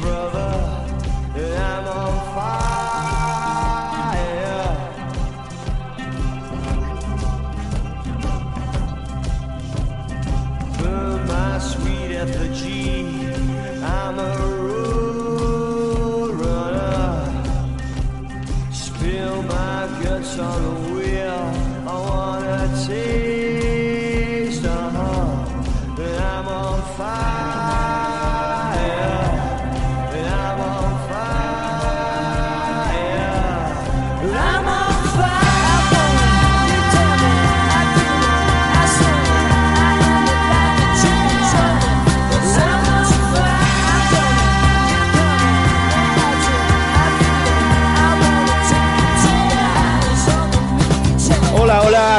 brother, 0.00 0.86
that 1.34 1.60
I'm 1.60 1.88
on 1.88 2.34
fire. 2.34 2.73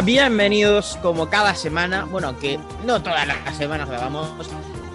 Bienvenidos 0.04 1.00
como 1.02 1.30
cada 1.30 1.56
semana, 1.56 2.04
bueno, 2.04 2.28
aunque 2.28 2.60
no 2.86 3.02
todas 3.02 3.26
las 3.26 3.56
semanas 3.56 3.88
grabamos 3.88 4.30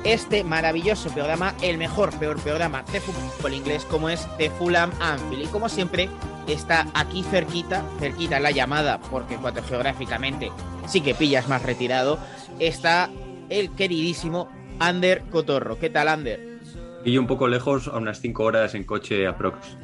este 0.05 0.45
maravilloso 0.45 1.11
programa, 1.11 1.55
el 1.63 1.79
mejor, 1.79 2.17
peor 2.19 2.39
programa 2.39 2.85
de 2.93 3.01
fútbol 3.01 3.55
inglés 3.55 3.87
como 3.87 4.11
es 4.11 4.29
The 4.37 4.51
Fulham 4.51 4.91
Anfield. 5.01 5.45
Y 5.45 5.47
como 5.47 5.71
siempre, 5.71 6.11
está 6.47 6.87
aquí 6.93 7.23
cerquita, 7.23 7.83
cerquita 7.99 8.41
la 8.41 8.51
llamada, 8.51 9.01
porque 9.11 9.35
en 9.35 9.41
cuanto 9.41 9.63
geográficamente 9.63 10.53
sí 10.87 11.01
que 11.01 11.15
pillas 11.15 11.49
más 11.49 11.63
retirado, 11.63 12.19
está 12.59 13.09
el 13.49 13.75
queridísimo 13.75 14.51
Ander 14.79 15.23
Cotorro. 15.31 15.79
¿Qué 15.79 15.89
tal, 15.89 16.09
Ander? 16.09 16.59
Y 17.05 17.13
yo 17.13 17.21
un 17.21 17.27
poco 17.27 17.49
lejos, 17.49 17.89
a 17.89 17.97
unas 17.97 18.21
5 18.21 18.45
horas 18.45 18.75
en 18.75 18.85
coche 18.85 19.27
aprox. 19.27 19.77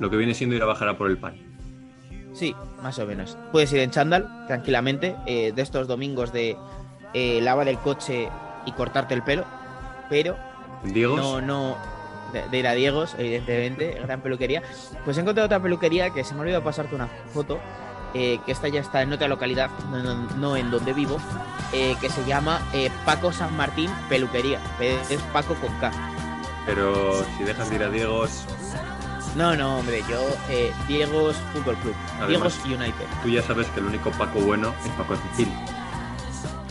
Lo 0.00 0.08
que 0.08 0.16
viene 0.16 0.32
siendo 0.32 0.56
ir 0.56 0.62
a 0.62 0.66
bajar 0.66 0.88
a 0.88 0.96
por 0.96 1.10
el 1.10 1.18
pan. 1.18 1.51
Sí, 2.32 2.54
más 2.82 2.98
o 2.98 3.06
menos. 3.06 3.36
Puedes 3.52 3.72
ir 3.72 3.80
en 3.80 3.90
chándal, 3.90 4.28
tranquilamente, 4.46 5.16
eh, 5.26 5.52
de 5.54 5.62
estos 5.62 5.86
domingos 5.86 6.32
de 6.32 6.56
eh, 7.14 7.40
lavar 7.42 7.68
el 7.68 7.78
coche 7.78 8.28
y 8.64 8.72
cortarte 8.72 9.14
el 9.14 9.22
pelo, 9.22 9.44
pero 10.08 10.36
Diegos, 10.84 11.16
no, 11.18 11.40
no, 11.40 11.76
de, 12.32 12.48
de 12.48 12.58
ir 12.58 12.66
a 12.66 12.72
Diegos, 12.72 13.14
evidentemente, 13.18 14.00
gran 14.02 14.20
peluquería. 14.22 14.62
Pues 15.04 15.16
he 15.18 15.20
encontrado 15.20 15.46
otra 15.46 15.60
peluquería 15.60 16.10
que 16.10 16.24
se 16.24 16.32
me 16.34 16.40
ha 16.40 16.42
olvidado 16.42 16.64
pasarte 16.64 16.94
una 16.94 17.08
foto, 17.34 17.58
eh, 18.14 18.38
que 18.46 18.52
esta 18.52 18.68
ya 18.68 18.80
está 18.80 19.02
en 19.02 19.12
otra 19.12 19.28
localidad, 19.28 19.68
no, 19.90 20.02
no- 20.02 20.14
no 20.36 20.56
en 20.56 20.70
donde 20.70 20.92
vivo, 20.92 21.18
eh, 21.72 21.96
que 22.00 22.08
se 22.08 22.24
llama 22.24 22.60
eh, 22.72 22.90
Paco 23.04 23.32
San 23.32 23.54
Martín 23.56 23.90
Peluquería. 24.08 24.58
Es 24.80 25.20
Paco 25.32 25.54
con 25.54 25.72
K. 25.80 25.90
pero 26.66 27.24
si 27.36 27.44
dejas 27.44 27.68
de 27.70 27.76
ir 27.76 27.82
a 27.82 27.88
Diegos, 27.90 28.44
No, 29.36 29.56
no, 29.56 29.78
hombre, 29.78 30.02
yo, 30.08 30.20
eh, 30.50 30.72
Diegos 30.86 31.36
Fútbol 31.54 31.76
Club, 31.76 31.94
Además- 32.20 32.62
Diegos 32.64 32.80
United. 32.80 33.06
tú 33.22 33.28
ya 33.30 33.42
sabes 33.42 33.66
que 33.68 33.80
el 33.80 33.86
único 33.86 34.10
Paco 34.12 34.40
bueno 34.40 34.74
es 34.84 34.90
Paco 34.92 35.16
Cecilio. 35.16 35.54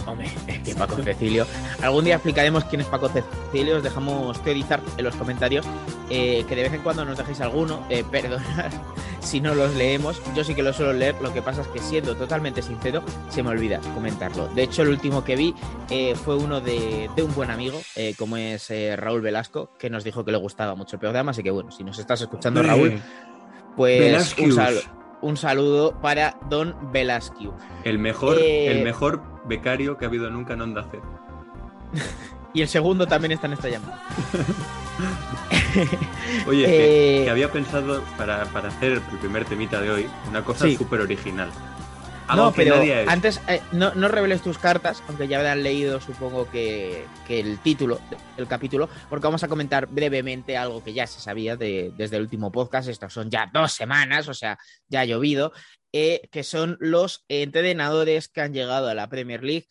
Hombre, 0.05 0.29
es 0.47 0.59
que 0.59 0.75
Paco 0.75 0.97
Cecilio. 0.97 1.45
Algún 1.81 2.05
día 2.05 2.15
explicaremos 2.15 2.63
quién 2.65 2.81
es 2.81 2.87
Paco 2.87 3.09
Cecilio. 3.09 3.77
Os 3.77 3.83
dejamos 3.83 4.41
teorizar 4.43 4.81
en 4.97 5.05
los 5.05 5.15
comentarios. 5.15 5.65
eh, 6.09 6.43
que 6.47 6.55
de 6.55 6.63
vez 6.63 6.73
en 6.73 6.81
cuando 6.81 7.05
nos 7.05 7.17
dejéis 7.17 7.41
alguno. 7.41 7.85
Eh, 7.89 8.03
perdonad 8.11 8.71
si 9.19 9.39
no 9.39 9.53
los 9.53 9.75
leemos. 9.75 10.21
Yo 10.35 10.43
sí 10.43 10.55
que 10.55 10.63
los 10.63 10.75
suelo 10.75 10.93
leer. 10.93 11.15
Lo 11.21 11.33
que 11.33 11.41
pasa 11.41 11.61
es 11.61 11.67
que 11.67 11.79
siendo 11.79 12.15
totalmente 12.15 12.61
sincero, 12.61 13.03
se 13.29 13.43
me 13.43 13.49
olvida 13.49 13.79
comentarlo. 13.93 14.47
De 14.49 14.63
hecho, 14.63 14.81
el 14.81 14.89
último 14.89 15.23
que 15.23 15.35
vi 15.35 15.55
eh, 15.89 16.15
fue 16.15 16.35
uno 16.35 16.59
de, 16.59 17.09
de 17.15 17.23
un 17.23 17.33
buen 17.35 17.51
amigo, 17.51 17.79
eh, 17.95 18.15
como 18.17 18.37
es 18.37 18.71
Raúl 18.97 19.21
Velasco, 19.21 19.71
que 19.77 19.89
nos 19.89 20.03
dijo 20.03 20.25
que 20.25 20.31
le 20.31 20.37
gustaba 20.37 20.75
mucho 20.75 20.95
el 20.95 20.99
programa. 20.99 21.31
Así 21.31 21.43
que 21.43 21.51
bueno, 21.51 21.71
si 21.71 21.83
nos 21.83 21.99
estás 21.99 22.21
escuchando, 22.21 22.63
Raúl, 22.63 23.01
pues 23.75 24.35
un. 24.37 25.00
Un 25.21 25.37
saludo 25.37 25.93
para 26.01 26.37
Don 26.49 26.75
Velasquez. 26.91 27.49
El 27.83 27.99
mejor, 27.99 28.37
Eh, 28.39 28.71
el 28.71 28.83
mejor 28.83 29.21
becario 29.45 29.97
que 29.97 30.05
ha 30.05 30.07
habido 30.07 30.29
nunca 30.29 30.53
en 30.53 30.61
Onda 30.61 30.85
Cero. 30.89 31.03
Y 32.53 32.61
el 32.61 32.67
segundo 32.67 33.07
también 33.07 33.31
está 33.31 33.47
en 33.47 33.53
esta 33.53 33.69
llamada. 33.69 34.01
Oye, 36.47 36.65
que, 36.65 37.21
Eh, 37.21 37.23
que 37.23 37.29
había 37.29 37.49
pensado 37.49 38.03
para, 38.17 38.43
para 38.45 38.67
hacer 38.67 38.91
el 38.93 39.01
primer 39.19 39.45
temita 39.45 39.79
de 39.79 39.89
hoy 39.89 40.07
una 40.29 40.43
cosa 40.43 40.65
Sí. 40.65 40.75
súper 40.75 40.99
original. 41.01 41.49
Algo 42.31 42.45
No, 42.45 42.51
pero 42.53 42.75
nadie 42.77 43.05
antes 43.07 43.41
eh, 43.47 43.61
no, 43.71 43.93
no 43.95 44.07
reveles 44.07 44.41
tus 44.41 44.57
cartas, 44.57 45.03
aunque 45.07 45.27
ya 45.27 45.37
habrán 45.37 45.63
leído, 45.63 45.99
supongo 45.99 46.49
que, 46.49 47.05
que 47.27 47.39
el 47.39 47.59
título 47.59 47.99
del 48.37 48.47
capítulo, 48.47 48.89
porque 49.09 49.25
vamos 49.27 49.43
a 49.43 49.47
comentar 49.47 49.87
brevemente 49.87 50.57
algo 50.57 50.83
que 50.83 50.93
ya 50.93 51.07
se 51.07 51.19
sabía 51.19 51.55
de- 51.55 51.91
desde 51.97 52.15
el 52.17 52.23
último 52.23 52.51
podcast. 52.51 52.87
Estos 52.89 53.13
son 53.13 53.29
ya 53.29 53.49
dos 53.53 53.73
semanas, 53.73 54.27
o 54.27 54.33
sea, 54.33 54.57
ya 54.87 55.01
ha 55.01 55.05
llovido, 55.05 55.51
eh, 55.93 56.21
que 56.31 56.43
son 56.43 56.77
los 56.79 57.25
entrenadores 57.27 58.29
que 58.29 58.41
han 58.41 58.53
llegado 58.53 58.87
a 58.87 58.93
la 58.93 59.09
Premier 59.09 59.43
League 59.43 59.67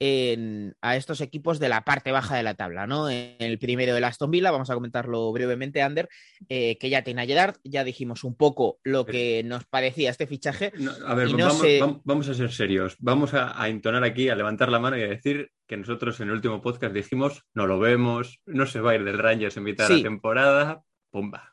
en- 0.00 0.74
a 0.80 0.96
estos 0.96 1.20
equipos 1.20 1.60
de 1.60 1.68
la 1.68 1.82
parte 1.84 2.10
baja 2.10 2.34
de 2.36 2.42
la 2.42 2.54
tabla, 2.54 2.86
¿no? 2.86 3.08
En 3.10 3.36
el 3.38 3.58
primero 3.58 3.94
de 3.94 4.04
Aston 4.04 4.30
Villa, 4.30 4.50
vamos 4.50 4.70
a 4.70 4.74
comentarlo 4.74 5.30
brevemente, 5.30 5.82
Ander, 5.82 6.08
eh, 6.48 6.78
que 6.78 6.90
ya 6.90 7.04
tiene 7.04 7.22
a 7.22 7.26
Gerard, 7.26 7.56
ya 7.62 7.84
dijimos 7.84 8.24
un 8.24 8.34
poco 8.34 8.78
lo 8.82 9.06
que 9.06 9.42
nos 9.44 9.64
parecía 9.66 10.10
este 10.10 10.26
fichaje. 10.26 10.72
No, 10.78 10.90
a 11.06 11.14
ver, 11.14 11.28
no 11.32 12.00
vamos, 12.04 12.28
a 12.28 12.34
ser 12.34 12.50
serios. 12.50 12.96
Vamos 12.98 13.34
a, 13.34 13.60
a 13.62 13.68
entonar 13.68 14.02
aquí, 14.02 14.28
a 14.30 14.34
levantar 14.34 14.70
la 14.70 14.80
mano 14.80 14.96
y 14.98 15.02
a 15.02 15.08
decir 15.08 15.50
que 15.68 15.76
nosotros 15.76 16.18
en 16.20 16.28
el 16.28 16.34
último 16.34 16.60
podcast 16.62 16.94
dijimos 16.94 17.42
no 17.54 17.66
lo 17.66 17.78
vemos, 17.78 18.40
no 18.46 18.66
se 18.66 18.80
va 18.80 18.92
a 18.92 18.94
ir 18.96 19.04
del 19.04 19.18
Rangers 19.18 19.56
en 19.56 19.62
mitad 19.62 19.86
de 19.86 19.94
Sí. 19.94 20.00
la 20.02 20.08
temporada. 20.08 20.82
Pumba. 21.10 21.49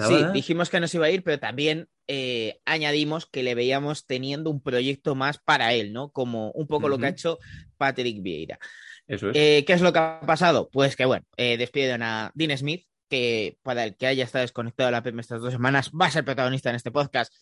Sí, 0.00 0.24
dijimos 0.32 0.70
que 0.70 0.80
no 0.80 0.88
se 0.88 0.96
iba 0.96 1.06
a 1.06 1.10
ir, 1.10 1.22
pero 1.22 1.38
también 1.38 1.88
eh, 2.06 2.60
añadimos 2.64 3.26
que 3.26 3.42
le 3.42 3.54
veíamos 3.54 4.06
teniendo 4.06 4.50
un 4.50 4.60
proyecto 4.60 5.14
más 5.14 5.38
para 5.38 5.72
él, 5.72 5.92
¿no? 5.92 6.10
Como 6.10 6.50
un 6.50 6.66
poco 6.66 6.88
lo 6.88 6.98
que 6.98 7.06
ha 7.06 7.10
hecho 7.10 7.38
Patrick 7.76 8.22
Vieira. 8.22 8.58
Eso 9.06 9.30
es. 9.30 9.36
Eh, 9.36 9.64
¿Qué 9.66 9.72
es 9.72 9.80
lo 9.80 9.92
que 9.92 10.00
ha 10.00 10.20
pasado? 10.26 10.68
Pues 10.70 10.96
que, 10.96 11.04
bueno, 11.04 11.24
eh, 11.36 11.56
despiden 11.56 12.02
a 12.02 12.32
Dean 12.34 12.56
Smith, 12.58 12.86
que 13.08 13.58
para 13.62 13.84
el 13.84 13.96
que 13.96 14.06
haya 14.06 14.24
estado 14.24 14.42
desconectado 14.42 14.88
de 14.88 14.92
la 14.92 15.02
PM 15.02 15.20
estas 15.20 15.40
dos 15.40 15.52
semanas, 15.52 15.90
va 15.90 16.06
a 16.06 16.10
ser 16.10 16.24
protagonista 16.24 16.70
en 16.70 16.76
este 16.76 16.90
podcast 16.90 17.32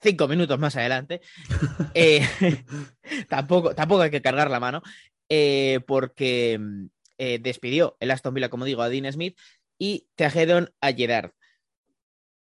cinco 0.00 0.28
minutos 0.28 0.58
más 0.58 0.76
adelante. 0.76 1.20
Eh, 1.94 2.26
tampoco, 3.28 3.74
tampoco 3.74 4.02
hay 4.02 4.10
que 4.10 4.22
cargar 4.22 4.50
la 4.50 4.60
mano, 4.60 4.82
porque 5.86 6.60
despidió 7.16 7.96
el 8.00 8.10
Aston 8.10 8.34
Villa, 8.34 8.48
como 8.48 8.64
digo, 8.64 8.82
a 8.82 8.88
Dean 8.88 9.10
Smith 9.12 9.38
y 9.78 10.08
trajeron 10.16 10.72
a 10.80 10.92
Gerard. 10.92 11.30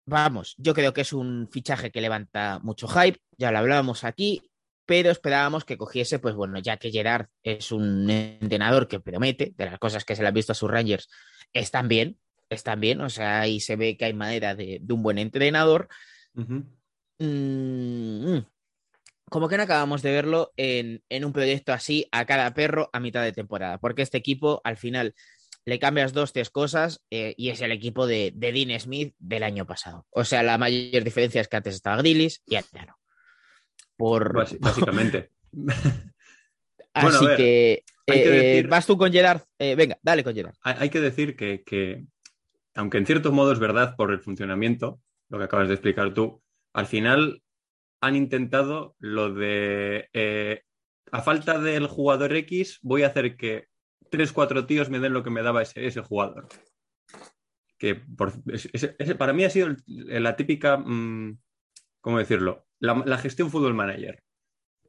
Vamos, 0.09 0.56
yo 0.57 0.73
creo 0.73 0.94
que 0.94 1.01
es 1.01 1.12
un 1.12 1.50
fichaje 1.51 1.91
que 1.91 2.00
levanta 2.00 2.59
mucho 2.63 2.88
hype, 2.88 3.19
ya 3.38 3.51
lo 3.51 3.57
hablábamos 3.57 4.06
aquí, 4.06 4.50
pero 4.85 5.12
esperábamos 5.12 5.66
que 5.66 5.78
cogiese, 5.78 6.17
pues 6.17 6.34
bueno, 6.34 6.59
ya 6.59 6.78
que 6.78 6.91
Gerard 6.91 7.28
es 7.43 7.73
un 7.73 8.09
entrenador 8.09 8.87
que 8.87 9.02
promete, 9.02 9.53
de 9.58 9.66
las 9.66 9.78
cosas 9.79 10.05
que 10.05 10.16
se 10.16 10.22
le 10.22 10.29
han 10.29 10.34
visto 10.34 10.53
a 10.53 10.55
sus 10.55 10.72
Rangers, 10.72 11.09
están 11.52 11.90
bien, 11.90 12.17
están 12.49 12.79
bien, 12.79 13.02
o 13.02 13.09
sea, 13.09 13.41
ahí 13.41 13.59
se 13.59 13.76
ve 13.76 13.97
que 13.97 14.05
hay 14.05 14.14
madera 14.14 14.55
de, 14.55 14.79
de 14.82 14.93
un 14.93 15.03
buen 15.03 15.17
entrenador. 15.17 15.90
Mm, 17.20 18.37
como 19.29 19.49
que 19.49 19.58
no 19.58 19.64
acabamos 19.64 20.02
de 20.03 20.11
verlo 20.11 20.53
en, 20.55 21.03
en 21.09 21.26
un 21.26 21.34
proyecto 21.34 21.73
así 21.73 22.08
a 22.14 22.26
cada 22.26 22.53
perro 22.53 22.90
a 22.93 23.02
mitad 23.02 23.23
de 23.23 23.34
temporada, 23.34 23.78
porque 23.78 24.03
este 24.03 24.17
equipo 24.17 24.61
al 24.64 24.78
final 24.78 25.16
le 25.67 25.79
cambias 25.79 26.14
dos, 26.14 26.31
tres 26.31 26.49
cosas 26.49 27.03
eh, 27.11 27.34
y 27.35 27.49
es 27.49 27.59
el 27.59 27.73
equipo 27.73 28.08
de, 28.08 28.31
de 28.34 28.53
Dean 28.53 28.79
Smith 28.79 29.14
del 29.19 29.43
año 29.43 29.66
pasado. 29.67 30.08
O 30.11 30.23
sea, 30.23 30.41
la 30.41 30.58
mayor 30.58 31.03
diferencia 31.03 31.41
es 31.41 31.49
que 31.49 31.58
antes 31.58 31.75
estaba 31.75 31.97
Grillis 31.97 32.41
y 32.46 32.55
ahora 32.55 32.85
no. 32.87 32.97
Por... 33.97 34.34
Básicamente. 34.61 35.31
Así 36.93 37.17
Bueno, 37.19 37.35
que, 37.35 37.84
eh, 38.08 38.29
decir- 38.29 38.69
vas 38.69 38.85
tú 38.85 38.97
con 38.97 39.11
Gerard. 39.11 39.41
Eh, 39.59 39.75
venga, 39.75 39.99
dale 40.02 40.23
con 40.23 40.34
Gerard. 40.34 40.55
hay, 40.61 40.75
hay 40.79 40.90
que 40.90 41.02
decir 41.02 41.35
que, 41.35 41.64
que, 41.66 42.05
aunque 42.73 42.97
en 42.97 43.05
cierto 43.05 43.34
modo 43.34 43.52
es 43.52 43.59
verdad 43.59 43.97
por 43.97 44.13
el 44.13 44.22
funcionamiento, 44.22 45.02
lo 45.28 45.37
que 45.37 45.43
acabas 45.43 45.67
de 45.67 45.73
explicar 45.73 46.13
tú, 46.13 46.41
al 46.72 46.85
final 46.85 47.43
han 47.99 48.16
intentado 48.16 48.96
lo 48.99 49.34
de 49.34 50.63
a 51.11 51.22
falta 51.22 51.59
del 51.59 51.87
jugador 51.87 52.34
X, 52.37 52.79
voy 52.81 53.03
a 53.03 53.08
hacer 53.08 53.35
que 53.35 53.67
tres, 54.09 54.32
cuatro 54.34 54.66
tíos 54.66 54.90
me 54.90 55.00
den 55.00 55.14
lo 55.14 55.24
que 55.24 55.30
me 55.30 55.44
daba 55.44 55.62
ese, 55.62 55.86
ese 55.86 56.02
jugador. 56.02 56.48
Que 57.78 58.02
para 59.18 59.34
mí 59.34 59.44
ha 59.44 59.50
sido 59.50 59.70
la 59.86 60.36
típica, 60.36 60.78
mm, 60.78 61.38
¿cómo 62.02 62.18
decirlo? 62.18 62.66
La, 62.80 63.18
gestión 63.18 63.52
fútbol 63.52 63.74
manager. 63.76 64.24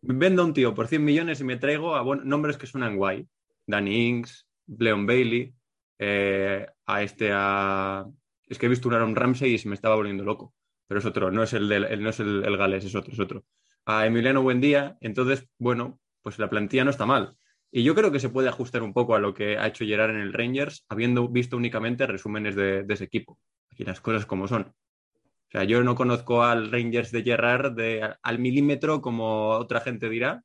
Vendo 0.00 0.42
a 0.42 0.44
un 0.46 0.54
tío 0.54 0.74
por 0.74 0.86
100 0.88 1.04
millones 1.04 1.40
y 1.40 1.44
me 1.44 1.56
traigo 1.56 1.96
a 1.96 2.16
nombres 2.24 2.56
que 2.56 2.66
suenan 2.66 2.96
guay. 2.96 3.28
Danny 3.66 4.08
Ings, 4.08 4.48
Leon 4.66 5.06
Bailey. 5.06 5.54
eh, 5.98 6.66
a 6.86 7.02
este, 7.02 7.30
a... 7.32 8.06
Es 8.46 8.58
que 8.58 8.66
he 8.66 8.68
visto 8.68 8.88
un 8.88 8.94
Aaron 8.94 9.16
Ramsey 9.16 9.52
y 9.54 9.58
se 9.58 9.68
me 9.68 9.74
estaba 9.74 9.96
volviendo 9.96 10.24
loco, 10.24 10.54
pero 10.86 11.00
es 11.00 11.04
otro, 11.06 11.30
no 11.30 11.42
es 11.42 11.52
el, 11.52 11.68
del, 11.68 11.84
el- 11.84 12.02
no 12.02 12.08
es 12.10 12.20
el 12.20 12.56
galés, 12.56 12.84
es 12.84 12.94
otro, 12.94 13.12
es 13.12 13.20
otro. 13.20 13.44
A 13.84 14.06
Emiliano 14.06 14.42
Buendía, 14.42 14.96
entonces, 15.00 15.46
bueno, 15.58 16.00
pues 16.22 16.38
la 16.38 16.48
plantilla 16.48 16.84
no 16.84 16.90
está 16.90 17.04
mal. 17.04 17.36
Y 17.70 17.82
yo 17.82 17.94
creo 17.94 18.10
que 18.10 18.20
se 18.20 18.30
puede 18.30 18.48
ajustar 18.48 18.82
un 18.82 18.94
poco 18.94 19.14
a 19.14 19.20
lo 19.20 19.34
que 19.34 19.58
ha 19.58 19.66
hecho 19.66 19.84
Gerard 19.84 20.10
en 20.10 20.20
el 20.20 20.32
Rangers, 20.32 20.84
habiendo 20.88 21.28
visto 21.28 21.56
únicamente 21.56 22.06
resúmenes 22.06 22.56
de, 22.56 22.82
de 22.84 22.94
ese 22.94 23.04
equipo. 23.04 23.38
Aquí 23.70 23.84
las 23.84 24.00
cosas 24.00 24.24
como 24.26 24.48
son. 24.48 24.62
O 24.62 25.50
sea, 25.50 25.64
yo 25.64 25.82
no 25.82 25.94
conozco 25.94 26.42
al 26.42 26.70
Rangers 26.70 27.10
de 27.10 27.22
Gerrard 27.22 27.72
de, 27.72 28.14
al 28.22 28.38
milímetro, 28.38 29.00
como 29.00 29.50
otra 29.50 29.80
gente 29.80 30.08
dirá, 30.08 30.42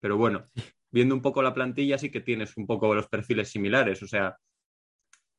pero 0.00 0.16
bueno, 0.16 0.48
viendo 0.90 1.14
un 1.14 1.22
poco 1.22 1.42
la 1.42 1.54
plantilla, 1.54 1.98
sí 1.98 2.10
que 2.10 2.20
tienes 2.20 2.56
un 2.56 2.66
poco 2.66 2.94
los 2.94 3.08
perfiles 3.08 3.50
similares. 3.50 4.02
O 4.02 4.08
sea, 4.08 4.36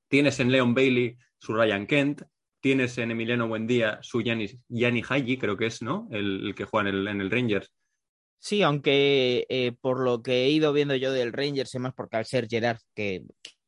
tienes 0.08 0.40
en 0.40 0.52
Leon 0.52 0.74
Bailey 0.74 1.18
su 1.38 1.54
Ryan 1.54 1.88
Kent, 1.88 2.24
tienes 2.62 2.98
en 2.98 3.12
Emiliano 3.12 3.48
Buendía 3.48 4.00
su 4.02 4.22
Gianni 4.22 5.02
Haji, 5.02 5.38
creo 5.38 5.58
que 5.58 5.68
es, 5.68 5.82
¿no? 5.82 6.08
El, 6.12 6.48
el 6.48 6.56
que 6.56 6.66
juega 6.66 6.90
en 6.90 6.96
el, 6.96 7.08
en 7.08 7.22
el 7.22 7.32
Rangers. 7.32 7.74
Sí, 8.40 8.64
aunque 8.64 9.46
eh, 9.50 9.74
por 9.82 10.00
lo 10.00 10.24
que 10.24 10.46
he 10.46 10.50
ido 10.50 10.72
viendo 10.74 10.96
yo 10.96 11.12
del 11.12 11.34
Rangers, 11.34 11.76
y 11.76 11.80
más 11.80 11.94
porque 11.94 12.18
al 12.18 12.26
ser 12.26 12.48
Gerard, 12.50 12.80
que, 12.96 13.24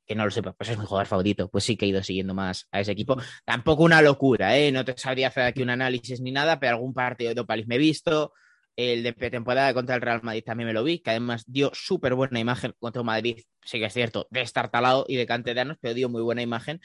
que 0.05 0.15
no 0.15 0.25
lo 0.25 0.31
sepa, 0.31 0.53
pues 0.53 0.69
es 0.69 0.77
mi 0.77 0.85
jugador 0.85 1.07
favorito, 1.07 1.49
pues 1.49 1.65
sí 1.65 1.75
que 1.75 1.85
he 1.85 1.89
ido 1.89 2.01
siguiendo 2.03 2.33
más 2.33 2.67
a 2.71 2.79
ese 2.79 2.93
equipo. 2.93 3.17
Tampoco 3.45 3.83
una 3.83 4.01
locura, 4.01 4.57
¿eh? 4.57 4.71
No 4.71 4.85
te 4.85 4.97
sabría 4.97 5.27
hacer 5.27 5.43
aquí 5.43 5.61
un 5.61 5.69
análisis 5.69 6.21
ni 6.21 6.31
nada, 6.31 6.59
pero 6.59 6.75
algún 6.75 6.93
partido 6.93 7.33
de 7.33 7.43
League 7.47 7.65
me 7.67 7.75
he 7.75 7.79
visto. 7.79 8.33
El 8.77 9.03
de 9.03 9.13
pretemporada 9.13 9.73
contra 9.73 9.95
el 9.95 10.01
Real 10.01 10.21
Madrid 10.23 10.43
también 10.45 10.67
me 10.67 10.73
lo 10.73 10.83
vi, 10.83 10.99
que 10.99 11.09
además 11.11 11.43
dio 11.45 11.71
súper 11.73 12.15
buena 12.15 12.39
imagen 12.39 12.73
contra 12.79 13.03
Madrid, 13.03 13.41
sí 13.63 13.79
que 13.79 13.85
es 13.85 13.93
cierto, 13.93 14.27
de 14.31 14.41
estar 14.41 14.71
talado 14.71 15.05
y 15.07 15.17
de 15.17 15.25
canteranos, 15.25 15.77
pero 15.81 15.93
dio 15.93 16.07
muy 16.07 16.21
buena 16.21 16.41
imagen. 16.41 16.79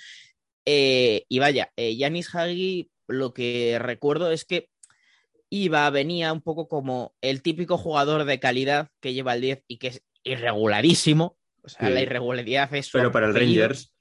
Eh, 0.64 1.24
y 1.28 1.38
vaya, 1.38 1.70
eh, 1.76 1.96
Yanis 1.96 2.34
Hagi, 2.34 2.90
lo 3.06 3.32
que 3.32 3.78
recuerdo 3.80 4.32
es 4.32 4.44
que 4.44 4.68
iba, 5.50 5.88
venía 5.90 6.32
un 6.32 6.40
poco 6.42 6.68
como 6.68 7.14
el 7.20 7.42
típico 7.42 7.78
jugador 7.78 8.24
de 8.24 8.40
calidad 8.40 8.90
que 9.00 9.14
lleva 9.14 9.34
el 9.34 9.40
10 9.40 9.64
y 9.68 9.78
que 9.78 9.88
es 9.88 10.02
irregularísimo. 10.24 11.36
O 11.62 11.68
sea, 11.68 11.88
Sí. 11.88 11.94
la 11.94 12.00
irregularidad 12.02 12.72
es 12.74 12.90
Pero 12.90 13.10
para 13.10 13.26
el 13.26 13.32
apellido. 13.32 13.64
Rangers, 13.68 13.92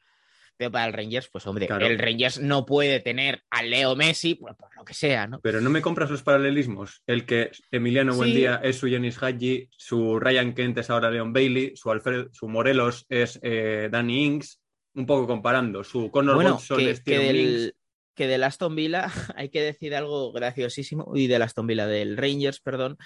Pero 0.57 0.71
para 0.71 0.85
el 0.85 0.93
Rangers, 0.93 1.27
pues 1.29 1.45
hombre, 1.47 1.67
Claro. 1.67 1.85
el 1.85 1.99
Rangers 1.99 2.39
no 2.39 2.65
puede 2.65 3.01
tener 3.01 3.43
a 3.49 3.61
Leo 3.61 3.93
Messi, 3.97 4.35
pues 4.35 4.55
por 4.55 4.69
lo 4.77 4.85
que 4.85 4.93
sea, 4.93 5.27
¿no? 5.27 5.41
pero 5.41 5.59
no 5.59 5.69
me 5.69 5.81
compras 5.81 6.09
los 6.09 6.23
paralelismos. 6.23 7.01
El 7.07 7.25
que 7.25 7.51
Emiliano 7.71 8.13
Sí. 8.13 8.17
Buendía 8.19 8.61
es 8.63 8.77
su 8.77 8.87
Giannis 8.87 9.21
Haji, 9.21 9.67
su 9.75 10.17
Ryan 10.19 10.53
Kent 10.53 10.77
es 10.77 10.89
ahora 10.89 11.11
Leon 11.11 11.33
Bailey, 11.33 11.73
su, 11.75 11.91
Alfred, 11.91 12.27
su 12.31 12.47
Morelos 12.47 13.05
es 13.09 13.37
eh, 13.43 13.89
Danny 13.91 14.23
Ings, 14.25 14.61
un 14.93 15.05
poco 15.05 15.27
comparando. 15.27 15.83
Su 15.83 16.09
Connor 16.09 16.35
Bueno, 16.35 16.51
Watson 16.53 16.77
que, 16.77 16.89
es 16.91 17.01
que 17.01 17.19
del, 17.19 17.75
que 18.15 18.27
del 18.27 18.43
Aston 18.43 18.75
Villa 18.75 19.05
hay 19.35 19.49
que 19.49 19.61
decir 19.61 19.95
algo 19.95 20.31
graciosísimo, 20.31 21.11
y 21.15 21.27
del 21.27 21.41
Aston 21.41 21.67
Villa, 21.67 21.87
del 21.87 22.17
Rangers, 22.17 22.59
perdón, 22.59 22.97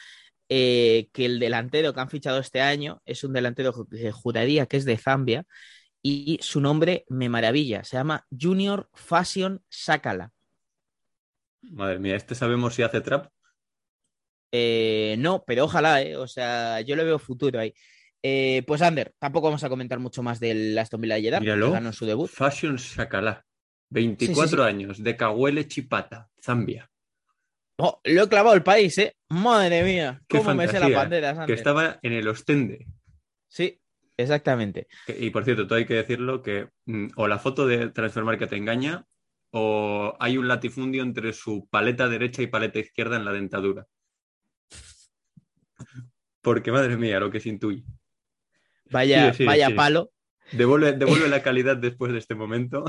eh, 0.47 1.09
que 1.13 1.25
el 1.25 1.39
delantero 1.39 1.93
que 1.93 1.99
han 1.99 2.09
fichado 2.09 2.39
este 2.39 2.61
año 2.61 3.01
es 3.05 3.23
un 3.23 3.33
delantero 3.33 3.85
que 3.87 4.11
juraría 4.11 4.65
que 4.65 4.77
es 4.77 4.85
de 4.85 4.97
Zambia 4.97 5.45
y 6.01 6.39
su 6.41 6.61
nombre 6.61 7.05
me 7.09 7.29
maravilla, 7.29 7.83
se 7.83 7.97
llama 7.97 8.25
Junior 8.31 8.89
Fashion 8.93 9.61
Sakala. 9.69 10.31
Madre 11.61 11.99
mía, 11.99 12.15
este 12.15 12.35
sabemos 12.35 12.73
si 12.73 12.83
hace 12.83 13.01
trap. 13.01 13.27
Eh, 14.51 15.15
no, 15.19 15.43
pero 15.45 15.65
ojalá, 15.65 16.01
¿eh? 16.01 16.15
O 16.15 16.27
sea, 16.27 16.81
yo 16.81 16.95
le 16.95 17.03
veo 17.03 17.19
futuro 17.19 17.59
ahí. 17.59 17.73
Eh, 18.23 18.63
pues 18.65 18.81
Ander, 18.81 19.13
tampoco 19.19 19.47
vamos 19.47 19.63
a 19.63 19.69
comentar 19.69 19.99
mucho 19.99 20.23
más 20.23 20.39
del 20.39 20.77
Aston 20.77 21.01
Villa 21.01 21.15
de 21.15 21.21
Jeddah, 21.21 21.39
que 21.39 21.69
ganó 21.69 21.93
su 21.93 22.05
debut. 22.05 22.29
Fashion 22.29 22.77
Shakala. 22.77 23.45
24 23.89 24.45
Sí, 24.45 24.49
sí, 24.49 24.55
sí. 24.55 24.61
años, 24.61 25.03
de 25.03 25.15
Cahuele 25.17 25.67
Chipata, 25.67 26.29
Zambia. 26.41 26.89
Oh, 27.77 28.01
lo 28.03 28.23
he 28.23 28.27
clavado 28.29 28.55
el 28.55 28.63
país, 28.63 28.97
¿eh? 28.97 29.15
Madre 29.29 29.83
mía, 29.83 30.21
Qué 30.27 30.37
cómo 30.39 30.53
me 30.53 30.65
sé 30.67 30.73
fantasía, 30.73 30.89
las 30.89 31.03
banderas, 31.03 31.33
Que 31.35 31.41
Ander. 31.41 31.57
estaba 31.57 31.99
en 32.01 32.13
el 32.13 32.27
Ostende. 32.27 32.85
Sí, 33.47 33.79
exactamente. 34.17 34.87
Que- 35.05 35.17
Y 35.25 35.29
por 35.29 35.45
cierto, 35.45 35.65
todo 35.65 35.77
hay 35.79 35.85
que 35.85 35.93
decirlo 35.95 36.41
que 36.43 36.67
mm, 36.85 37.07
o 37.15 37.27
la 37.27 37.39
foto 37.39 37.65
de 37.65 37.89
Transfermarkt 37.89 38.39
que 38.41 38.47
te 38.47 38.57
engaña 38.57 39.05
o 39.51 40.15
hay 40.19 40.37
un 40.37 40.47
latifundio 40.47 41.01
entre 41.03 41.31
su 41.33 41.67
paleta 41.69 42.07
derecha 42.09 42.41
y 42.41 42.47
paleta 42.47 42.79
izquierda 42.79 43.15
en 43.15 43.25
la 43.25 43.31
dentadura. 43.31 43.87
Porque 46.41 46.71
madre 46.71 46.97
mía, 46.97 47.19
lo 47.19 47.31
que 47.31 47.39
se 47.39 47.49
intuye. 47.49 47.83
Vaya, 48.91 49.33
vaya 49.45 49.69
palo. 49.75 50.11
Devuelve, 50.51 50.93
devuelve 50.93 51.29
la 51.29 51.41
calidad 51.43 51.77
después 51.77 52.11
de 52.11 52.19
este 52.19 52.35
momento. 52.35 52.83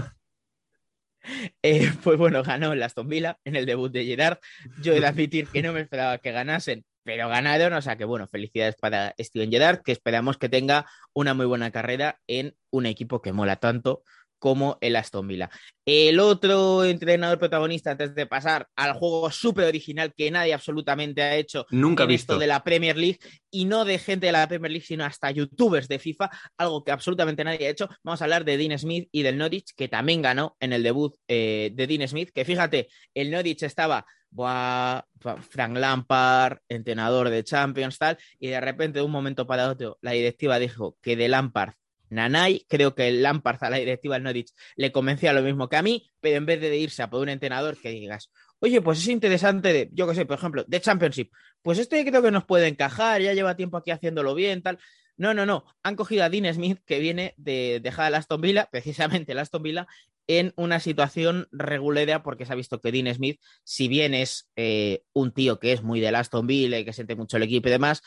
Eh, 1.63 1.93
pues 2.03 2.19
bueno, 2.19 2.43
ganó 2.43 2.73
el 2.73 2.83
Aston 2.83 3.09
Villa 3.09 3.39
en 3.45 3.57
el 3.57 3.67
debut 3.67 3.93
de 3.93 4.05
Gerard. 4.05 4.39
Yo 4.83 4.93
he 4.93 5.01
de 5.01 5.07
admitir 5.07 5.47
que 5.49 5.63
no 5.63 5.73
me 5.73 5.81
esperaba 5.81 6.19
que 6.19 6.33
ganasen, 6.33 6.85
pero 7.05 7.29
ganaron. 7.29 7.73
O 7.75 7.83
sea 7.83 7.97
que 7.97 8.05
bueno, 8.05 8.27
felicidades 8.27 8.77
para 8.77 9.15
Steven 9.19 9.51
Gerrard, 9.51 9.83
que 9.83 9.93
esperamos 9.93 10.39
que 10.39 10.49
tenga 10.49 10.87
una 11.13 11.35
muy 11.35 11.47
buena 11.47 11.71
carrera 11.71 12.19
en 12.27 12.55
un 12.71 12.87
equipo 12.87 13.21
que 13.21 13.33
mola 13.33 13.57
tanto 13.57 14.03
como 14.41 14.79
el 14.81 14.97
Aston 14.97 15.29
Villa. 15.29 15.51
El 15.85 16.19
otro 16.19 16.85
entrenador 16.85 17.39
protagonista, 17.39 17.93
antes 17.93 18.15
de 18.15 18.27
pasar 18.27 18.67
al 18.75 18.95
juego 18.95 19.31
súper 19.31 19.67
original 19.67 20.13
que 20.17 20.31
nadie 20.31 20.55
absolutamente 20.55 21.23
ha 21.23 21.37
hecho 21.37 21.67
Nunca 21.71 22.05
en 22.05 22.09
visto. 22.09 22.33
esto 22.33 22.41
de 22.41 22.47
la 22.49 22.65
Premier 22.65 22.97
League 22.97 23.19
y 23.51 23.67
no 23.67 23.85
de 23.85 23.99
gente 23.99 24.27
de 24.27 24.33
la 24.33 24.49
Premier 24.49 24.73
League, 24.73 24.87
sino 24.87 25.05
hasta 25.05 25.31
youtubers 25.31 25.87
de 25.87 25.99
FIFA, 25.99 26.31
algo 26.59 26.83
que 26.83 26.91
absolutamente 26.91 27.45
nadie 27.45 27.67
ha 27.67 27.71
hecho. 27.71 27.89
Vamos 28.03 28.21
a 28.21 28.25
hablar 28.25 28.45
de 28.45 28.57
Dean 28.57 28.77
Smith 28.79 29.09
y 29.13 29.23
del 29.23 29.39
Norwich, 29.39 29.73
que 29.77 29.89
también 29.89 30.23
ganó 30.23 30.57
en 30.59 30.73
el 30.73 30.83
debut 30.83 31.15
eh, 31.29 31.71
de 31.75 31.87
Dean 31.87 32.09
Smith, 32.09 32.31
que 32.35 32.45
fíjate, 32.45 32.89
el 33.15 33.31
Norwich 33.31 33.63
estaba 33.63 34.07
buah, 34.31 35.03
Frank 35.51 35.77
Lampard, 35.77 36.59
entrenador 36.69 37.31
de 37.31 37.45
Champions, 37.45 37.99
tal, 37.99 38.17
y 38.39 38.49
de 38.49 38.61
repente 38.61 39.01
de 39.01 39.05
un 39.05 39.11
momento 39.11 39.47
para 39.47 39.69
otro 39.69 39.99
la 40.01 40.13
directiva 40.13 40.59
dijo 40.59 40.97
que 41.03 41.17
de 41.17 41.29
Lampard 41.29 41.75
Nanay, 42.11 42.67
creo 42.69 42.95
que 42.95 43.09
el 43.09 43.23
Lampard 43.23 43.63
a 43.63 43.71
la 43.71 43.79
directiva 43.79 44.17
del 44.17 44.25
Norwich 44.25 44.53
le 44.77 44.93
convencía 44.93 45.33
lo 45.33 45.43
mismo 45.43 45.69
que 45.69 45.77
a 45.77 45.83
mí, 45.83 46.11
pero 46.21 46.37
en 46.37 46.47
vez 46.47 46.61
de 46.61 46.77
irse 46.77 47.03
a 47.03 47.11
por 47.11 47.23
un 47.23 47.29
entrenador 47.29 47.77
que 47.81 47.91
digas, 47.91 48.31
oye, 48.59 48.81
pues 48.83 48.99
es 48.99 49.09
interesante, 49.09 49.73
de, 49.73 49.89
yo 49.93 50.07
que 50.07 50.15
sé, 50.15 50.27
por 50.27 50.39
ejemplo, 50.39 50.65
de 50.67 50.81
Championship, 50.81 51.31
pues 51.63 51.79
este 51.79 52.05
creo 52.05 52.23
que 52.23 52.31
nos 52.31 52.45
puede 52.45 52.69
encajar, 52.69 53.23
ya 53.23 53.33
lleva 53.33 53.57
tiempo 53.57 53.77
aquí 53.77 53.91
haciéndolo 53.91 54.35
bien, 54.35 54.63
tal. 54.63 54.79
No, 55.17 55.35
no, 55.35 55.45
no, 55.45 55.65
han 55.83 55.97
cogido 55.97 56.25
a 56.25 56.31
Dean 56.31 56.53
Smith, 56.55 56.79
que 56.87 56.99
viene 56.99 57.35
de 57.37 57.81
dejar 57.83 58.09
el 58.09 58.15
Aston 58.15 58.41
Villa, 58.41 58.69
precisamente 58.73 59.33
el 59.33 59.39
Aston 59.39 59.63
Villa, 59.63 59.87
en 60.27 60.53
una 60.57 60.81
situación 60.81 61.49
regulera, 61.51 62.23
porque 62.23 62.47
se 62.47 62.53
ha 62.53 62.57
visto 62.57 62.81
que 62.81 62.93
Dean 62.93 63.13
Smith, 63.15 63.41
si 63.65 63.89
bien 63.89 64.15
es 64.15 64.49
eh, 64.57 65.03
un 65.13 65.33
tío 65.33 65.59
que 65.59 65.73
es 65.73 65.83
muy 65.83 66.01
del 66.01 66.15
Aston 66.15 66.47
Villa 66.47 66.79
y 66.79 66.85
que 66.85 66.93
siente 66.93 67.17
mucho 67.17 67.37
el 67.37 67.43
equipo 67.43 67.69
y 67.69 67.73
demás, 67.73 68.03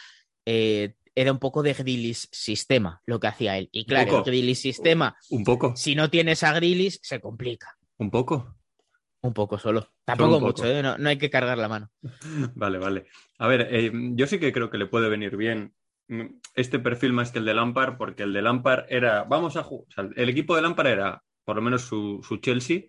eh, 0.46 0.94
era 1.16 1.32
un 1.32 1.40
poco 1.40 1.64
de 1.64 1.74
Grealish 1.74 2.28
sistema 2.32 3.02
lo 3.06 3.20
que 3.20 3.28
hacía 3.28 3.58
él. 3.58 3.70
Y 3.72 3.86
claro, 3.86 4.20
el. 4.20 4.24
Grealish 4.24 4.58
sistema, 4.58 5.16
Un 5.30 5.44
poco, 5.44 5.76
si 5.76 5.96
no 5.96 6.10
tienes 6.10 6.44
a 6.44 6.54
Grealish, 6.54 7.00
se 7.02 7.20
complica. 7.20 7.78
un 7.98 8.10
poco. 8.10 8.56
Un 9.22 9.34
poco 9.34 9.58
solo. 9.58 9.88
Tampoco 10.04 10.34
poco. 10.34 10.46
mucho, 10.48 10.66
¿eh? 10.66 10.84
no, 10.84 10.98
no 10.98 11.08
hay 11.08 11.18
que 11.18 11.30
cargar 11.30 11.58
la 11.58 11.70
mano. 11.70 11.90
Vale, 12.56 12.78
vale. 12.78 13.06
A 13.38 13.48
ver, 13.48 13.68
eh, 13.72 13.92
yo 13.94 14.28
sí 14.28 14.38
que 14.38 14.52
creo 14.52 14.70
que 14.70 14.78
le 14.78 14.88
puede 14.88 15.08
venir 15.08 15.38
bien 15.38 15.74
este 16.56 16.80
perfil 16.80 17.14
más 17.14 17.32
que 17.32 17.40
el 17.40 17.46
de 17.46 17.54
Lampard, 17.54 17.98
porque 17.98 18.24
el 18.24 18.34
de 18.34 18.42
Lampard 18.42 18.86
era, 18.90 19.24
vamos 19.24 19.56
a 19.56 19.64
jugar, 19.64 20.10
el 20.16 20.30
equipo 20.30 20.56
de 20.56 20.62
Lampard 20.62 20.88
era, 20.88 21.24
por 21.46 21.56
lo 21.56 21.62
menos 21.62 21.84
su, 21.84 22.20
su 22.28 22.38
Chelsea, 22.38 22.82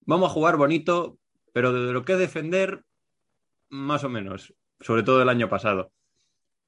vamos 0.00 0.30
a 0.30 0.34
jugar 0.34 0.56
bonito, 0.56 1.18
pero 1.52 1.72
de 1.72 1.92
lo 1.92 2.04
que 2.04 2.16
defender, 2.16 2.84
más 3.68 4.04
o 4.04 4.08
menos, 4.08 4.54
sobre 4.80 5.02
todo 5.02 5.22
el 5.22 5.28
año 5.28 5.48
pasado. 5.48 5.92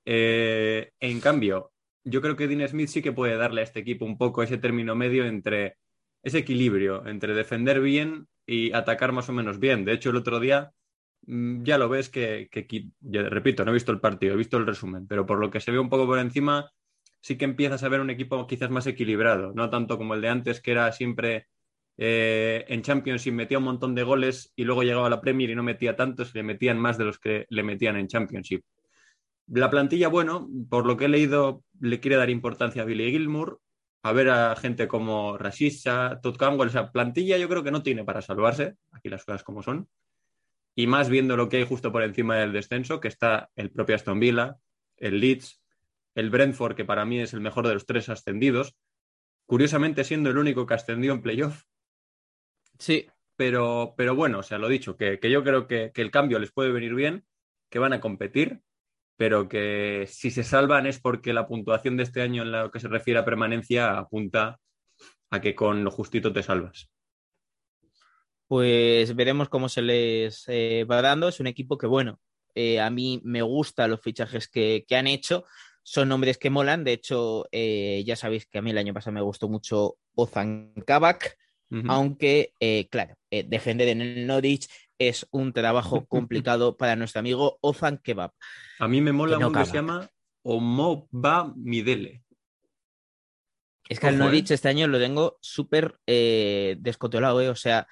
Eh, 0.05 0.91
en 1.01 1.21
cambio, 1.21 1.73
yo 2.05 2.21
creo 2.21 2.37
que 2.37 2.49
Dean 2.49 2.67
Smith 2.69 2.89
sí 2.89 3.03
que 3.03 3.13
puede 3.13 3.37
darle 3.37 3.61
a 3.61 3.65
este 3.65 3.81
equipo 3.81 4.05
un 4.05 4.19
poco 4.19 4.43
ese 4.43 4.59
término 4.59 4.95
medio 4.95 5.25
entre 5.25 5.77
ese 6.23 6.39
equilibrio 6.39 7.07
entre 7.07 7.35
defender 7.35 7.81
bien 7.81 8.29
y 8.47 8.73
atacar 8.73 9.13
más 9.13 9.29
o 9.29 9.33
menos 9.33 9.59
bien. 9.59 9.85
De 9.85 9.93
hecho, 9.93 10.11
el 10.11 10.17
otro 10.17 10.41
día 10.41 10.73
mm, 11.27 11.63
ya 11.65 11.79
lo 11.79 11.89
ves 11.89 12.09
que, 12.09 12.49
repito, 13.01 13.65
no 13.65 13.71
he 13.71 13.75
visto 13.75 13.93
el 13.93 14.01
partido, 14.01 14.35
he 14.35 14.37
visto 14.37 14.57
el 14.57 14.67
resumen, 14.67 15.07
pero 15.07 15.27
por 15.27 15.39
lo 15.39 15.51
que 15.51 15.61
se 15.61 15.71
ve 15.71 15.79
un 15.79 15.91
poco 15.91 16.07
por 16.07 16.19
encima, 16.19 16.71
sí 17.21 17.37
que 17.37 17.45
empiezas 17.45 17.83
a 17.83 17.89
ver 17.89 18.01
un 18.01 18.11
equipo 18.11 18.47
quizás 18.47 18.71
más 18.71 18.87
equilibrado, 18.87 19.53
no 19.55 19.71
tanto 19.71 19.99
como 19.99 20.15
el 20.15 20.21
de 20.21 20.29
antes, 20.29 20.61
que 20.61 20.73
era 20.73 20.93
siempre 20.93 21.49
eh, 21.97 22.65
en 22.69 22.83
Championship 22.83 23.33
metía 23.33 23.59
un 23.59 23.65
montón 23.65 23.95
de 23.95 24.03
goles 24.03 24.53
y 24.57 24.65
luego 24.65 24.83
llegaba 24.83 25.07
a 25.07 25.11
la 25.11 25.21
Premier 25.21 25.51
y 25.51 25.55
no 25.55 25.63
metía 25.63 25.97
tantos, 25.97 26.35
le 26.35 26.43
metían 26.43 26.79
más 26.79 26.99
de 26.99 27.05
los 27.05 27.19
que 27.19 27.47
le 27.49 27.63
metían 27.63 27.97
en 27.97 28.09
Championship. 28.09 28.65
La 29.47 29.71
plantilla, 29.71 30.09
bueno, 30.09 30.49
por 30.71 30.87
lo 30.87 30.97
que 30.97 31.07
he 31.07 31.09
leído, 31.09 31.65
le 31.81 32.01
quiere 32.01 32.17
dar 32.17 32.31
importancia 32.31 32.83
a 32.83 32.85
Billy 32.85 33.11
Gilmour, 33.11 33.61
a 34.03 34.13
ver 34.13 34.31
a 34.31 34.57
gente 34.57 34.89
como 34.89 35.37
Rashica, 35.39 36.21
Todd 36.23 36.37
Campbell, 36.37 36.69
o 36.69 36.71
sea, 36.71 36.91
plantilla 36.91 37.39
yo 37.39 37.49
creo 37.49 37.63
que 37.63 37.71
no 37.71 37.83
tiene 37.83 38.05
para 38.05 38.23
salvarse, 38.23 38.77
aquí 38.91 39.09
las 39.09 39.25
cosas 39.25 39.43
como 39.45 39.63
son, 39.63 39.89
y 40.75 40.87
más 40.87 41.09
viendo 41.09 41.37
lo 41.37 41.49
que 41.49 41.59
hay 41.59 41.67
justo 41.67 41.93
por 41.93 42.03
encima 42.03 42.37
del 42.37 42.53
descenso, 42.53 43.01
que 43.01 43.09
está 43.09 43.51
el 43.57 43.71
propio 43.71 43.95
Aston 43.95 44.19
Villa, 44.19 44.57
el 44.97 45.21
Leeds, 45.21 45.61
el 46.15 46.31
Brentford, 46.31 46.75
que 46.75 46.85
para 46.85 47.05
mí 47.05 47.21
es 47.21 47.35
el 47.35 47.41
mejor 47.41 47.67
de 47.67 47.75
los 47.75 47.87
tres 47.87 48.09
ascendidos, 48.09 48.75
curiosamente 49.47 50.05
siendo 50.05 50.31
el 50.31 50.39
único 50.39 50.67
que 50.67 50.75
ascendió 50.75 51.13
en 51.13 51.23
playoff. 51.23 51.65
Sí, 52.79 53.07
Pero, 53.37 53.95
pero 53.97 54.15
bueno, 54.15 54.39
o 54.39 54.43
sea, 54.43 54.59
lo 54.59 54.69
dicho, 54.69 54.97
que, 54.97 55.19
que 55.19 55.31
yo 55.31 55.43
creo 55.43 55.67
que, 55.67 55.91
que 55.93 56.03
el 56.03 56.11
cambio 56.11 56.39
les 56.39 56.53
puede 56.53 56.73
venir 56.73 56.95
bien, 56.95 57.25
que 57.71 57.79
van 57.79 57.93
a 57.93 58.01
competir, 58.01 58.61
pero 59.17 59.49
que 59.49 60.07
si 60.09 60.31
se 60.31 60.45
salvan 60.45 60.87
es 60.87 61.01
porque 61.01 61.33
la 61.33 61.47
puntuación 61.47 61.97
de 61.97 62.03
este 62.03 62.23
año 62.23 62.43
en 62.43 62.53
lo 62.53 62.71
que 62.71 62.81
se 62.81 62.89
refiere 62.89 63.21
a 63.21 63.25
permanencia 63.25 63.99
apunta 63.99 64.59
a 65.31 65.41
que 65.41 65.55
con 65.55 65.85
lo 65.85 65.91
justito 65.91 66.33
te 66.33 66.43
salvas. 66.43 66.91
pues 68.47 69.17
veremos 69.17 69.49
cómo 69.49 69.69
se 69.71 69.81
les 69.81 70.45
eh, 70.49 70.85
va 70.85 71.01
dando. 71.01 71.29
Es 71.29 71.41
un 71.41 71.47
equipo 71.47 71.79
que, 71.79 71.87
bueno, 71.87 72.21
eh, 72.55 72.81
a 72.81 72.91
mí 72.91 73.21
me 73.25 73.41
gustan 73.41 73.91
los 73.91 74.03
fichajes 74.03 74.47
que, 74.47 74.85
que 74.87 74.97
han 74.97 75.07
hecho. 75.07 75.47
Son 75.83 76.09
nombres 76.09 76.37
que 76.37 76.51
molan. 76.51 76.85
De 76.85 76.93
hecho, 76.93 77.47
eh, 77.51 78.03
ya 78.05 78.15
sabéis 78.15 78.47
que 78.47 78.59
a 78.59 78.63
mí 78.63 78.71
el 78.71 78.79
año 78.79 78.93
pasado 78.93 79.15
me 79.15 79.23
gustó 79.23 79.49
mucho 79.49 79.97
Ozan 80.15 80.75
Kabak, 80.87 81.39
aunque, 81.89 82.53
claro, 82.91 83.15
defender 83.31 83.89
en 83.89 84.03
el 84.03 84.27
Norwich 84.27 84.69
es 85.09 85.27
un 85.31 85.53
trabajo 85.53 86.07
complicado 86.09 86.77
para 86.77 86.97
nuestro 86.97 87.21
amigo 87.21 87.59
Ozan 87.61 87.99
Kebab. 87.99 88.33
A 88.79 88.89
mí 88.89 89.01
me 89.01 89.13
mola 89.13 89.37
que 89.37 89.41
no 89.43 89.49
uno 89.49 89.59
que 89.59 89.67
se 89.67 89.75
llama 89.75 90.09
Omoba 90.43 91.53
Midele. 91.57 92.25
Es 93.89 94.01
que 94.01 94.07
al 94.07 94.15
Ojo, 94.15 94.23
¿eh? 94.23 94.27
Norwich 94.27 94.51
este 94.51 94.69
año 94.69 94.87
lo 94.87 94.99
tengo 94.99 95.39
súper 95.41 95.99
eh, 96.07 96.77
descontrolado, 96.81 97.41
¿eh? 97.41 97.49
O 97.49 97.57
sea, 97.57 97.87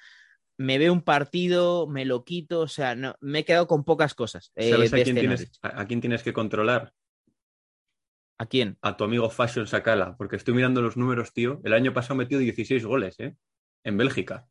me 0.56 0.78
veo 0.78 0.92
un 0.92 1.02
partido, 1.02 1.86
me 1.86 2.04
lo 2.04 2.24
quito, 2.24 2.60
o 2.60 2.68
sea, 2.68 2.94
no, 2.94 3.16
me 3.20 3.40
he 3.40 3.44
quedado 3.44 3.66
con 3.66 3.84
pocas 3.84 4.14
cosas. 4.14 4.52
eh, 4.56 4.70
¿Sabes 4.70 4.92
a 4.92 4.96
quién, 4.96 5.08
este 5.08 5.20
tienes, 5.20 5.60
a 5.62 5.86
quién 5.86 6.00
tienes 6.00 6.22
que 6.22 6.32
controlar? 6.32 6.92
¿A 8.38 8.46
quién? 8.46 8.78
A 8.80 8.96
tu 8.96 9.04
amigo 9.04 9.28
Fashion 9.28 9.66
Sakala, 9.66 10.16
porque 10.16 10.36
estoy 10.36 10.54
mirando 10.54 10.80
los 10.80 10.96
números, 10.96 11.32
tío. 11.32 11.60
El 11.64 11.74
año 11.74 11.92
pasado 11.92 12.14
metió 12.14 12.38
16 12.38 12.84
goles, 12.86 13.20
¿eh? 13.20 13.36
En 13.84 13.96
Bélgica. 13.96 14.46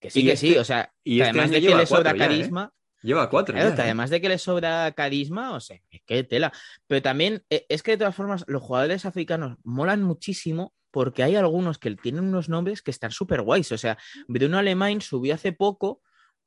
Que 0.00 0.10
sí, 0.10 0.20
Y 0.20 0.24
que 0.24 0.32
este- 0.32 0.46
sí, 0.52 0.56
o 0.56 0.64
sea, 0.64 0.92
y 1.04 1.20
este 1.20 1.30
además 1.30 1.50
de 1.50 1.60
que 1.60 1.74
le 1.74 1.86
sobra 1.86 2.10
¿eh? 2.12 2.16
carisma, 2.16 2.72
Lleva 3.02 3.30
cuatro. 3.30 3.54
claro, 3.54 3.70
ya, 3.70 3.76
¿eh? 3.76 3.80
además 3.82 4.10
de 4.10 4.20
que 4.20 4.28
le 4.28 4.38
sobra 4.38 4.92
carisma, 4.92 5.54
o 5.54 5.60
sea, 5.60 5.80
es 5.90 6.02
que 6.06 6.24
tela. 6.24 6.52
Pero 6.86 7.02
también 7.02 7.42
eh, 7.50 7.64
es 7.68 7.82
que 7.82 7.92
de 7.92 7.98
todas 7.98 8.14
formas 8.14 8.44
los 8.48 8.62
jugadores 8.62 9.04
africanos 9.06 9.56
molan 9.64 10.02
muchísimo 10.02 10.74
porque 10.90 11.22
hay 11.22 11.36
algunos 11.36 11.78
que 11.78 11.94
tienen 11.96 12.24
unos 12.24 12.48
nombres 12.48 12.82
que 12.82 12.90
están 12.90 13.10
súper 13.10 13.42
guays. 13.42 13.70
O 13.72 13.78
sea, 13.78 13.98
Bruno 14.26 14.58
Alemán 14.58 15.00
subió 15.00 15.34
hace 15.34 15.52
poco 15.52 16.00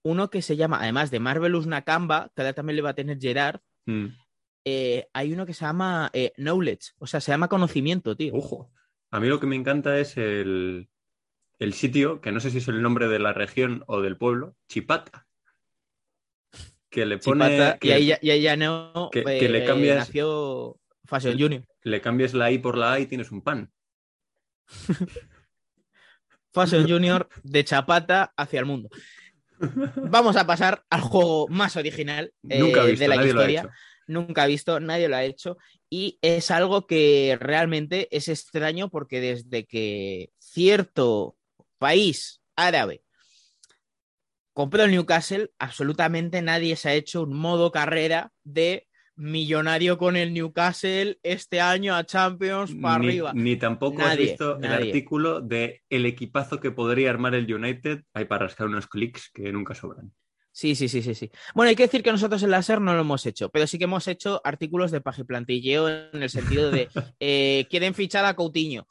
uno 0.04 0.30
que 0.30 0.42
se 0.42 0.56
llama, 0.58 0.80
además 0.82 1.12
de 1.12 1.20
Marvelous 1.20 1.68
Nakamba, 1.68 2.32
que 2.36 2.42
ahora 2.42 2.54
también 2.54 2.76
le 2.78 2.82
va 2.82 2.90
a 2.90 2.96
tener 2.96 3.20
Gerard, 3.20 3.60
Mm. 3.86 4.08
eh, 4.66 5.08
hay 5.14 5.34
uno 5.34 5.46
que 5.46 5.54
se 5.54 5.66
llama 5.66 6.10
eh, 6.14 6.34
Knowledge, 6.38 6.92
o 7.00 7.08
sea, 7.08 7.20
se 7.22 7.32
llama 7.32 7.48
conocimiento, 7.48 8.16
tío. 8.16 8.34
Ojo. 8.36 8.72
A 9.12 9.20
mí 9.20 9.28
lo 9.28 9.40
que 9.40 9.48
me 9.48 9.56
encanta 9.56 9.98
es 10.00 10.18
el, 10.18 10.88
el 11.62 11.74
sitio, 11.74 12.22
que 12.22 12.32
no 12.32 12.40
sé 12.40 12.50
si 12.50 12.58
es 12.58 12.68
el 12.68 12.82
nombre 12.82 13.08
de 13.08 13.20
la 13.20 13.34
región 13.34 13.84
o 13.88 14.02
del 14.02 14.18
pueblo, 14.18 14.56
Chipata. 14.68 15.28
Que 16.90 17.06
le 17.06 17.20
pone. 17.20 17.46
Chipata, 17.46 17.78
que 17.78 17.88
y, 17.88 17.92
ahí 17.92 18.02
le- 18.02 18.08
ya, 18.08 18.20
y 18.22 18.30
ahí 18.32 18.42
ya 18.42 18.56
no 18.58 19.10
que- 19.12 19.20
eh, 19.20 19.40
que 19.40 19.48
le 19.48 19.64
cambias- 19.66 19.98
nació 20.00 20.78
Fashion 21.06 21.38
Junior. 21.40 21.64
le 21.84 22.02
cambies 22.02 22.34
la 22.34 22.52
I 22.52 22.58
por 22.58 22.78
la 22.78 22.94
A 22.94 23.00
y 23.00 23.06
tienes 23.06 23.32
un 23.32 23.42
pan. 23.42 23.72
Fashion 26.54 26.88
Junior 26.90 27.30
de 27.44 27.64
Chapata 27.64 28.34
hacia 28.36 28.60
el 28.60 28.66
mundo. 28.66 28.90
Vamos 30.10 30.36
a 30.38 30.48
pasar 30.48 30.84
al 30.90 31.02
juego 31.02 31.48
más 31.48 31.76
original 31.78 32.34
eh, 32.50 32.60
Nunca 32.60 32.84
he 32.84 32.88
visto, 32.92 33.04
de 33.04 33.08
la 33.08 33.26
historia. 33.26 33.70
Nunca 34.08 34.46
he 34.46 34.48
visto, 34.48 34.80
nadie 34.80 35.08
lo 35.08 35.16
ha 35.16 35.24
hecho. 35.24 35.58
Y 35.90 36.18
es 36.22 36.50
algo 36.52 36.88
que 36.88 37.38
realmente 37.40 38.08
es 38.16 38.28
extraño 38.28 38.90
porque 38.90 39.22
desde 39.22 39.66
que 39.66 40.32
cierto 40.40 41.38
país 41.82 42.40
árabe 42.56 43.02
compró 44.54 44.84
el 44.84 44.92
Newcastle, 44.92 45.50
absolutamente 45.60 46.42
nadie 46.42 46.76
se 46.76 46.90
ha 46.90 46.94
hecho 46.94 47.24
un 47.24 47.34
modo 47.34 47.72
carrera 47.72 48.32
de 48.44 48.88
millonario 49.16 49.98
con 49.98 50.16
el 50.16 50.34
Newcastle 50.34 51.20
este 51.24 51.62
año 51.62 51.96
a 51.96 52.06
Champions 52.06 52.74
para 52.82 53.00
Ni, 53.00 53.08
arriba. 53.08 53.32
ni 53.34 53.56
tampoco 53.56 54.02
has 54.02 54.10
Nadie, 54.10 54.26
visto 54.26 54.58
el 54.58 54.72
artículo 54.72 55.42
de 55.42 55.82
el 55.90 56.06
equipazo 56.06 56.60
que 56.60 56.72
podría 56.72 57.10
armar 57.10 57.34
el 57.36 57.52
United. 57.52 58.04
Hay 58.14 58.26
para 58.26 58.46
rascar 58.46 58.68
unos 58.68 58.88
clics 58.88 59.30
que 59.34 59.52
nunca 59.52 59.74
sobran. 59.74 60.14
Sí, 60.52 60.76
sí, 60.76 60.90
sí, 60.90 61.02
sí, 61.02 61.16
sí. 61.16 61.32
Bueno, 61.56 61.70
hay 61.70 61.76
que 61.76 61.84
decir 61.84 62.04
que 62.04 62.12
nosotros 62.12 62.44
en 62.44 62.52
la 62.52 62.62
SER 62.62 62.82
no 62.82 62.94
lo 62.94 63.02
hemos 63.02 63.26
hecho, 63.26 63.50
pero 63.50 63.68
sí 63.68 63.78
que 63.78 63.86
hemos 63.86 64.08
hecho 64.08 64.42
artículos 64.44 64.92
de 64.92 65.00
pajiplantilleo 65.02 65.88
en 65.88 66.22
el 66.24 66.30
sentido 66.30 66.72
de 66.72 66.90
eh, 67.20 67.68
quieren 67.70 67.94
fichar 67.94 68.26
a 68.26 68.36
Coutinho. 68.36 68.86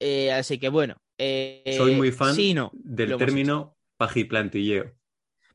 Eh, 0.00 0.32
así 0.32 0.58
que 0.58 0.68
bueno. 0.68 0.96
Eh, 1.18 1.74
Soy 1.76 1.94
muy 1.96 2.12
fan 2.12 2.34
sí, 2.34 2.54
no, 2.54 2.70
del 2.74 3.16
término 3.16 3.76
pajiplantilleo. 3.96 4.94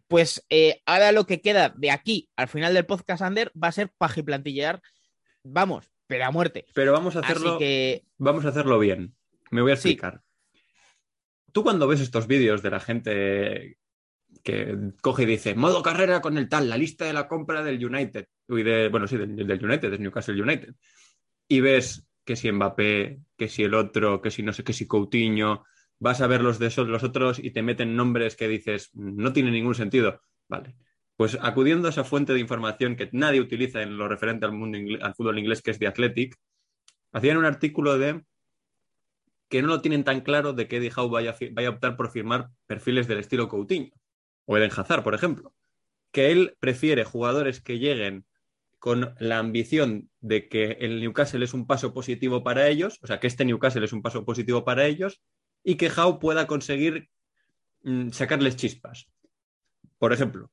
Pues 0.08 0.46
eh, 0.50 0.82
ahora 0.86 1.12
lo 1.12 1.26
que 1.26 1.42
queda 1.42 1.74
de 1.76 1.90
aquí 1.90 2.30
al 2.36 2.48
final 2.48 2.74
del 2.74 2.86
podcast 2.86 3.22
Ander 3.24 3.52
va 3.52 3.70
a 3.70 3.72
ser 3.72 3.92
pajiplantillear, 3.98 4.82
vamos, 5.44 5.90
pero 6.08 6.26
a 6.26 6.32
muerte. 6.32 6.66
Pero 6.74 6.92
vamos 6.92 7.16
a 7.16 7.20
hacerlo, 7.22 7.56
Así 7.56 7.60
que 7.60 8.06
vamos 8.18 8.46
a 8.46 8.50
hacerlo 8.50 8.78
bien. 8.78 9.16
Me 9.50 9.62
voy 9.62 9.72
a 9.72 9.76
Sí. 9.76 9.90
explicar. 9.90 10.22
Tú 11.52 11.64
cuando 11.64 11.88
ves 11.88 12.02
estos 12.02 12.28
vídeos 12.28 12.62
de 12.62 12.70
la 12.70 12.80
gente 12.80 13.78
que 14.44 14.76
coge 15.02 15.24
y 15.24 15.28
dice 15.28 15.56
modo 15.56 15.82
carrera 15.82 16.22
con 16.22 16.38
el 16.38 16.50
tal, 16.50 16.68
la 16.70 16.78
lista 16.78 17.06
de 17.06 17.14
la 17.14 17.28
compra 17.28 17.64
del 17.64 17.84
United, 17.84 18.28
de, 18.48 18.90
bueno, 18.90 19.08
sí, 19.08 19.18
del, 19.18 19.36
del 19.36 19.64
United, 19.66 19.92
del 19.92 20.02
Newcastle 20.02 20.42
United, 20.42 20.74
y 21.48 21.62
ves 21.62 22.06
que 22.26 22.36
si 22.36 22.52
Mbappé, 22.52 23.20
que 23.38 23.50
si 23.50 23.64
el 23.64 23.74
otro, 23.74 24.22
que 24.22 24.32
si 24.32 24.44
no 24.44 24.54
sé, 24.54 24.64
que 24.64 24.74
si 24.74 24.88
Coutinho, 24.88 25.64
vas 26.00 26.22
a 26.22 26.28
ver 26.28 26.42
los 26.42 26.60
de 26.60 26.68
esos, 26.68 26.88
los 26.88 27.04
otros 27.04 27.40
y 27.40 27.52
te 27.52 27.62
meten 27.62 27.96
nombres 27.96 28.36
que 28.36 28.48
dices 28.48 28.92
no 28.94 29.34
tiene 29.34 29.52
ningún 29.52 29.76
sentido. 29.76 30.22
Vale. 30.48 30.76
Pues 31.16 31.38
acudiendo 31.42 31.88
a 31.88 31.92
esa 31.92 32.04
fuente 32.04 32.34
de 32.34 32.40
información 32.40 32.96
que 32.96 33.10
nadie 33.12 33.40
utiliza 33.40 33.82
en 33.82 33.98
lo 33.98 34.08
referente 34.08 34.46
al, 34.46 34.52
mundo 34.54 34.78
al 35.02 35.16
fútbol 35.16 35.40
inglés, 35.40 35.62
que 35.62 35.72
es 35.72 35.80
The 35.80 35.88
Athletic, 35.88 36.36
hacían 37.12 37.38
un 37.38 37.46
artículo 37.46 37.98
de 37.98 38.24
que 39.50 39.62
no 39.62 39.68
lo 39.68 39.82
tienen 39.82 40.04
tan 40.04 40.22
claro 40.22 40.54
de 40.54 40.68
que 40.68 40.78
Eddie 40.78 40.92
Howe 40.96 41.12
vaya, 41.12 41.36
vaya 41.52 41.68
a 41.68 41.72
optar 41.72 41.96
por 41.96 42.10
firmar 42.10 42.50
perfiles 42.66 43.08
del 43.08 43.20
estilo 43.20 43.48
Coutinho 43.48 43.92
o 44.46 44.58
Eden 44.58 44.72
Hazard, 44.76 45.04
por 45.04 45.14
ejemplo. 45.14 45.54
Que 46.12 46.32
él 46.32 46.58
prefiere 46.60 47.04
jugadores 47.04 47.62
que 47.62 47.80
lleguen 47.80 48.26
con 48.84 49.16
la 49.18 49.40
ambición 49.40 50.10
de 50.20 50.50
que 50.50 50.74
el 50.82 51.00
Newcastle 51.00 51.46
es 51.46 51.54
un 51.54 51.66
paso 51.66 51.94
positivo 51.94 52.44
para 52.44 52.68
ellos, 52.68 53.00
o 53.02 53.08
sea, 53.08 53.18
que 53.18 53.28
este 53.28 53.46
Newcastle 53.46 53.86
es 53.86 53.94
un 53.94 54.02
paso 54.02 54.26
positivo 54.26 54.66
para 54.66 54.86
ellos, 54.86 55.22
y 55.64 55.76
que 55.76 55.90
Howe 55.90 56.20
pueda 56.20 56.48
conseguir 56.48 57.08
mm, 57.84 58.10
sacarles 58.10 58.58
chispas. 58.58 59.08
Por 59.98 60.12
ejemplo, 60.12 60.52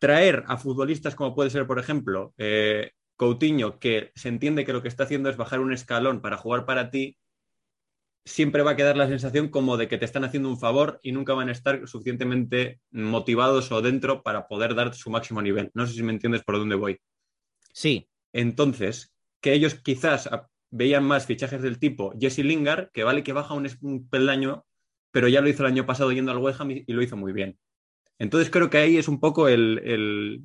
traer 0.00 0.42
a 0.48 0.56
futbolistas 0.56 1.14
como 1.14 1.36
puede 1.36 1.50
ser, 1.50 1.68
por 1.68 1.78
ejemplo, 1.78 2.34
eh, 2.36 2.90
Coutinho, 3.14 3.78
que 3.78 4.10
se 4.16 4.28
entiende 4.28 4.64
que 4.64 4.72
lo 4.72 4.82
que 4.82 4.88
está 4.88 5.04
haciendo 5.04 5.30
es 5.30 5.36
bajar 5.36 5.60
un 5.60 5.72
escalón 5.72 6.20
para 6.20 6.38
jugar 6.38 6.66
para 6.66 6.90
ti, 6.90 7.16
siempre 8.24 8.64
va 8.64 8.72
a 8.72 8.76
quedar 8.76 8.96
la 8.96 9.06
sensación 9.06 9.50
como 9.50 9.76
de 9.76 9.86
que 9.86 9.98
te 9.98 10.04
están 10.04 10.24
haciendo 10.24 10.48
un 10.48 10.58
favor 10.58 10.98
y 11.00 11.12
nunca 11.12 11.32
van 11.34 11.48
a 11.48 11.52
estar 11.52 11.86
suficientemente 11.86 12.80
motivados 12.90 13.70
o 13.70 13.82
dentro 13.82 14.24
para 14.24 14.48
poder 14.48 14.74
dar 14.74 14.92
su 14.96 15.10
máximo 15.10 15.40
nivel. 15.40 15.70
No 15.74 15.86
sé 15.86 15.92
si 15.92 16.02
me 16.02 16.10
entiendes 16.10 16.42
por 16.42 16.58
dónde 16.58 16.74
voy. 16.74 16.98
Sí, 17.72 18.08
Entonces, 18.32 19.14
que 19.40 19.52
ellos 19.52 19.74
quizás 19.74 20.28
veían 20.70 21.04
más 21.04 21.26
fichajes 21.26 21.60
del 21.62 21.78
tipo 21.78 22.12
Jesse 22.18 22.38
Lingard, 22.38 22.90
que 22.92 23.04
vale 23.04 23.22
que 23.22 23.32
baja 23.32 23.54
un, 23.54 24.08
peldaño, 24.08 24.64
pero 25.10 25.28
ya 25.28 25.40
lo 25.40 25.48
hizo 25.48 25.62
el 25.64 25.72
año 25.72 25.84
pasado 25.86 26.12
yendo 26.12 26.32
al 26.32 26.38
West 26.38 26.60
Ham 26.60 26.70
y, 26.70 26.84
y 26.86 26.92
lo 26.92 27.02
hizo 27.02 27.16
muy 27.16 27.32
bien. 27.32 27.58
Entonces 28.18 28.50
creo 28.50 28.70
que 28.70 28.78
ahí 28.78 28.96
es 28.98 29.08
un 29.08 29.20
poco 29.20 29.48
el, 29.48 29.80
el- 29.84 30.42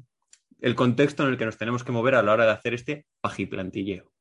el 0.59 0.75
contexto 0.75 1.23
en 1.23 1.29
el 1.29 1.37
que 1.37 1.45
nos 1.45 1.57
tenemos 1.57 1.83
que 1.83 1.91
mover 1.91 2.15
a 2.15 2.23
la 2.23 2.33
hora 2.33 2.45
de 2.45 2.51
hacer 2.51 2.73
este 2.73 3.05
pajiplantilleo. 3.21 4.11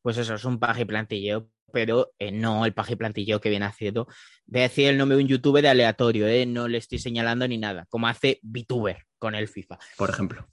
pues 0.00 0.16
eso 0.18 0.34
es 0.34 0.44
un 0.44 0.58
pajiplantilleo, 0.58 1.48
pero 1.72 2.12
eh, 2.18 2.32
no 2.32 2.64
el 2.66 2.74
pajiplantilleo 2.74 3.40
que 3.40 3.50
viene 3.50 3.66
haciendo. 3.66 4.06
Voy 4.46 4.60
a 4.60 4.64
decir 4.64 4.88
el 4.88 4.98
nombre 4.98 5.16
de 5.16 5.22
un 5.24 5.28
youtuber 5.28 5.66
aleatorio, 5.66 6.26
¿eh? 6.26 6.46
no 6.46 6.68
le 6.68 6.78
estoy 6.78 6.98
señalando 6.98 7.46
ni 7.48 7.58
nada, 7.58 7.86
como 7.88 8.06
hace 8.08 8.38
VTuber 8.42 9.04
con 9.18 9.34
el 9.34 9.48
FIFA. 9.48 9.78
Por 9.96 10.10
ejemplo. 10.10 10.46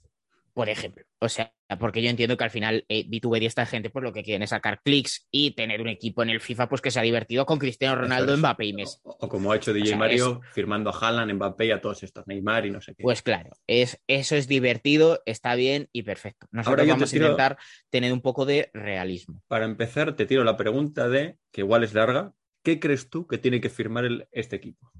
Por 0.52 0.68
ejemplo. 0.68 1.04
O 1.20 1.28
sea, 1.28 1.52
porque 1.78 2.02
yo 2.02 2.10
entiendo 2.10 2.36
que 2.36 2.44
al 2.44 2.50
final 2.50 2.84
eh, 2.88 3.04
VTuber 3.08 3.42
y 3.42 3.46
esta 3.46 3.66
gente 3.66 3.90
pues 3.90 4.02
lo 4.02 4.12
que 4.12 4.22
quieren 4.22 4.42
es 4.42 4.50
sacar 4.50 4.80
clics 4.82 5.26
y 5.30 5.52
tener 5.52 5.80
un 5.80 5.88
equipo 5.88 6.22
en 6.22 6.30
el 6.30 6.40
FIFA 6.40 6.68
pues 6.68 6.80
que 6.80 6.90
sea 6.90 7.02
divertido 7.02 7.46
con 7.46 7.58
Cristiano 7.58 7.96
Ronaldo, 8.00 8.32
es. 8.34 8.38
Mbappé 8.40 8.64
y 8.66 8.72
Messi. 8.72 8.98
O, 9.02 9.16
o 9.20 9.28
como 9.28 9.52
ha 9.52 9.56
hecho 9.56 9.72
DJ 9.72 9.82
O 9.84 9.86
sea, 9.88 9.96
Mario, 9.98 10.40
firmando 10.52 10.90
a 10.90 10.98
Haaland, 10.98 11.32
Mbappé 11.34 11.66
y 11.66 11.70
a 11.70 11.80
todos 11.80 12.02
estos, 12.02 12.26
Neymar 12.26 12.66
y 12.66 12.70
no 12.70 12.80
sé 12.80 12.94
qué. 12.94 13.02
Pues 13.02 13.22
claro, 13.22 13.50
es, 13.66 14.00
eso 14.06 14.36
es 14.36 14.48
divertido, 14.48 15.22
está 15.26 15.54
bien 15.54 15.88
y 15.92 16.02
perfecto. 16.02 16.46
Nosotros 16.50 16.72
Ahora 16.72 16.82
te 16.84 16.90
vamos 16.90 17.10
tiro- 17.10 17.26
a 17.26 17.28
intentar 17.30 17.58
tener 17.90 18.12
un 18.12 18.20
poco 18.20 18.46
de 18.46 18.70
realismo. 18.74 19.42
Para 19.48 19.64
empezar, 19.64 20.16
te 20.16 20.26
tiro 20.26 20.44
la 20.44 20.56
pregunta 20.56 21.08
de, 21.08 21.36
que 21.52 21.60
igual 21.60 21.84
es 21.84 21.94
larga, 21.94 22.32
¿qué 22.64 22.80
crees 22.80 23.08
tú 23.10 23.26
que 23.26 23.38
tiene 23.38 23.60
que 23.60 23.70
firmar 23.70 24.04
el- 24.04 24.28
este 24.32 24.56
equipo? 24.56 24.90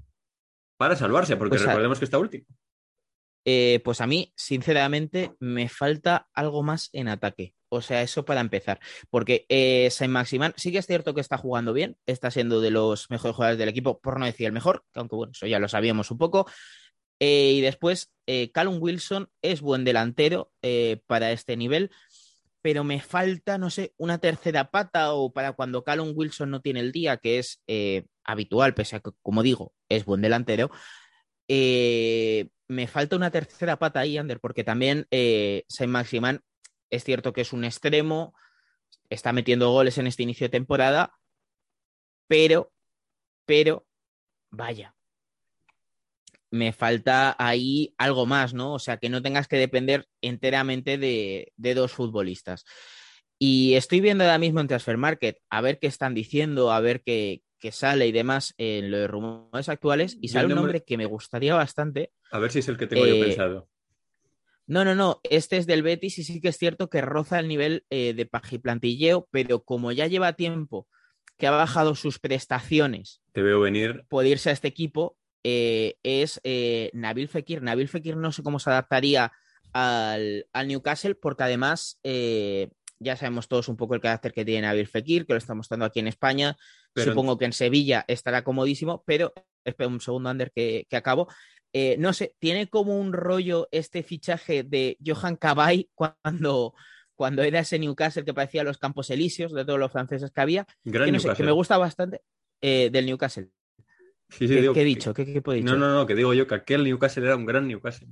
Para 0.77 0.95
salvarse, 0.95 1.35
porque 1.37 1.49
Pues 1.57 1.63
recordemos 1.65 1.99
que 1.99 2.05
está 2.05 2.17
último. 2.17 2.45
Eh, 3.43 3.81
pues 3.83 4.01
a 4.01 4.07
mí, 4.07 4.33
sinceramente, 4.35 5.31
me 5.39 5.67
falta 5.69 6.27
algo 6.33 6.61
más 6.63 6.89
en 6.93 7.07
ataque. 7.07 7.55
O 7.69 7.81
sea, 7.81 8.01
eso 8.01 8.25
para 8.25 8.41
empezar. 8.41 8.79
Porque 9.09 9.45
eh, 9.49 9.89
Saint 9.91 10.11
Maximan 10.13 10.53
sí 10.57 10.71
que 10.71 10.77
es 10.79 10.85
cierto 10.85 11.13
que 11.13 11.21
está 11.21 11.37
jugando 11.37 11.73
bien, 11.73 11.97
está 12.05 12.29
siendo 12.29 12.61
de 12.61 12.69
los 12.69 13.09
mejores 13.09 13.35
jugadores 13.35 13.57
del 13.57 13.69
equipo, 13.69 13.99
por 13.99 14.19
no 14.19 14.25
decir 14.25 14.45
el 14.45 14.51
mejor, 14.51 14.83
aunque 14.93 15.15
bueno, 15.15 15.31
eso 15.33 15.47
ya 15.47 15.57
lo 15.59 15.69
sabíamos 15.69 16.11
un 16.11 16.17
poco. 16.17 16.45
Eh, 17.19 17.53
y 17.53 17.61
después, 17.61 18.11
eh, 18.27 18.51
Callum 18.51 18.77
Wilson 18.81 19.29
es 19.41 19.61
buen 19.61 19.85
delantero 19.85 20.51
para 21.07 21.31
este 21.31 21.55
nivel, 21.57 21.91
pero 22.61 22.83
me 22.83 22.99
falta, 22.99 23.57
no 23.57 23.69
sé, 23.69 23.93
una 23.97 24.17
tercera 24.19 24.69
pata 24.69 25.13
o 25.13 25.31
para 25.31 25.53
cuando 25.53 25.83
Callum 25.83 26.13
Wilson 26.15 26.49
no 26.51 26.61
tiene 26.61 26.79
el 26.81 26.91
día, 26.91 27.17
que 27.17 27.39
es 27.39 27.61
habitual, 28.23 28.73
pese 28.73 28.97
a 28.97 28.99
que, 28.99 29.11
como 29.21 29.43
digo, 29.43 29.73
es 29.89 30.05
buen 30.05 30.21
delantero. 30.21 30.69
eh, 31.47 32.47
me 32.71 32.87
falta 32.87 33.17
una 33.17 33.31
tercera 33.31 33.77
pata 33.77 33.99
ahí, 33.99 34.17
Ander, 34.17 34.39
porque 34.39 34.63
también 34.63 35.05
eh, 35.11 35.65
Saint 35.67 35.91
Maximan 35.91 36.41
es 36.89 37.03
cierto 37.03 37.33
que 37.33 37.41
es 37.41 37.51
un 37.51 37.65
extremo, 37.65 38.33
está 39.09 39.33
metiendo 39.33 39.71
goles 39.71 39.97
en 39.97 40.07
este 40.07 40.23
inicio 40.23 40.45
de 40.45 40.51
temporada, 40.51 41.13
pero, 42.27 42.71
pero, 43.45 43.85
vaya, 44.51 44.95
me 46.49 46.71
falta 46.71 47.35
ahí 47.37 47.93
algo 47.97 48.25
más, 48.25 48.53
¿no? 48.53 48.73
O 48.73 48.79
sea, 48.79 48.95
que 48.95 49.09
no 49.09 49.21
tengas 49.21 49.49
que 49.49 49.57
depender 49.57 50.07
enteramente 50.21 50.97
de, 50.97 51.51
de 51.57 51.73
dos 51.73 51.91
futbolistas. 51.91 52.63
Y 53.37 53.73
estoy 53.73 53.99
viendo 53.99 54.23
ahora 54.23 54.37
mismo 54.37 54.61
en 54.61 54.67
Transfer 54.67 54.95
Market 54.95 55.39
a 55.49 55.59
ver 55.59 55.77
qué 55.77 55.87
están 55.87 56.13
diciendo, 56.13 56.71
a 56.71 56.79
ver 56.79 57.01
qué, 57.01 57.41
qué 57.61 57.71
sale 57.71 58.07
y 58.07 58.11
demás 58.11 58.53
en 58.57 58.91
los 58.91 59.09
rumores 59.09 59.69
actuales. 59.69 60.17
Y 60.19 60.27
sale 60.27 60.47
un 60.47 60.55
nombre- 60.55 60.63
nombre 60.73 60.83
que 60.83 60.97
me 60.97 61.05
gustaría 61.05 61.53
bastante. 61.55 62.11
A 62.31 62.39
ver 62.39 62.51
si 62.51 62.59
es 62.59 62.67
el 62.67 62.75
que 62.77 62.87
tengo 62.87 63.05
yo 63.05 63.15
Eh, 63.15 63.23
pensado. 63.23 63.69
No, 64.67 64.83
no, 64.85 64.95
no. 64.95 65.19
Este 65.23 65.57
es 65.57 65.67
del 65.67 65.83
Betis 65.83 66.17
y 66.19 66.23
sí 66.23 66.41
que 66.41 66.49
es 66.49 66.57
cierto 66.57 66.89
que 66.89 67.01
roza 67.01 67.39
el 67.39 67.47
nivel 67.47 67.85
eh, 67.89 68.13
de 68.13 68.25
pajiplantilleo, 68.25 69.27
pero 69.31 69.63
como 69.63 69.91
ya 69.91 70.07
lleva 70.07 70.33
tiempo 70.33 70.87
que 71.37 71.47
ha 71.47 71.51
bajado 71.51 71.95
sus 71.95 72.19
prestaciones 72.19 73.21
Te 73.31 73.41
veo 73.41 73.59
venir. 73.61 74.05
por 74.09 74.25
irse 74.25 74.49
a 74.49 74.53
este 74.53 74.67
equipo, 74.67 75.17
eh, 75.43 75.95
es 76.03 76.39
eh, 76.43 76.89
Nabil 76.93 77.27
Fekir. 77.27 77.61
Nabil 77.63 77.87
Fekir 77.89 78.15
no 78.17 78.31
sé 78.31 78.43
cómo 78.43 78.59
se 78.59 78.69
adaptaría 78.69 79.31
al, 79.73 80.45
al 80.53 80.67
Newcastle, 80.67 81.15
porque 81.15 81.43
además 81.43 81.99
eh, 82.03 82.69
ya 82.99 83.15
sabemos 83.15 83.47
todos 83.47 83.67
un 83.67 83.75
poco 83.77 83.95
el 83.95 84.01
carácter 84.01 84.31
que 84.33 84.45
tiene 84.45 84.67
Nabil 84.67 84.87
Fekir, 84.87 85.25
que 85.25 85.33
lo 85.33 85.37
está 85.39 85.55
mostrando 85.55 85.85
aquí 85.85 85.99
en 85.99 86.07
España. 86.07 86.55
Pero- 86.93 87.11
Supongo 87.11 87.37
que 87.37 87.45
en 87.45 87.53
Sevilla 87.53 88.03
estará 88.07 88.43
comodísimo, 88.43 89.03
pero 89.05 89.33
espera 89.63 89.87
un 89.87 90.01
segundo, 90.01 90.29
Ander, 90.29 90.51
que, 90.51 90.85
que 90.89 90.95
acabo. 90.97 91.27
Eh, 91.73 91.95
no 91.97 92.11
sé, 92.11 92.35
tiene 92.39 92.67
como 92.67 92.99
un 92.99 93.13
rollo 93.13 93.69
este 93.71 94.03
fichaje 94.03 94.63
de 94.63 94.97
Johan 95.05 95.37
Cabay 95.37 95.89
cuando, 95.95 96.73
cuando 97.15 97.43
era 97.43 97.59
ese 97.59 97.79
Newcastle 97.79 98.25
que 98.25 98.33
parecía 98.33 98.63
los 98.65 98.77
Campos 98.77 99.09
Elíseos 99.09 99.53
de 99.53 99.63
todos 99.63 99.79
los 99.79 99.91
franceses 99.91 100.31
que 100.31 100.41
había, 100.41 100.67
Gran 100.83 101.05
que, 101.05 101.11
no 101.13 101.19
sé, 101.19 101.33
que 101.33 101.43
me 101.43 101.51
gusta 101.51 101.77
bastante 101.77 102.21
eh, 102.61 102.89
del 102.91 103.05
Newcastle. 103.05 103.49
Sí, 104.29 104.47
sí, 104.47 104.55
¿Qué, 104.55 104.61
digo 104.61 104.73
qué 104.73 104.81
he 104.81 104.85
dicho? 104.85 105.13
¿Qué, 105.13 105.25
qué- 105.25 105.41
qué 105.41 105.51
he 105.51 105.53
dicho? 105.55 105.65
No, 105.73 105.77
no, 105.77 105.93
no, 105.93 106.05
que 106.05 106.15
digo 106.15 106.33
yo 106.33 106.45
que 106.47 106.55
aquel 106.55 106.83
Newcastle 106.83 107.25
era 107.25 107.35
un 107.37 107.45
gran 107.45 107.67
Newcastle. 107.67 108.07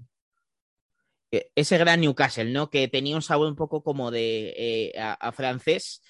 Eh, 1.32 1.52
Ese 1.56 1.78
gran 1.78 2.02
Newcastle, 2.02 2.52
¿no? 2.52 2.70
Que 2.70 2.88
tenía 2.88 3.16
un 3.16 3.22
sabor 3.22 3.48
un 3.48 3.56
poco 3.56 3.84
como 3.84 4.10
de 4.12 4.54
eh, 4.58 5.00
a, 5.00 5.14
a 5.14 5.32
francés. 5.32 6.02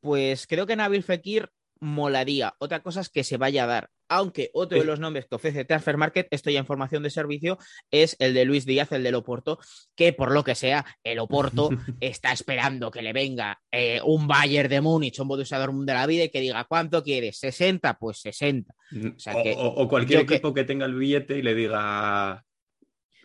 Pues 0.00 0.46
creo 0.46 0.66
que 0.66 0.76
Nabil 0.76 1.02
Fekir 1.02 1.50
molaría. 1.80 2.54
Otra 2.58 2.82
cosa 2.82 3.00
es 3.00 3.08
que 3.08 3.24
se 3.24 3.36
vaya 3.36 3.64
a 3.64 3.66
dar. 3.66 3.90
Aunque 4.12 4.50
otro 4.54 4.76
de 4.78 4.84
los 4.84 4.98
nombres 4.98 5.26
que 5.26 5.36
ofrece 5.36 5.64
Transfer 5.64 5.96
Market, 5.96 6.26
esto 6.32 6.50
ya 6.50 6.58
en 6.58 6.66
formación 6.66 7.02
de 7.04 7.10
servicio, 7.10 7.58
es 7.92 8.16
el 8.18 8.34
de 8.34 8.44
Luis 8.44 8.66
Díaz, 8.66 8.90
el 8.90 9.04
del 9.04 9.14
Oporto, 9.14 9.58
que 9.94 10.12
por 10.12 10.32
lo 10.32 10.42
que 10.42 10.56
sea, 10.56 10.84
el 11.04 11.20
Oporto 11.20 11.70
está 12.00 12.32
esperando 12.32 12.90
que 12.90 13.02
le 13.02 13.12
venga 13.12 13.60
eh, 13.70 14.00
un 14.04 14.26
Bayern 14.26 14.68
de 14.68 14.80
Múnich, 14.80 15.20
un 15.20 15.28
Borussia 15.28 15.58
Dortmund 15.58 15.86
de 15.86 15.94
la 15.94 16.06
vida 16.06 16.24
y 16.24 16.28
que 16.28 16.40
diga, 16.40 16.64
¿cuánto 16.64 17.04
quieres? 17.04 17.40
¿60? 17.40 17.96
Pues 18.00 18.18
60. 18.20 18.74
O, 19.16 19.18
sea 19.18 19.42
que 19.42 19.54
o- 19.56 19.88
cualquier 19.88 20.26
que- 20.26 20.34
equipo 20.34 20.52
que... 20.52 20.64
tenga 20.64 20.86
el 20.86 20.94
billete 20.96 21.38
y 21.38 21.42
le 21.42 21.54
diga. 21.54 22.44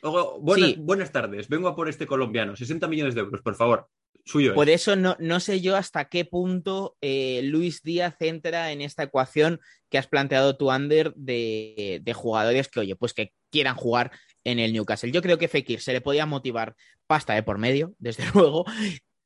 "Ojo, 0.05 0.39
buenas, 0.39 0.69
Sí. 0.71 0.75
buenas 0.79 1.11
tardes, 1.11 1.47
vengo 1.49 1.67
a 1.67 1.75
por 1.75 1.89
este 1.89 2.05
colombiano, 2.07 2.55
60 2.55 2.87
millones 2.87 3.15
de 3.15 3.21
euros, 3.21 3.41
por 3.41 3.55
favor. 3.55 3.87
Suyo 4.27 4.51
es. 4.51 4.55
Por 4.55 4.69
eso 4.69 4.95
no, 4.95 5.15
no 5.19 5.39
sé 5.39 5.61
yo 5.61 5.75
hasta 5.75 6.05
qué 6.05 6.25
punto 6.25 6.95
eh, 7.01 7.41
Luis 7.43 7.83
Díaz 7.83 8.15
entra 8.21 8.71
en 8.71 8.81
esta 8.81 9.03
ecuación 9.03 9.59
que 9.89 9.99
has 9.99 10.07
planteado 10.07 10.57
tú, 10.57 10.71
Ander, 10.71 11.13
de, 11.15 12.01
de 12.03 12.13
jugadores 12.13 12.67
que, 12.67 12.79
oye, 12.79 12.95
pues 12.95 13.13
que 13.13 13.33
quieran 13.51 13.75
jugar 13.75 14.11
en 14.43 14.57
el 14.57 14.73
Newcastle. 14.73 15.11
Yo 15.11 15.21
creo 15.21 15.37
que 15.37 15.47
Fekir 15.47 15.79
se 15.79 15.93
le 15.93 16.01
podía 16.01 16.25
motivar 16.25 16.75
pasta 17.05 17.33
de 17.35 17.43
por 17.43 17.59
medio, 17.59 17.93
desde 17.99 18.23
luego, 18.33 18.65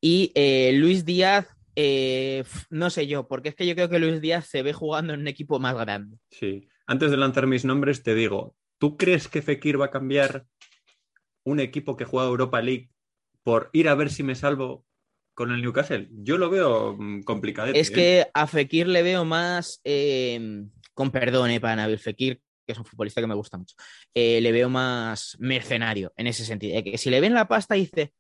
y 0.02 0.32
eh, 0.36 0.72
Luis 0.74 1.06
Díaz, 1.06 1.48
eh, 1.76 2.44
no 2.70 2.89
sé 2.89 3.08
yo, 3.08 3.26
porque 3.28 3.50
es 3.50 3.56
que 3.56 3.65
yo 3.65 3.76
creo 3.76 3.89
que 3.89 4.00
Luis 4.00 4.20
Díaz 4.20 4.48
se 4.48 4.63
ve 4.63 4.74
jugando 4.74 5.13
en 5.13 5.22
un 5.22 5.28
equipo 5.30 5.60
más 5.60 5.76
grande. 5.76 6.18
Sí. 6.30 6.68
Antes 6.88 7.10
de 7.12 7.18
lanzar 7.18 7.48
mis 7.48 7.63
nombres, 7.63 8.04
te 8.04 8.15
digo, 8.15 8.54
¿tú 8.80 8.98
crees 8.98 9.30
que 9.30 9.42
Fekir 9.42 9.80
va 9.80 9.86
a 9.86 9.92
cambiar 9.92 10.46
un 11.43 11.60
equipo 11.60 11.95
que 11.97 12.06
juega 12.06 12.28
Europa 12.28 12.62
League 12.62 12.89
por 13.43 13.69
ir 13.73 13.89
a 13.89 13.95
ver 13.95 14.10
si 14.10 14.23
me 14.23 14.36
salvo 14.36 14.86
con 15.34 15.52
el 15.52 15.62
Newcastle? 15.62 16.08
Yo 16.12 16.38
lo 16.38 16.49
veo 16.49 16.95
mm, 16.97 17.23
complicadete. 17.23 17.80
Es 17.80 17.89
¿eh? 17.89 17.93
que 17.93 18.28
a 18.34 18.47
Fekir 18.47 18.88
le 18.88 19.04
veo 19.04 19.25
más, 19.25 19.82
eh, 19.84 20.65
con 20.93 21.12
perdón 21.12 21.52
eh, 21.52 21.60
para 21.60 21.75
Nabil 21.78 21.99
Fekir, 21.99 22.41
que 22.65 22.73
es 22.73 22.78
un 22.78 22.86
futbolista 22.86 23.21
que 23.21 23.28
me 23.28 23.36
gusta 23.36 23.58
mucho, 23.58 23.75
eh, 24.13 24.39
le 24.41 24.52
veo 24.52 24.69
más 24.69 25.36
mercenario 25.39 26.13
en 26.15 26.28
ese 26.28 26.45
sentido. 26.45 26.75
de 26.75 26.84
que 26.84 26.97
si 26.97 27.10
le 27.10 27.19
ven 27.21 27.34
la 27.34 27.47
pasta 27.47 27.75
dice, 27.75 28.13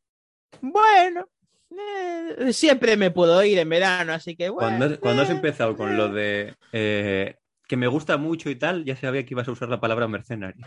bueno, 0.61 1.27
eh, 1.71 2.51
siempre 2.53 2.97
me 2.97 3.11
puedo 3.11 3.43
ir 3.43 3.59
en 3.59 3.69
verano, 3.69 4.13
así 4.13 4.35
que 4.35 4.49
bueno. 4.49 4.69
Cuando, 4.69 4.85
has- 4.85 4.99
cuando 4.99 5.21
has 5.21 5.29
eh, 5.29 5.33
empezado 5.33 5.75
con 5.75 5.91
eh". 5.91 5.95
lo 5.95 6.09
de 6.09 6.55
eh, 6.71 7.35
que 7.67 7.77
me 7.77 7.87
gusta 7.87 8.17
mucho 8.17 8.49
y 8.49 8.55
tal, 8.55 8.83
ya 8.85 8.95
sabía 8.95 9.23
que 9.25 9.33
ibas 9.33 9.47
a 9.47 9.51
usar 9.51 9.69
la 9.69 9.79
palabra 9.79 10.07
mercenario. 10.07 10.65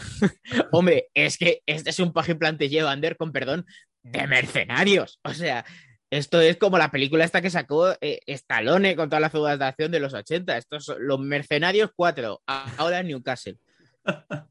Hombre, 0.72 1.08
es 1.14 1.38
que 1.38 1.62
este 1.66 1.90
es 1.90 1.98
un 1.98 2.12
paje 2.12 2.34
plantilleo, 2.34 2.88
Ander, 2.88 3.16
con 3.16 3.32
perdón, 3.32 3.66
de 4.02 4.26
mercenarios. 4.26 5.20
O 5.24 5.34
sea, 5.34 5.64
esto 6.10 6.40
es 6.40 6.56
como 6.56 6.76
la 6.76 6.90
película 6.90 7.24
esta 7.24 7.40
que 7.40 7.50
sacó 7.50 7.92
eh, 8.00 8.20
Stallone 8.26 8.96
con 8.96 9.08
todas 9.08 9.20
las 9.20 9.32
figuras 9.32 9.58
de 9.58 9.64
acción 9.64 9.92
de 9.92 10.00
los 10.00 10.12
80. 10.12 10.56
Estos 10.56 10.84
son 10.84 11.06
los 11.06 11.20
mercenarios 11.20 11.90
4, 11.94 12.42
ahora 12.46 13.02
Newcastle. 13.02 13.58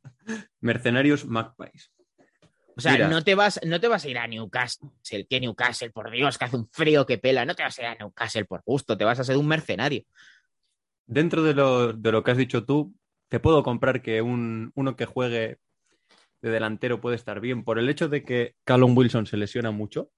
Mercenarios 0.62 1.26
Magpies. 1.26 1.92
O 2.78 2.82
sea, 2.82 2.94
Mira. 2.94 3.10
no 3.10 3.26
te, 3.26 3.36
vas, 3.36 3.60
no 3.66 3.82
te 3.82 3.90
vas 3.90 4.06
a 4.06 4.10
ir 4.10 4.18
a 4.18 4.28
Newcastle. 4.28 4.90
Que 5.30 5.42
Newcastle, 5.42 5.90
por 5.92 6.10
Dios, 6.12 6.38
que 6.38 6.46
hace 6.46 6.56
un 6.56 6.70
frío 6.72 7.06
que 7.06 7.18
pela. 7.18 7.44
No 7.44 7.54
te 7.54 7.64
vas 7.64 7.78
a 7.78 7.82
ir 7.82 7.88
a 7.90 7.96
Newcastle 7.96 8.46
por 8.46 8.62
gusto, 8.66 8.98
te 8.98 9.04
vas 9.04 9.20
a 9.20 9.26
ser 9.26 9.36
un 9.36 9.48
mercenario. 9.48 10.06
Dentro 11.06 11.44
de 11.44 11.54
lo, 11.54 11.92
de 11.92 12.12
lo 12.14 12.24
que 12.24 12.32
has 12.32 12.38
dicho 12.38 12.64
tú, 12.64 12.96
te 13.30 13.40
puedo 13.40 13.64
comprar 13.64 14.02
que 14.02 14.22
un, 14.22 14.72
uno 14.76 14.96
que 14.96 15.06
juegue 15.06 15.60
de 16.42 16.50
delantero 16.50 17.00
puede 17.02 17.16
estar 17.16 17.40
bien 17.40 17.64
por 17.64 17.80
el 17.80 17.90
hecho 17.90 18.10
de 18.10 18.24
que 18.24 18.56
Callum 18.64 18.98
Wilson 18.98 19.26
se 19.26 19.38
lesiona 19.38 19.72
mucho. 19.72 20.10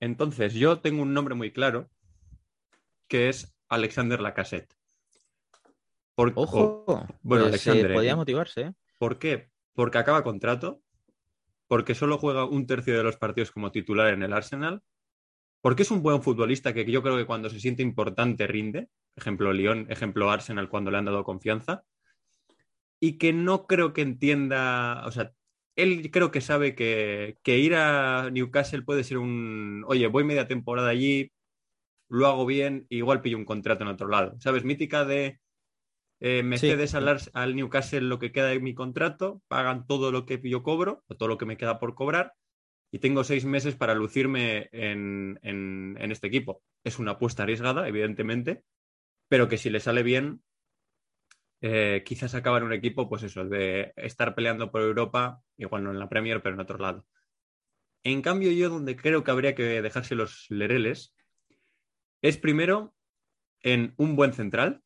Entonces, 0.00 0.54
yo 0.54 0.80
tengo 0.80 1.02
un 1.02 1.12
nombre 1.12 1.34
muy 1.34 1.50
claro, 1.52 1.88
que 3.08 3.28
es 3.28 3.54
Alexander 3.68 4.20
Lacassette. 4.20 4.72
Por, 6.14 6.32
Ojo, 6.34 6.84
o- 6.86 7.06
bueno, 7.22 7.44
pues, 7.50 7.66
eh, 7.66 7.70
Alexander, 7.70 7.92
podría 7.92 8.12
¿eh? 8.12 8.16
motivarse. 8.16 8.60
¿eh? 8.62 8.72
¿Por 8.98 9.18
qué? 9.18 9.50
Porque 9.74 9.98
acaba 9.98 10.24
contrato, 10.24 10.80
porque 11.68 11.94
solo 11.94 12.18
juega 12.18 12.44
un 12.44 12.66
tercio 12.66 12.96
de 12.96 13.04
los 13.04 13.16
partidos 13.16 13.50
como 13.52 13.70
titular 13.70 14.12
en 14.12 14.22
el 14.22 14.32
Arsenal, 14.32 14.82
porque 15.60 15.82
es 15.82 15.90
un 15.90 16.02
buen 16.02 16.22
futbolista 16.22 16.72
que 16.72 16.90
yo 16.90 17.02
creo 17.02 17.16
que 17.16 17.26
cuando 17.26 17.50
se 17.50 17.60
siente 17.60 17.82
importante 17.82 18.46
rinde, 18.46 18.88
ejemplo 19.16 19.52
Lyon, 19.52 19.86
ejemplo 19.90 20.30
Arsenal 20.30 20.68
cuando 20.68 20.90
le 20.90 20.98
han 20.98 21.04
dado 21.04 21.24
confianza, 21.24 21.84
y 23.00 23.18
que 23.18 23.32
no 23.32 23.66
creo 23.66 23.92
que 23.92 24.02
entienda, 24.02 25.04
o 25.06 25.12
sea, 25.12 25.32
él 25.76 26.10
creo 26.10 26.30
que 26.30 26.40
sabe 26.40 26.74
que, 26.74 27.38
que 27.42 27.58
ir 27.58 27.74
a 27.76 28.30
Newcastle 28.30 28.82
puede 28.82 29.04
ser 29.04 29.18
un, 29.18 29.84
oye, 29.86 30.06
voy 30.08 30.24
media 30.24 30.48
temporada 30.48 30.88
allí, 30.88 31.30
lo 32.08 32.26
hago 32.26 32.46
bien, 32.46 32.86
igual 32.88 33.20
pillo 33.20 33.36
un 33.36 33.44
contrato 33.44 33.82
en 33.82 33.88
otro 33.88 34.08
lado, 34.08 34.36
¿sabes? 34.40 34.64
Mítica 34.64 35.04
de 35.04 35.38
eh, 36.20 36.42
me 36.42 36.58
Sí. 36.58 36.68
cedes 36.68 36.94
al, 36.94 37.20
al 37.32 37.54
Newcastle 37.54 38.00
lo 38.00 38.18
que 38.18 38.32
queda 38.32 38.48
de 38.48 38.58
mi 38.58 38.74
contrato, 38.74 39.40
pagan 39.46 39.86
todo 39.86 40.10
lo 40.10 40.26
que 40.26 40.40
yo 40.42 40.62
cobro, 40.62 41.04
o 41.06 41.16
todo 41.16 41.28
lo 41.28 41.38
que 41.38 41.46
me 41.46 41.56
queda 41.56 41.78
por 41.78 41.94
cobrar, 41.94 42.32
y 42.90 42.98
tengo 43.00 43.24
seis 43.24 43.44
meses 43.44 43.76
para 43.76 43.94
lucirme 43.94 44.68
en, 44.72 45.38
en- 45.42 45.96
en 46.00 46.12
este 46.12 46.26
equipo. 46.28 46.62
Es 46.84 46.98
una 46.98 47.12
apuesta 47.12 47.42
arriesgada, 47.42 47.88
evidentemente, 47.88 48.64
pero 49.28 49.48
que 49.48 49.58
si 49.58 49.70
le 49.70 49.80
sale 49.80 50.02
bien, 50.02 50.42
eh, 51.60 52.02
quizás 52.04 52.34
acaba 52.34 52.58
en 52.58 52.64
un 52.64 52.72
equipo, 52.72 53.08
pues 53.08 53.22
eso, 53.22 53.44
de 53.44 53.92
estar 53.96 54.34
peleando 54.34 54.70
por 54.70 54.82
Europa, 54.82 55.42
igual 55.56 55.84
no 55.84 55.90
en 55.90 55.98
la 55.98 56.08
Premier, 56.08 56.42
pero 56.42 56.54
en 56.54 56.60
otro 56.60 56.78
lado. 56.78 57.06
En 58.04 58.22
cambio, 58.22 58.52
yo 58.52 58.70
donde 58.70 58.96
creo 58.96 59.24
que 59.24 59.30
habría 59.30 59.54
que 59.54 59.82
dejarse 59.82 60.14
los 60.14 60.46
lereles 60.50 61.14
es 62.22 62.36
primero 62.36 62.94
en 63.62 63.94
un 63.96 64.16
buen 64.16 64.32
central, 64.32 64.82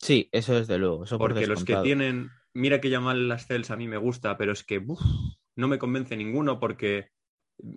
Sí, 0.00 0.28
eso 0.32 0.54
desde 0.54 0.78
luego. 0.78 1.04
Eso 1.04 1.18
por 1.18 1.30
porque 1.30 1.46
los 1.46 1.64
que 1.64 1.76
tienen, 1.76 2.30
mira 2.54 2.80
que 2.80 2.90
Yamal 2.90 3.28
Lascelles 3.28 3.70
a 3.70 3.76
mí 3.76 3.88
me 3.88 3.96
gusta, 3.96 4.36
pero 4.38 4.52
es 4.52 4.62
que 4.64 4.78
uf, 4.78 5.00
no 5.56 5.68
me 5.68 5.78
convence 5.78 6.16
ninguno 6.16 6.60
porque 6.60 7.10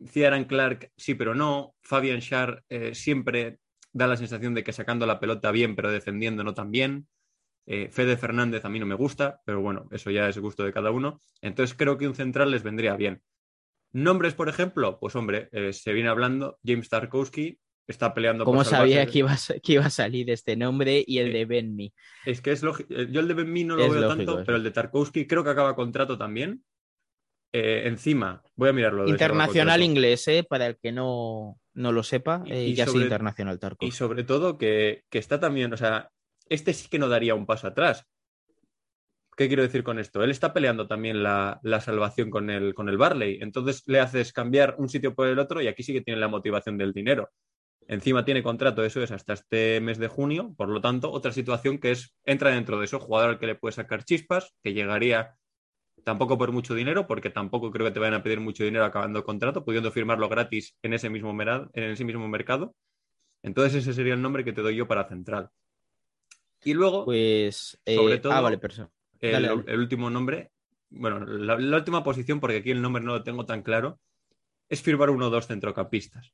Ciaran 0.09 0.45
Clark 0.45 0.91
sí, 0.95 1.15
pero 1.15 1.35
no. 1.35 1.75
Fabian 1.81 2.21
Schär 2.21 2.63
eh, 2.69 2.93
siempre 2.93 3.59
da 3.93 4.07
la 4.07 4.17
sensación 4.17 4.53
de 4.53 4.63
que 4.63 4.73
sacando 4.73 5.05
la 5.05 5.19
pelota 5.19 5.51
bien, 5.51 5.75
pero 5.75 5.91
defendiendo 5.91 6.43
no 6.43 6.53
tan 6.53 6.71
bien. 6.71 7.07
Eh, 7.65 7.89
Fede 7.91 8.17
Fernández 8.17 8.65
a 8.65 8.69
mí 8.69 8.79
no 8.79 8.85
me 8.85 8.95
gusta, 8.95 9.41
pero 9.45 9.61
bueno, 9.61 9.87
eso 9.91 10.09
ya 10.09 10.27
es 10.27 10.37
gusto 10.37 10.63
de 10.63 10.73
cada 10.73 10.91
uno. 10.91 11.19
Entonces 11.41 11.75
creo 11.77 11.97
que 11.97 12.07
un 12.07 12.15
central 12.15 12.51
les 12.51 12.63
vendría 12.63 12.95
bien. 12.95 13.21
Nombres, 13.93 14.33
por 14.33 14.49
ejemplo, 14.49 14.99
pues 14.99 15.15
hombre, 15.15 15.49
eh, 15.51 15.73
se 15.73 15.93
viene 15.93 16.09
hablando, 16.09 16.57
James 16.65 16.89
Tarkowski 16.89 17.59
está 17.87 18.13
peleando 18.13 18.45
¿Cómo 18.45 18.59
por 18.59 18.65
sabía 18.65 19.05
que 19.05 19.19
iba, 19.19 19.33
a, 19.33 19.37
que 19.61 19.73
iba 19.73 19.85
a 19.85 19.89
salir 19.89 20.29
este 20.29 20.55
nombre 20.55 21.03
y 21.05 21.17
el 21.17 21.29
Eh, 21.29 21.39
de 21.39 21.45
Ben 21.45 21.75
Me? 21.75 21.93
Es 22.25 22.41
que 22.41 22.51
es 22.51 22.63
lógico. 22.63 22.93
Yo 22.93 23.19
el 23.19 23.27
de 23.27 23.33
Ben 23.33 23.67
no 23.67 23.75
lo 23.75 23.85
Es 23.85 23.91
veo 23.91 24.01
lógico, 24.01 24.33
tanto, 24.33 24.43
pero 24.45 24.57
el 24.57 24.63
de 24.63 24.71
Tarkowski 24.71 25.27
creo 25.27 25.43
que 25.43 25.49
acaba 25.49 25.75
contrato 25.75 26.17
también. 26.17 26.63
Eh, 27.53 27.83
encima, 27.85 28.41
voy 28.55 28.69
a 28.69 28.73
mirarlo. 28.73 29.03
de 29.03 29.09
Internacional 29.11 29.81
inglés, 29.83 30.27
¿eh? 30.29 30.45
Para 30.47 30.67
el 30.67 30.77
que 30.77 30.91
no, 30.91 31.59
no 31.73 31.91
lo 31.91 32.01
sepa, 32.03 32.43
Y- 32.45 32.51
eh, 32.51 32.63
y 32.67 32.73
ya 32.75 32.85
sobre- 32.85 33.03
internacional 33.03 33.59
Tarkov. 33.59 33.87
Y 33.87 33.91
sobre 33.91 34.23
todo 34.23 34.57
que, 34.57 35.03
que 35.09 35.19
está 35.19 35.39
también, 35.39 35.73
o 35.73 35.77
sea, 35.77 36.09
este 36.47 36.73
sí 36.73 36.87
que 36.89 36.99
no 36.99 37.09
daría 37.09 37.35
un 37.35 37.45
paso 37.45 37.67
atrás. 37.67 38.05
¿Qué 39.35 39.47
quiero 39.47 39.63
decir 39.63 39.83
con 39.83 39.97
esto? 39.97 40.23
Él 40.23 40.29
está 40.29 40.53
peleando 40.53 40.87
también 40.87 41.23
la, 41.23 41.59
la 41.63 41.79
salvación 41.81 42.29
con 42.29 42.49
el, 42.49 42.73
con 42.73 42.89
el 42.89 42.97
Barley. 42.97 43.39
Entonces 43.41 43.83
le 43.87 43.99
haces 43.99 44.33
cambiar 44.33 44.75
un 44.77 44.89
sitio 44.89 45.15
por 45.15 45.27
el 45.27 45.39
otro 45.39 45.61
y 45.61 45.67
aquí 45.67 45.83
sí 45.83 45.93
que 45.93 46.01
tiene 46.01 46.19
la 46.19 46.27
motivación 46.27 46.77
del 46.77 46.93
dinero. 46.93 47.29
Encima 47.87 48.23
tiene 48.23 48.43
contrato, 48.43 48.83
eso 48.83 49.01
es 49.01 49.11
hasta 49.11 49.33
este 49.33 49.81
mes 49.81 49.97
de 49.97 50.07
junio. 50.09 50.53
Por 50.55 50.69
lo 50.69 50.79
tanto, 50.81 51.11
otra 51.11 51.31
situación 51.31 51.79
que 51.79 51.91
es, 51.91 52.13
entra 52.25 52.51
dentro 52.51 52.77
de 52.77 52.85
eso, 52.85 52.99
jugador 52.99 53.29
al 53.31 53.39
que 53.39 53.47
le 53.47 53.55
puede 53.55 53.71
sacar 53.73 54.03
chispas, 54.03 54.53
que 54.63 54.73
llegaría 54.73 55.35
tampoco 56.03 56.37
por 56.37 56.51
mucho 56.51 56.73
dinero, 56.75 57.07
porque 57.07 57.29
tampoco 57.29 57.71
creo 57.71 57.85
que 57.87 57.91
te 57.93 57.99
vayan 57.99 58.15
a 58.15 58.23
pedir 58.23 58.39
mucho 58.39 58.63
dinero 58.63 58.85
acabando 58.85 59.19
el 59.19 59.25
contrato, 59.25 59.63
pudiendo 59.63 59.91
firmarlo 59.91 60.29
gratis 60.29 60.75
en 60.81 60.93
ese 60.93 61.09
mismo, 61.09 61.31
en 61.41 61.83
ese 61.83 62.03
mismo 62.05 62.27
mercado. 62.27 62.75
Entonces 63.43 63.75
ese 63.83 63.93
sería 63.93 64.13
el 64.13 64.21
nombre 64.21 64.43
que 64.43 64.53
te 64.53 64.61
doy 64.61 64.75
yo 64.75 64.87
para 64.87 65.07
central. 65.07 65.49
Y 66.63 66.73
luego, 66.73 67.05
Pues. 67.05 67.79
eh, 67.85 67.95
Sobre 67.95 68.17
todo- 68.19 68.33
Ah, 68.33 68.41
vale, 68.41 68.59
el, 69.19 69.31
dale, 69.31 69.47
dale. 69.47 69.63
el 69.67 69.79
último 69.79 70.09
nombre, 70.09 70.51
bueno, 70.89 71.25
la, 71.25 71.57
la 71.57 71.77
última 71.77 72.03
posición, 72.03 72.39
porque 72.39 72.57
aquí 72.57 72.71
el 72.71 72.81
nombre 72.81 73.03
no 73.03 73.13
lo 73.13 73.23
tengo 73.23 73.45
tan 73.45 73.63
claro, 73.63 73.99
es 74.69 74.81
firmar 74.81 75.09
uno 75.09 75.27
o 75.27 75.29
dos 75.29 75.47
centrocampistas. 75.47 76.33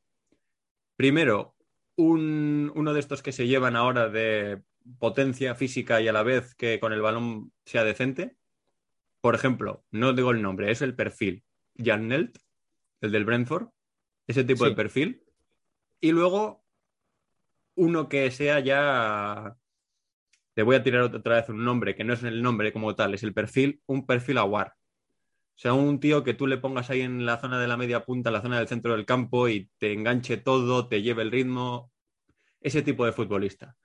Primero, 0.96 1.56
un- 1.96 2.72
uno 2.76 2.94
de 2.94 3.00
estos 3.00 3.22
que 3.24 3.32
se 3.32 3.48
llevan 3.48 3.76
ahora 3.76 4.10
de 4.10 4.62
potencia 5.00 5.56
física 5.56 6.02
y 6.02 6.08
a 6.08 6.14
la 6.14 6.24
vez 6.24 6.56
que 6.56 6.80
con 6.80 6.94
el 6.94 7.02
balón 7.02 7.52
sea 7.66 7.84
decente. 7.84 8.36
Por 9.22 9.36
ejemplo, 9.36 9.86
no 9.92 10.14
digo 10.14 10.32
el 10.32 10.42
nombre, 10.42 10.72
es 10.72 10.82
el 10.82 10.96
perfil. 10.96 11.44
Jan 11.78 12.08
Nelt, 12.08 12.38
el 13.02 13.12
del 13.12 13.26
Brentford, 13.26 13.70
ese 14.28 14.44
tipo 14.44 14.64
Sí. 14.64 14.70
de 14.72 14.76
perfil. 14.76 15.24
Y 16.00 16.12
luego, 16.12 16.64
uno 17.76 18.10
que 18.10 18.30
sea 18.32 18.60
ya 18.60 19.56
te 20.54 20.64
voy 20.64 20.76
a 20.76 20.82
tirar 20.82 21.02
otra 21.04 21.36
vez 21.36 21.50
un 21.50 21.64
nombre 21.64 21.96
que 21.96 22.04
no 22.04 22.14
es 22.14 22.24
el 22.24 22.42
nombre 22.42 22.74
como 22.74 22.96
tal, 22.96 23.14
es 23.14 23.22
el 23.22 23.34
perfil, 23.34 23.82
un 23.86 24.08
perfil 24.08 24.40
aguar. 24.40 24.74
O 25.56 25.60
sea, 25.60 25.74
un 25.74 26.00
tío 26.00 26.24
que 26.24 26.34
tú 26.34 26.48
le 26.48 26.58
pongas 26.58 26.90
ahí 26.90 27.02
en 27.02 27.26
la 27.26 27.38
zona 27.40 27.60
de 27.60 27.68
la 27.68 27.78
media 27.78 28.04
punta, 28.06 28.30
en 28.30 28.34
la 28.34 28.42
zona 28.42 28.58
del 28.58 28.68
centro 28.68 28.94
del 28.94 29.06
campo 29.06 29.48
y 29.50 29.70
te 29.78 29.94
enganche 29.94 30.38
todo, 30.38 30.88
te 30.88 31.02
lleve 31.04 31.22
el 31.24 31.32
ritmo. 31.32 31.92
Ese 32.60 32.82
tipo 32.82 33.06
de 33.06 33.12
futbolista. 33.12 33.76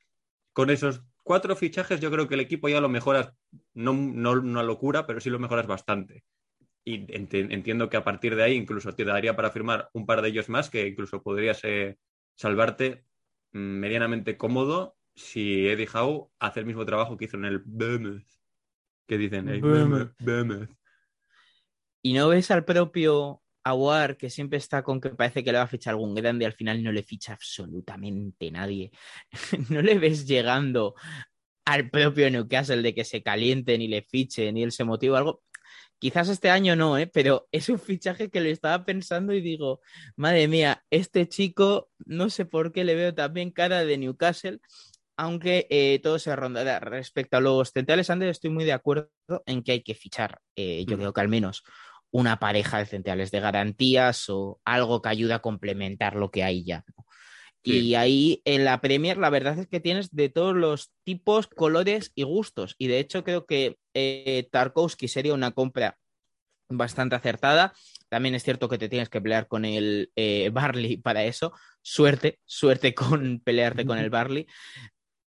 Con 0.55 0.71
esos 0.71 1.03
cuatro 1.23 1.57
fichajes 1.57 2.01
yo 2.01 2.11
creo 2.11 2.29
que 2.29 2.35
el 2.35 2.41
equipo 2.41 2.69
ya 2.69 2.81
lo 2.81 2.89
mejoras, 2.89 3.33
no, 3.75 3.93
no 3.93 4.33
una 4.33 4.63
locura, 4.63 5.07
pero 5.07 5.21
sí 5.21 5.31
lo 5.31 5.39
mejoras 5.39 5.67
bastante. 5.67 6.25
Y 6.85 7.07
ent- 7.07 7.53
entiendo 7.53 7.89
que 7.89 7.97
a 7.97 8.05
partir 8.05 8.35
de 8.35 8.43
ahí 8.43 8.55
incluso 8.55 8.93
te 8.93 9.05
daría 9.05 9.37
para 9.37 9.51
firmar 9.51 9.89
un 9.93 10.05
par 10.07 10.23
de 10.23 10.29
ellos 10.29 10.49
más 10.49 10.69
que 10.69 10.87
incluso 10.89 11.23
podrías 11.23 11.61
eh, 11.63 11.97
salvarte 12.35 13.05
mm, 13.53 13.59
medianamente 13.59 14.37
cómodo 14.37 14.97
si 15.15 15.69
Eddie 15.69 15.89
Howe 15.93 16.31
hace 16.39 16.61
el 16.61 16.67
mismo 16.67 16.85
trabajo 16.85 17.17
que 17.17 17.27
hizo 17.27 17.37
en 17.37 17.45
el 17.45 17.59
Bournemouth. 17.65 18.27
Que 19.07 19.19
dicen. 19.19 19.61
Bournemouth. 19.61 20.71
Y 22.03 22.15
no 22.15 22.29
ves 22.29 22.51
al 22.51 22.65
propio 22.65 23.42
Aguar 23.65 24.17
que 24.17 24.29
siempre 24.31 24.59
está 24.59 24.83
con 24.83 25.01
que 25.01 25.11
parece 25.11 25.45
que 25.45 25.53
le 25.53 25.59
va 25.59 25.65
a 25.65 25.69
fichar 25.69 25.93
algún 25.93 26.15
grande 26.15 26.47
al 26.47 26.53
final 26.55 26.83
no 26.83 26.91
le 26.93 27.03
ficha 27.05 27.33
absolutamente 27.35 28.51
nadie. 28.51 28.91
no 29.71 29.83
le 29.83 29.99
ves 29.99 30.27
llegando 30.27 30.95
al 31.65 31.91
propio 31.91 32.31
Newcastle 32.31 32.83
de 32.83 32.95
que 32.95 33.05
se 33.05 33.23
calienten 33.23 33.83
y 33.83 33.89
le 33.89 34.03
fichen 34.03 34.57
y 34.57 34.63
él 34.65 34.73
se 34.73 34.85
motiva 34.85 35.19
algo. 35.19 35.43
Quizás 35.99 36.29
este 36.29 36.51
año 36.51 36.75
no, 36.77 36.99
¿eh? 36.99 37.07
pero 37.07 37.49
es 37.53 37.69
un 37.69 37.79
fichaje 37.79 38.31
que 38.31 38.41
lo 38.41 38.49
estaba 38.49 38.85
pensando 38.85 39.33
y 39.33 39.41
digo, 39.41 39.81
madre 40.17 40.49
mía, 40.49 40.85
este 40.91 41.29
chico 41.29 41.91
no 42.07 42.31
sé 42.31 42.45
por 42.47 42.73
qué 42.73 42.85
le 42.85 42.95
veo 42.97 43.15
también 43.15 43.53
cara 43.53 43.85
de 43.85 43.99
Newcastle, 43.99 44.59
aunque 45.17 45.67
eh, 45.71 46.01
todo 46.03 46.19
se 46.19 46.35
ronda. 46.35 46.81
Respecto 46.81 47.37
a 47.37 47.41
los 47.41 47.71
centrales, 47.71 48.11
Ander, 48.11 48.29
estoy 48.31 48.51
muy 48.51 48.65
de 48.65 48.73
acuerdo 48.73 49.11
en 49.47 49.63
que 49.63 49.73
hay 49.73 49.83
que 49.83 49.95
fichar. 49.95 50.41
Eh, 50.57 50.85
yo 50.89 50.97
Mm. 50.97 51.01
creo 51.01 51.13
que 51.13 51.21
al 51.21 51.29
menos 51.29 51.63
una 52.13 52.39
pareja 52.39 52.79
de 52.79 52.87
centrales 52.87 53.31
de 53.33 53.41
garantías 53.41 54.29
o 54.29 54.61
algo 54.65 55.03
que 55.03 55.09
ayude 55.09 55.33
a 55.35 55.41
complementar 55.41 56.15
lo 56.15 56.31
que 56.31 56.45
hay 56.45 56.63
ya. 56.63 56.85
¿no? 56.97 57.07
Sí. 57.65 57.79
Y 57.79 57.95
ahí 57.95 58.43
en 58.45 58.65
la 58.65 58.81
Premier 58.81 59.17
la 59.17 59.31
verdad 59.31 59.59
es 59.59 59.67
que 59.67 59.81
tienes 59.81 60.11
de 60.11 60.29
todos 60.29 60.55
los 60.55 60.93
tipos, 61.05 61.47
colores 61.47 62.13
y 62.15 62.25
gustos. 62.25 62.75
Y 62.79 62.89
de 62.89 62.99
hecho 62.99 63.25
creo 63.25 63.47
que 63.47 63.79
eh, 63.95 64.49
Tarkovsky 64.51 65.09
sería 65.09 65.35
una 65.35 65.53
compra 65.53 65.99
bastante 66.69 67.17
acertada. 67.17 67.73
También 68.09 68.35
es 68.35 68.43
cierto 68.43 68.69
que 68.69 68.79
te 68.79 68.89
tienes 68.89 69.09
que 69.09 69.21
pelear 69.21 69.49
con 69.49 69.65
el 69.65 70.11
eh, 70.17 70.51
Barley 70.53 70.99
para 70.99 71.25
eso. 71.25 71.53
Suerte, 71.81 72.41
suerte 72.45 72.95
con 72.95 73.41
pelearte 73.41 73.87
con 73.87 73.99
el 73.99 74.11
Barley. 74.11 74.47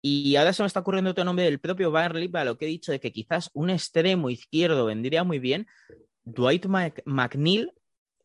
Y 0.01 0.37
ahora 0.37 0.53
se 0.53 0.63
me 0.63 0.69
está 0.69 0.81
ocurriendo 0.81 1.11
otro 1.11 1.25
nombre 1.25 1.45
del 1.45 1.59
propio 1.59 1.91
Barley 1.91 2.29
para 2.29 2.45
lo 2.45 2.57
que 2.57 2.67
he 2.67 2.69
dicho 2.69 2.93
de 2.93 3.01
que 3.01 3.11
quizás 3.11 3.51
un 3.53 3.71
extremo 3.71 4.31
izquierdo 4.31 4.87
vendría 4.87 5.25
muy 5.25 5.41
bien. 5.41 5.67
Dwight 6.33 6.67
McNeil 7.05 7.73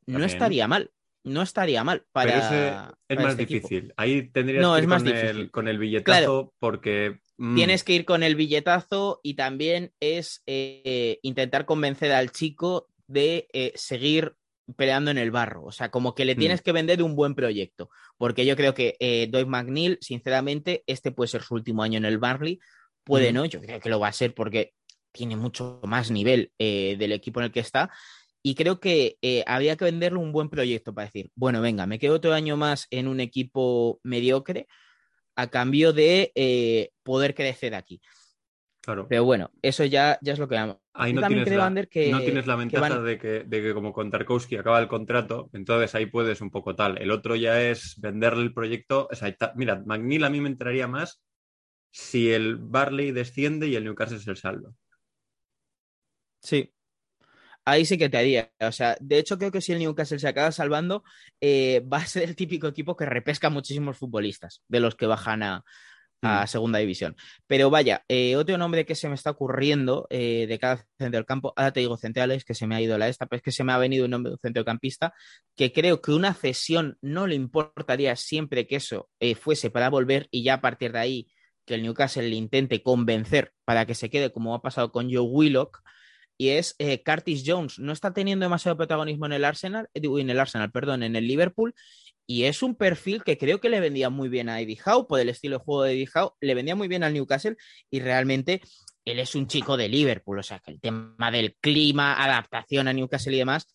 no 0.05 0.13
También. 0.13 0.29
estaría 0.29 0.67
mal. 0.67 0.91
No 1.25 1.41
estaría 1.41 1.83
mal 1.85 2.05
para. 2.11 2.33
Pero 2.33 2.45
ese 2.45 2.67
es 2.67 3.15
para 3.15 3.21
más 3.21 3.31
este 3.31 3.43
equipo. 3.43 3.67
difícil. 3.69 3.93
Ahí 3.95 4.29
tendrías 4.29 4.61
No, 4.61 4.73
que 4.73 4.79
es 4.79 4.83
ir 4.83 4.89
más 4.89 5.03
con, 5.03 5.11
difícil. 5.13 5.29
el, 5.39 5.51
con 5.51 5.67
el 5.69 5.77
billetazo 5.77 6.03
Claro. 6.03 6.53
porque... 6.59 7.19
mm, 7.37 7.55
Tienes 7.55 7.83
que 7.85 7.93
ir 7.93 8.03
con 8.05 8.23
el 8.23 8.35
billetazo 8.35 9.21
y 9.23 9.35
también 9.35 9.93
es 10.01 10.43
eh, 10.47 11.19
intentar 11.21 11.65
convencer 11.65 12.11
al 12.11 12.31
chico 12.31 12.89
de 13.07 13.47
eh, 13.53 13.71
seguir 13.75 14.35
peleando 14.75 15.11
en 15.11 15.17
el 15.17 15.31
barro. 15.31 15.63
O 15.63 15.71
sea, 15.71 15.89
como 15.91 16.13
que 16.13 16.25
le 16.25 16.35
Mm. 16.35 16.39
tienes 16.39 16.61
que 16.61 16.73
vender 16.73 17.01
un 17.01 17.15
buen 17.15 17.35
proyecto. 17.35 17.89
Porque 18.17 18.45
yo 18.45 18.57
creo 18.57 18.73
que 18.73 18.97
eh, 18.99 19.27
Dwight 19.31 19.47
McNeil, 19.47 19.97
sinceramente, 20.01 20.83
este 20.87 21.11
puede 21.13 21.29
ser 21.29 21.43
su 21.43 21.53
último 21.55 21.83
año 21.83 21.97
en 21.99 22.05
el 22.05 22.17
Barley. 22.17 22.59
Puede 23.05 23.31
Mm. 23.31 23.35
no, 23.35 23.45
yo 23.45 23.61
creo 23.61 23.79
que 23.79 23.89
lo 23.89 23.99
va 24.01 24.09
a 24.09 24.13
ser 24.13 24.33
porque 24.33 24.73
tiene 25.13 25.37
mucho 25.37 25.79
más 25.83 26.11
nivel 26.11 26.51
eh, 26.59 26.97
del 26.99 27.13
equipo 27.13 27.39
en 27.39 27.45
el 27.45 27.51
que 27.51 27.61
está. 27.61 27.89
Y 28.41 28.55
creo 28.55 28.81
que 28.81 29.17
eh, 29.21 29.43
habría 29.47 29.77
que 29.77 29.85
venderle 29.85 30.19
un 30.19 30.33
buen 30.33 30.49
proyecto 30.49 30.93
para 30.93 31.05
decir, 31.05 31.31
bueno, 31.35 31.61
venga, 31.61 31.85
me 31.87 31.97
quedo 31.99 32.15
otro 32.15 32.33
año 32.33 32.57
más 32.57 32.87
en 32.89 33.07
un 33.07 33.21
equipo 33.21 34.01
mediocre 34.03 34.67
a 35.37 35.47
cambio 35.47 35.93
de 35.93 36.31
eh, 36.35 36.89
poder 37.03 37.33
crecer 37.35 37.73
aquí. 37.73 38.01
Claro. 38.81 39.07
Pero 39.07 39.23
bueno, 39.23 39.49
eso 39.61 39.85
ya, 39.85 40.19
ya 40.21 40.33
es 40.33 40.39
lo 40.39 40.49
que 40.49 40.55
vamos. 40.55 40.77
Ahí 40.93 41.13
no 41.13 41.21
también 41.21 41.45
tienes, 41.45 41.47
creo, 41.47 41.59
la, 41.59 41.65
Ander, 41.67 41.87
que- 41.87 42.11
no 42.11 42.21
tienes 42.21 42.45
la 42.45 42.55
que 42.55 42.59
ventaja 42.59 42.89
van- 42.95 43.05
de, 43.05 43.17
que, 43.17 43.27
de 43.45 43.61
que 43.61 43.73
como 43.73 43.93
con 43.93 44.11
Tarkovsky 44.11 44.57
acaba 44.57 44.79
el 44.79 44.89
contrato, 44.89 45.49
entonces 45.53 45.95
ahí 45.95 46.07
puedes 46.07 46.41
un 46.41 46.51
poco 46.51 46.75
tal. 46.75 47.01
El 47.01 47.11
otro 47.11 47.37
ya 47.37 47.61
es 47.63 47.95
venderle 48.01 48.43
el 48.43 48.53
proyecto. 48.53 49.07
O 49.09 49.15
sea, 49.15 49.33
ta- 49.37 49.53
mira, 49.55 49.81
McNeil 49.85 50.25
a 50.25 50.29
mí 50.29 50.41
me 50.41 50.49
entraría 50.49 50.87
más 50.87 51.23
si 51.91 52.29
el 52.31 52.57
Barley 52.57 53.11
desciende 53.11 53.69
y 53.69 53.75
el 53.77 53.85
Newcastle 53.85 54.19
se 54.19 54.35
salva. 54.35 54.69
Sí. 56.43 56.73
Ahí 57.65 57.85
sí 57.85 57.97
que 57.97 58.09
te 58.09 58.17
haría. 58.17 58.51
O 58.59 58.71
sea, 58.71 58.97
de 58.99 59.17
hecho, 59.19 59.37
creo 59.37 59.51
que 59.51 59.61
si 59.61 59.71
el 59.71 59.79
Newcastle 59.79 60.19
se 60.19 60.27
acaba 60.27 60.51
salvando, 60.51 61.03
eh, 61.39 61.81
va 61.81 61.97
a 61.99 62.05
ser 62.05 62.23
el 62.23 62.35
típico 62.35 62.67
equipo 62.67 62.97
que 62.97 63.05
repesca 63.05 63.49
muchísimos 63.49 63.97
futbolistas 63.97 64.61
de 64.67 64.81
los 64.81 64.95
que 64.95 65.05
bajan 65.05 65.43
a, 65.43 65.63
a 66.21 66.43
Mm. 66.43 66.47
segunda 66.47 66.79
división. 66.79 67.15
Pero 67.47 67.69
vaya, 67.69 68.03
eh, 68.07 68.35
otro 68.35 68.57
nombre 68.57 68.85
que 68.85 68.95
se 68.95 69.09
me 69.09 69.15
está 69.15 69.31
ocurriendo 69.31 70.07
eh, 70.09 70.45
de 70.47 70.59
cada 70.59 70.77
centro 70.97 71.17
del 71.17 71.25
campo, 71.25 71.53
ahora 71.55 71.71
te 71.73 71.81
digo 71.81 71.97
centrales, 71.97 72.45
que 72.45 72.53
se 72.53 72.67
me 72.67 72.75
ha 72.75 72.81
ido 72.81 72.97
la 72.97 73.07
esta, 73.09 73.25
pero 73.27 73.37
es 73.37 73.43
que 73.43 73.51
se 73.51 73.63
me 73.63 73.73
ha 73.73 73.77
venido 73.77 74.05
un 74.05 74.11
nombre 74.11 74.31
de 74.31 74.35
un 74.35 74.39
centrocampista 74.39 75.13
que 75.55 75.71
creo 75.73 76.01
que 76.01 76.11
una 76.11 76.33
cesión 76.33 76.97
no 77.01 77.27
le 77.27 77.35
importaría 77.35 78.15
siempre 78.15 78.67
que 78.67 78.77
eso 78.77 79.09
eh, 79.19 79.35
fuese 79.35 79.69
para 79.69 79.89
volver 79.89 80.27
y 80.31 80.43
ya 80.43 80.55
a 80.55 80.61
partir 80.61 80.91
de 80.93 80.99
ahí 80.99 81.27
que 81.65 81.75
el 81.75 81.83
Newcastle 81.83 82.27
le 82.29 82.35
intente 82.35 82.83
convencer 82.83 83.53
para 83.65 83.85
que 83.85 83.95
se 83.95 84.09
quede 84.09 84.31
como 84.31 84.53
ha 84.55 84.61
pasado 84.61 84.91
con 84.91 85.09
Joe 85.11 85.21
Willock. 85.21 85.81
Y 86.37 86.49
es 86.49 86.75
eh, 86.79 87.03
Curtis 87.03 87.43
Jones. 87.45 87.79
No 87.79 87.93
está 87.93 88.13
teniendo 88.13 88.45
demasiado 88.45 88.77
protagonismo 88.77 89.25
en 89.25 89.33
el 89.33 89.45
Arsenal, 89.45 89.87
eh, 89.93 90.01
en 90.03 90.29
el 90.29 90.39
Arsenal, 90.39 90.71
perdón, 90.71 91.03
en 91.03 91.15
el 91.15 91.27
Liverpool. 91.27 91.73
Y 92.25 92.43
es 92.43 92.63
un 92.63 92.75
perfil 92.75 93.23
que 93.23 93.37
creo 93.37 93.59
que 93.59 93.69
le 93.69 93.79
vendía 93.79 94.09
muy 94.09 94.29
bien 94.29 94.49
a 94.49 94.61
Eddie 94.61 94.79
Howe, 94.85 95.07
por 95.07 95.19
el 95.19 95.29
estilo 95.29 95.57
de 95.57 95.63
juego 95.63 95.83
de 95.83 95.93
Eddie 95.93 96.09
Howe, 96.13 96.33
le 96.39 96.55
vendía 96.55 96.75
muy 96.75 96.87
bien 96.87 97.03
al 97.03 97.13
Newcastle 97.13 97.57
y 97.91 97.99
realmente 97.99 98.61
él 99.05 99.19
es 99.19 99.35
un 99.35 99.47
chico 99.47 99.75
de 99.75 99.89
Liverpool, 99.89 100.39
o 100.39 100.43
sea 100.43 100.59
que 100.59 100.71
el 100.71 100.79
tema 100.79 101.31
del 101.31 101.55
clima, 101.55 102.23
adaptación 102.23 102.87
a 102.87 102.93
Newcastle 102.93 103.35
y 103.35 103.39
demás, 103.39 103.67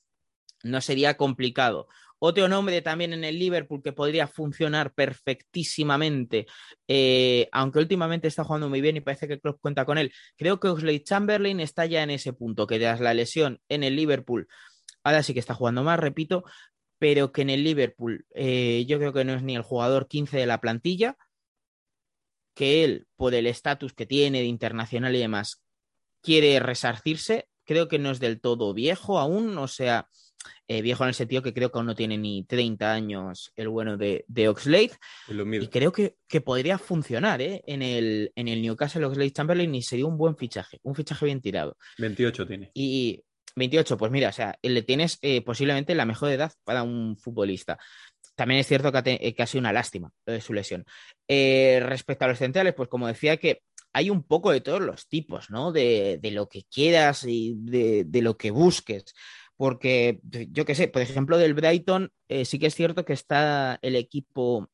no 0.62 0.81
sería 0.81 1.16
complicado. 1.16 1.88
Otro 2.21 2.49
nombre 2.49 2.83
también 2.83 3.13
en 3.13 3.25
el 3.25 3.39
Liverpool 3.39 3.83
que 3.83 3.93
podría 3.93 4.27
funcionar 4.27 4.93
perfectísimamente, 4.93 6.47
eh, 6.89 7.49
aunque 7.53 7.79
últimamente 7.79 8.29
está 8.29 8.45
jugando 8.45 8.69
muy 8.69 8.81
bien 8.81 8.97
y 8.97 9.01
parece 9.01 9.29
que 9.29 9.35
el 9.35 9.41
club 9.41 9.59
cuenta 9.61 9.85
con 9.85 9.99
él. 9.99 10.13
Creo 10.37 10.59
que 10.59 10.69
Oxley 10.69 11.01
Chamberlain 11.01 11.61
está 11.61 11.87
ya 11.87 12.03
en 12.03 12.11
ese 12.11 12.33
punto, 12.33 12.67
que 12.67 12.79
tras 12.79 13.01
la 13.01 13.15
lesión 13.15 13.61
en 13.69 13.85
el 13.85 13.95
Liverpool, 13.95 14.49
ahora 15.05 15.23
sí 15.23 15.33
que 15.33 15.41
está 15.41 15.55
jugando 15.55 15.85
más, 15.85 16.01
repito, 16.01 16.45
pero 16.99 17.31
que 17.33 17.43
en 17.43 17.51
el 17.51 17.63
Liverpool 17.63 18.27
eh, 18.35 18.85
yo 18.89 18.99
creo 18.99 19.13
que 19.13 19.25
no 19.25 19.35
es 19.35 19.43
ni 19.43 19.55
el 19.55 19.63
jugador 19.63 20.09
15 20.09 20.37
de 20.37 20.47
la 20.47 20.61
plantilla, 20.61 21.17
que 22.55 22.83
él, 22.83 23.07
por 23.15 23.35
el 23.35 23.47
estatus 23.47 23.93
que 23.93 24.07
tiene 24.07 24.41
de 24.41 24.47
internacional 24.47 25.15
y 25.15 25.21
demás, 25.21 25.63
quiere 26.21 26.59
resarcirse. 26.59 27.49
Creo 27.65 27.87
que 27.87 28.01
no 28.01 28.11
es 28.11 28.19
del 28.19 28.41
todo 28.41 28.75
viejo 28.75 29.21
aún, 29.21 29.57
o 29.59 29.69
sea, 29.69 30.09
eh, 30.68 30.83
viejo 30.83 31.03
en 31.05 31.09
el 31.09 31.14
sentido 31.14 31.42
que 31.42 31.53
creo 31.55 31.70
que 31.72 31.79
aún 31.79 31.87
no 31.87 31.94
tiene 31.94 32.16
ni 32.18 32.44
30 32.44 32.92
años 32.92 33.53
el 33.57 33.68
bueno 33.68 33.96
de, 33.96 34.24
de 34.29 34.48
Oxlade. 34.48 34.92
Y 35.64 35.68
creo 35.68 35.92
que, 35.92 36.16
que 36.29 36.40
podría 36.40 36.79
funcionar 36.79 37.40
¿eh? 37.42 37.62
en, 37.66 37.83
el, 37.83 38.33
en 38.37 38.48
el 38.48 38.62
Newcastle 38.62 39.05
Oxlade 39.05 39.33
Chamberlain 39.33 39.74
y 39.74 39.83
sería 39.83 40.07
un 40.07 40.16
buen 40.18 40.37
fichaje, 40.37 40.79
un 40.83 40.94
fichaje 40.94 41.24
bien 41.27 41.40
tirado. 41.40 41.77
28 41.98 42.46
tiene. 42.46 42.70
Y 42.74 43.22
28, 43.57 43.96
pues 43.96 44.12
mira, 44.12 44.29
o 44.29 44.33
sea, 44.33 44.57
le 44.62 44.83
tienes 44.83 45.18
eh, 45.22 45.42
posiblemente 45.42 45.94
la 45.94 46.05
mejor 46.05 46.31
edad 46.31 46.53
para 46.64 46.83
un 46.83 47.16
futbolista. 47.16 47.79
También 48.37 48.61
es 48.61 48.68
cierto 48.68 48.92
que 48.92 48.98
ha, 48.98 49.03
te- 49.03 49.27
eh, 49.27 49.35
que 49.35 49.42
ha 49.42 49.46
sido 49.46 49.61
una 49.61 49.72
lástima 49.72 50.12
lo 50.27 50.33
de 50.33 50.40
su 50.40 50.53
lesión. 50.53 50.85
Respecto 51.29 52.24
a 52.24 52.29
los 52.29 52.38
centrales, 52.38 52.74
pues 52.74 52.88
como 52.88 53.09
decía 53.09 53.37
que 53.37 53.62
hay 53.92 54.11
un 54.11 54.22
poco 54.22 54.51
de 54.53 54.61
todos 54.61 54.81
los 54.81 55.09
tipos, 55.09 55.51
¿no? 55.51 55.72
De, 55.72 56.18
de 56.22 56.31
lo 56.31 56.48
que 56.48 56.62
quieras 56.70 57.24
y 57.27 57.55
de, 57.57 58.05
de 58.05 58.22
lo 58.22 58.37
que 58.37 58.51
busques. 58.51 59.12
Porque, 59.59 60.21
yo 60.23 60.64
qué 60.64 60.75
sé, 60.77 60.87
por 60.88 61.03
ejemplo, 61.03 61.37
del 61.37 61.53
Brighton, 61.53 62.11
eh, 62.29 62.44
sí 62.44 62.59
que 62.61 62.68
es 62.68 62.75
cierto 62.77 63.05
que 63.05 63.12
está 63.12 63.79
el 63.83 63.97
equipo 63.97 64.71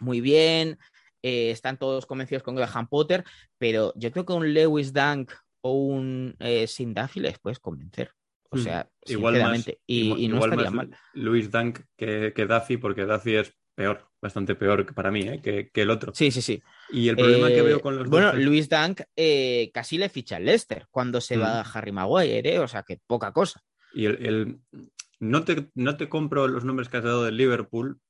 muy 0.00 0.20
bien, 0.20 0.78
eh, 1.22 1.50
están 1.50 1.78
todos 1.78 2.04
convencidos 2.04 2.42
con 2.42 2.54
Graham 2.54 2.88
Potter, 2.88 3.24
pero 3.56 3.92
yo 3.96 4.12
creo 4.12 4.26
que 4.26 4.34
un 4.34 4.52
Lewis 4.52 4.92
Dunk 4.92 5.32
o 5.62 5.72
un 5.72 6.36
eh, 6.40 6.66
Sim 6.66 6.92
Duffy 6.92 7.20
les 7.20 7.38
puedes 7.38 7.58
convencer. 7.58 8.12
O 8.50 8.56
Mm. 8.58 8.60
sea, 8.60 8.90
Igual 9.06 9.34
más, 9.34 9.42
sinceramente, 9.62 9.80
y, 9.86 10.00
igual- 10.04 10.20
y 10.20 10.28
no 10.28 10.34
igual 10.36 10.50
estaría 10.50 10.70
más 10.70 10.88
mal. 10.88 10.98
Luis 11.14 11.50
Dunk 11.50 11.80
que, 11.96 12.32
que 12.36 12.44
Duffy, 12.46 12.76
porque 12.76 13.06
Duffy 13.06 13.36
es 13.36 13.54
peor, 13.74 14.10
bastante 14.20 14.54
peor 14.54 14.94
para 14.94 15.10
mí, 15.10 15.22
¿eh? 15.22 15.40
que, 15.42 15.70
que 15.70 15.82
el 15.82 15.88
otro. 15.90 16.12
Sí, 16.14 16.30
sí, 16.30 16.42
sí. 16.42 16.62
Y 16.90 17.08
el 17.08 17.16
problema 17.16 17.48
que 17.48 17.60
Eh, 17.60 17.62
veo 17.62 17.80
con 17.80 17.96
los 17.96 18.10
Bueno. 18.10 18.34
Luis 18.34 18.68
Dunk 18.68 19.00
eh, 19.16 19.70
casi 19.72 19.96
le 19.96 20.10
ficha 20.10 20.36
al 20.36 20.44
Leicester 20.44 20.86
cuando 20.90 21.18
se 21.22 21.38
Mm. 21.38 21.40
va 21.40 21.60
Harry 21.62 21.92
Maguire, 21.92 22.54
¿eh? 22.56 22.58
o 22.58 22.68
sea 22.68 22.82
que 22.82 22.98
poca 23.06 23.32
cosa. 23.32 23.62
Y 23.94 24.06
el, 24.06 24.26
el- 24.26 24.60
no, 25.20 25.44
te, 25.44 25.70
no 25.74 25.96
te 25.96 26.08
compro 26.08 26.48
los 26.48 26.64
nombres 26.64 26.88
que 26.88 26.96
has 26.98 27.04
dado 27.04 27.24
del 27.24 27.36
Liverpool. 27.36 28.00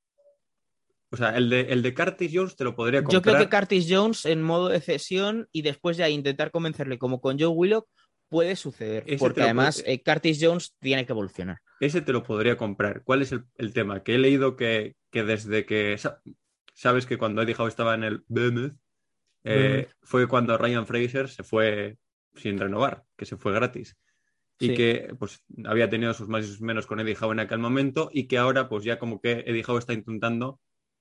O 1.10 1.16
sea, 1.16 1.36
el 1.36 1.50
de, 1.50 1.60
el 1.72 1.82
de 1.82 1.92
Curtis 1.94 2.30
Jones 2.32 2.56
te 2.56 2.64
lo 2.64 2.74
podría 2.74 3.04
comprar. 3.04 3.22
Yo 3.22 3.22
creo 3.22 3.48
que 3.50 3.54
Curtis 3.56 3.86
Jones 3.90 4.24
en 4.24 4.42
modo 4.42 4.68
de 4.68 4.80
cesión 4.80 5.46
y 5.52 5.60
después 5.62 5.96
ya 5.98 6.08
intentar 6.08 6.50
convencerle 6.50 6.98
como 6.98 7.20
con 7.20 7.38
Joe 7.38 7.48
Willock 7.48 7.86
puede 8.30 8.56
suceder, 8.56 9.04
Ese 9.06 9.18
porque 9.18 9.42
además 9.42 9.82
puede- 9.82 9.92
eh, 9.94 10.02
Curtis 10.02 10.38
Jones 10.40 10.74
tiene 10.80 11.04
que 11.04 11.12
evolucionar. 11.12 11.58
Ese 11.80 12.00
te 12.00 12.14
lo 12.14 12.22
podría 12.22 12.56
comprar. 12.56 13.02
¿Cuál 13.04 13.20
es 13.20 13.32
el, 13.32 13.44
el 13.56 13.74
tema? 13.74 14.02
Que 14.02 14.14
he 14.14 14.18
leído 14.18 14.56
que, 14.56 14.96
que 15.10 15.22
desde 15.24 15.66
que... 15.66 15.98
sa- 15.98 16.22
Sabes 16.74 17.04
que 17.04 17.18
cuando 17.18 17.42
Eddie 17.42 17.54
Howe 17.58 17.68
estaba 17.68 17.94
en 17.94 18.02
el 18.04 18.24
Bournemouth, 18.28 18.72
eh, 19.44 19.88
fue 20.02 20.26
cuando 20.26 20.56
Ryan 20.56 20.86
Fraser 20.86 21.28
se 21.28 21.42
fue 21.42 21.98
sin 22.34 22.58
renovar, 22.58 23.04
que 23.18 23.26
se 23.26 23.36
fue 23.36 23.52
gratis. 23.52 23.94
Y 24.58 24.68
Sí. 24.68 24.74
que 24.74 25.14
pues 25.18 25.42
había 25.64 25.90
tenido 25.90 26.14
sus 26.14 26.28
más 26.28 26.44
y 26.44 26.48
sus 26.48 26.60
menos 26.60 26.86
con 26.86 27.00
Eddie 27.00 27.16
Howe 27.20 27.32
en 27.32 27.40
aquel 27.40 27.58
momento 27.58 28.10
y 28.12 28.28
que 28.28 28.38
ahora 28.38 28.68
pues 28.68 28.84
ya 28.84 28.98
como 28.98 29.20
que 29.20 29.44
Eddie 29.46 29.64
Howe 29.66 29.78
está 29.78 29.92
intentando 29.92 30.60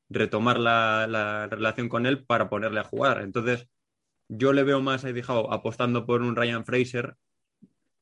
retomar 0.10 0.60
la, 0.60 1.06
la 1.08 1.48
relación 1.48 1.88
con 1.90 2.06
él 2.06 2.24
para 2.26 2.50
ponerle 2.50 2.80
a 2.80 2.84
jugar. 2.84 3.22
Entonces 3.22 3.68
yo 4.28 4.52
le 4.54 4.64
veo 4.64 4.82
más 4.82 5.06
a 5.06 5.10
Eddie 5.10 5.24
Howe 5.28 5.54
apostando 5.54 6.06
por 6.06 6.22
un 6.22 6.36
Ryan 6.36 6.66
Fraser 6.66 7.16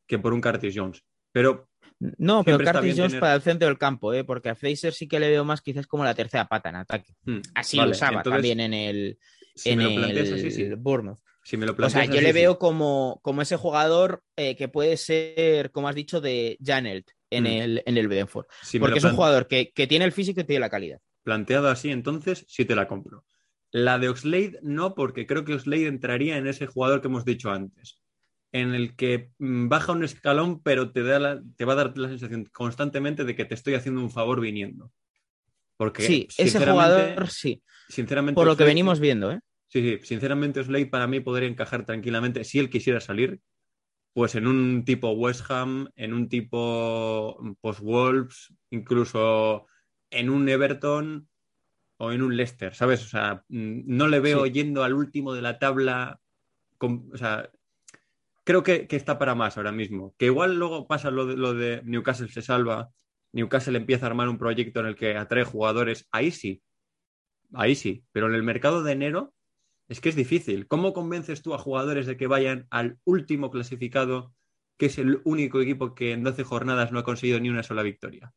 que 0.08 0.18
por 0.18 0.34
un 0.34 0.42
Curtis 0.42 0.74
Jones. 0.76 1.04
Pero 1.32 1.70
No, 2.00 2.44
pero 2.44 2.58
Curtis 2.58 2.96
Jones 2.96 3.12
tener- 3.12 3.20
para 3.20 3.36
el 3.36 3.42
centro 3.42 3.68
del 3.68 3.78
campo, 3.78 4.14
¿eh? 4.14 4.24
porque 4.24 4.50
a 4.50 4.56
Fraser 4.56 4.94
sí 4.94 5.08
que 5.08 5.20
le 5.20 5.30
veo 5.30 5.44
más 5.44 5.62
quizás 5.62 5.86
como 5.88 6.04
la 6.04 6.16
tercera 6.16 6.48
pata 6.48 6.70
en 6.70 6.76
ataque. 6.78 7.14
hmm, 7.26 7.40
Así 7.56 7.78
vale, 7.78 7.90
lo 7.90 7.96
usaba 7.96 8.18
entonces, 8.18 8.32
también 8.38 8.60
en 8.62 8.74
el, 8.74 9.20
si 9.56 9.70
en 9.72 9.82
el 9.82 10.34
así, 10.34 10.52
sí. 10.52 10.70
Bournemouth. 10.76 11.20
Si 11.50 11.58
me 11.58 11.66
lo 11.66 11.76
O 11.80 11.90
sea, 11.90 12.06
yo 12.06 12.22
le 12.22 12.32
veo 12.32 12.60
como, 12.60 13.20
como 13.24 13.42
ese 13.42 13.58
jugador 13.58 14.22
eh, 14.36 14.56
que 14.56 14.68
puede 14.68 14.98
ser, 14.98 15.72
como 15.72 15.88
has 15.88 15.96
dicho, 15.96 16.22
de 16.22 16.60
Janelt 16.64 17.10
en, 17.32 17.46
Mm. 17.46 17.48
el, 17.48 17.84
en 17.88 17.98
el. 17.98 18.28
Si 18.62 18.78
me 18.78 18.82
Porque 18.86 19.00
es 19.00 19.04
un 19.04 19.16
jugador 19.16 19.48
que, 19.48 19.72
que 19.72 19.88
tiene 19.88 20.06
el 20.06 20.12
físico 20.12 20.42
y 20.42 20.44
tiene 20.44 20.60
la 20.60 20.70
calidad. 20.70 21.00
planteado 21.24 21.68
así, 21.70 21.90
entonces 21.90 22.46
sí 22.48 22.66
te 22.66 22.76
la 22.76 22.88
compro. 22.88 23.26
La 23.72 23.98
de 23.98 24.10
Oxlade 24.10 24.60
no, 24.62 24.94
porque 24.94 25.26
creo 25.26 25.44
que 25.44 25.56
Oxlade 25.56 25.88
entraría 25.88 26.38
en 26.38 26.46
ese 26.46 26.68
jugador 26.68 27.02
que 27.02 27.08
hemos 27.08 27.26
dicho 27.26 27.50
antes, 27.50 28.00
en 28.52 28.76
el 28.76 28.96
que 28.96 29.32
mm, 29.40 29.70
baja 29.70 29.94
un 29.94 30.04
escalón, 30.04 30.62
pero 30.62 30.92
te, 30.92 31.02
da 31.02 31.18
la- 31.18 31.42
te 31.58 31.66
va 31.66 31.74
a 31.74 31.78
dar 31.78 31.98
la 31.98 32.10
sensación 32.10 32.46
constantemente 32.54 33.24
de 33.24 33.36
que 33.36 33.46
te 33.46 33.56
estoy 33.56 33.74
haciendo 33.74 34.02
un 34.02 34.12
favor 34.12 34.40
viniendo. 34.40 34.92
Porque, 35.78 36.04
Sí, 36.04 36.28
ese 36.38 36.60
jugador 36.60 37.28
sí, 37.32 37.64
sinceramente, 37.88 38.36
por 38.36 38.46
lo 38.46 38.56
que 38.56 38.66
venimos 38.66 39.00
viendo, 39.00 39.32
¿eh? 39.32 39.40
Sí, 39.70 39.82
sí, 39.82 40.00
sinceramente 40.06 40.60
Oxlade 40.60 40.88
para 40.88 41.08
mí 41.08 41.20
podría 41.20 41.48
encajar 41.48 41.86
tranquilamente 41.86 42.44
si 42.44 42.60
él 42.60 42.70
quisiera 42.70 43.00
salir, 43.00 43.40
pues 44.14 44.34
en 44.36 44.48
un 44.48 44.84
tipo 44.84 45.12
West 45.12 45.50
Ham, 45.50 45.88
en 45.96 46.14
un 46.14 46.28
tipo 46.28 47.40
post-Wolves, 47.62 48.54
incluso 48.72 49.68
en 50.10 50.30
un 50.32 50.50
Everton 50.50 51.30
o 51.98 52.12
en 52.12 52.22
un 52.24 52.36
Leicester, 52.36 52.74
¿sabes? 52.74 53.06
O 53.06 53.08
sea, 53.10 53.44
mm, 53.50 53.82
no 53.86 54.08
le 54.08 54.20
veo 54.20 54.46
Sí. 54.46 54.52
yendo 54.52 54.84
al 54.84 54.94
último 54.96 55.34
de 55.34 55.42
la 55.44 55.60
tabla, 55.60 56.20
con- 56.80 57.10
o 57.14 57.18
sea, 57.18 57.52
creo 58.44 58.64
que, 58.64 58.88
que 58.88 58.96
está 58.96 59.20
para 59.20 59.36
más 59.36 59.58
ahora 59.58 59.72
mismo. 59.72 60.16
Que 60.18 60.26
igual 60.26 60.58
luego 60.58 60.88
pasa 60.88 61.12
lo 61.12 61.28
de, 61.28 61.38
lo 61.38 61.54
de 61.54 61.82
Newcastle 61.86 62.30
se 62.30 62.42
salva, 62.42 62.90
Newcastle 63.34 63.78
empieza 63.78 64.08
a 64.08 64.10
armar 64.10 64.30
un 64.30 64.40
proyecto 64.40 64.80
en 64.80 64.88
el 64.88 64.96
que 64.96 65.16
atrae 65.16 65.44
jugadores, 65.44 66.08
ahí 66.12 66.32
sí, 66.32 66.64
ahí 67.54 67.76
sí, 67.76 68.04
pero 68.12 68.28
en 68.28 68.34
el 68.34 68.42
mercado 68.44 68.82
de 68.82 68.94
enero 68.94 69.34
es 69.90 70.00
que 70.00 70.10
es 70.10 70.16
difícil. 70.16 70.68
¿Cómo 70.68 70.94
convences 70.94 71.42
tú 71.42 71.54
a 71.54 71.58
jugadores 71.58 72.06
de 72.06 72.16
que 72.16 72.28
vayan 72.28 72.68
al 72.70 73.00
último 73.04 73.50
clasificado, 73.50 74.34
que 74.78 74.86
es 74.86 75.00
el 75.00 75.20
único 75.26 75.60
equipo 75.60 75.96
que 75.96 76.14
en 76.14 76.24
12 76.24 76.44
jornadas 76.44 76.92
no 76.92 77.00
ha 77.00 77.04
conseguido 77.04 77.40
ni 77.40 77.50
una 77.50 77.64
sola 77.64 77.82
victoria? 77.82 78.32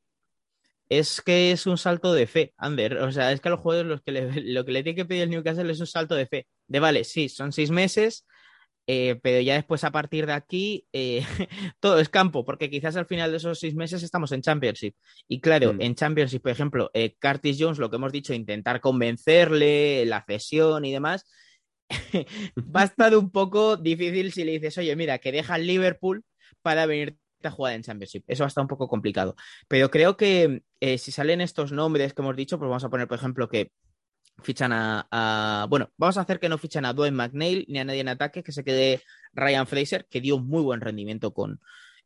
Es 0.89 1.21
que 1.21 1.53
es 1.53 1.67
un 1.67 1.79
salto 1.79 2.13
de 2.15 2.27
fe, 2.27 2.55
Ander. 2.57 2.99
O 2.99 3.13
sea, 3.13 3.33
es 3.33 3.41
que 3.41 3.49
a 3.49 3.53
los 3.53 3.61
jugadores 3.61 4.01
que 4.05 4.13
lo 4.13 4.65
que 4.65 4.73
le 4.73 4.83
tiene 4.83 4.97
que 4.97 5.05
pedir 5.05 5.23
el 5.23 5.31
Newcastle 5.31 5.71
es 5.71 5.81
un 5.81 5.87
salto 5.87 6.15
de 6.15 6.27
fe. 6.27 6.47
De 6.67 6.81
vale, 6.81 7.05
sí, 7.05 7.29
son 7.29 7.53
seis 7.53 7.71
meses, 7.71 8.27
eh, 8.87 9.19
pero 9.23 9.41
ya 9.41 9.55
después 9.55 9.85
a 9.85 9.93
partir 9.93 10.27
de 10.27 10.33
aquí 10.33 10.87
eh, 10.93 11.25
todo 11.81 11.99
es 12.01 12.09
campo, 12.09 12.45
porque 12.45 12.71
quizás 12.71 12.97
al 12.97 13.07
final 13.07 13.31
de 13.31 13.37
esos 13.37 13.59
seis 13.61 13.75
meses 13.75 14.03
estamos 14.03 14.33
en 14.33 14.43
Championship. 14.43 14.95
Y 15.29 15.41
claro, 15.41 15.73
Mm. 15.73 15.81
en 15.83 15.95
Championship, 15.95 16.43
por 16.43 16.51
ejemplo, 16.53 16.91
eh, 16.95 17.15
Curtis 17.21 17.57
Jones, 17.59 17.79
lo 17.79 17.91
que 17.91 17.97
hemos 17.97 18.13
dicho, 18.13 18.35
intentar 18.35 18.81
convencerle, 18.81 20.05
la 20.07 20.25
cesión 20.27 20.85
y 20.85 20.93
demás, 20.93 21.25
va 22.59 22.83
a 22.83 22.85
estar 22.85 23.17
un 23.17 23.31
poco 23.31 23.77
difícil 23.77 24.33
si 24.33 24.45
le 24.45 24.53
dices, 24.53 24.79
oye, 24.79 24.95
mira, 24.97 25.19
que 25.19 25.33
deja 25.33 25.57
el 25.57 25.67
Liverpool 25.67 26.25
para 26.63 26.87
venir 26.87 27.17
a 27.45 27.51
jugar 27.51 27.75
en 27.75 27.83
Championship. 27.83 28.25
Eso 28.27 28.43
va 28.45 28.47
a 28.47 28.49
estar 28.49 28.63
un 28.63 28.69
poco 28.69 28.89
complicado. 28.89 29.35
Pero 29.69 29.91
creo 29.91 30.17
que 30.17 30.63
si 30.81 31.11
salen 31.11 31.41
estos 31.41 31.73
nombres 31.73 32.15
que 32.15 32.23
hemos 32.23 32.37
dicho, 32.37 32.57
pues 32.59 32.69
vamos 32.69 32.85
a 32.85 32.89
poner, 32.89 33.09
por 33.09 33.19
ejemplo, 33.19 33.49
que 33.49 33.73
fichan 34.43 34.73
a, 34.73 35.07
a- 35.11 35.67
Bueno, 35.69 35.91
vamos 35.97 36.17
a 36.17 36.23
hacer 36.23 36.39
que 36.41 36.49
no 36.49 36.59
fichan 36.59 36.85
a 36.85 36.93
Dwayne 36.93 37.17
McNeil 37.17 37.65
ni 37.69 37.79
a 37.79 37.85
nadie 37.85 38.01
en 38.01 38.09
ataque, 38.09 38.43
que 38.43 38.53
se 38.53 38.65
quede 38.65 39.03
Ryan 39.33 39.67
Fraser, 39.67 40.07
que 40.09 40.21
dio 40.21 40.39
muy 40.39 40.63
buen 40.63 40.81
rendimiento 40.81 41.33
con, 41.33 41.61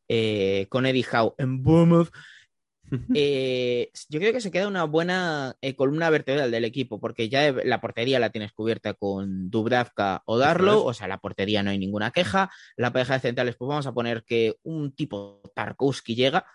eh, 0.08 0.66
con 0.68 0.86
Eddie 0.86 1.06
Howe 1.12 1.34
en 1.38 1.62
Bournemouth. 1.62 2.10
Eh, 3.14 3.90
yo 4.08 4.20
creo 4.20 4.32
que 4.32 4.40
se 4.40 4.52
queda 4.52 4.68
una 4.68 4.84
buena 4.84 5.56
eh, 5.60 5.74
columna 5.74 6.08
vertebral 6.08 6.52
del 6.52 6.64
equipo, 6.64 7.00
porque 7.00 7.28
ya 7.28 7.50
la 7.64 7.80
portería 7.80 8.20
la 8.20 8.30
tienes 8.30 8.52
cubierta 8.52 8.94
con 8.94 9.50
Dubravka 9.50 10.22
o 10.24 10.38
Darlow, 10.38 10.84
o 10.86 10.94
sea, 10.94 11.08
la 11.08 11.18
portería 11.18 11.64
no 11.64 11.70
hay 11.70 11.78
ninguna 11.78 12.12
queja. 12.12 12.48
La 12.76 12.92
pareja 12.92 13.14
de 13.14 13.20
centrales, 13.20 13.56
pues 13.56 13.68
vamos 13.68 13.88
a 13.88 13.92
poner 13.92 14.22
que 14.22 14.54
un 14.62 14.94
tipo 14.94 15.42
Tarkowski 15.56 16.14
llega. 16.14 16.46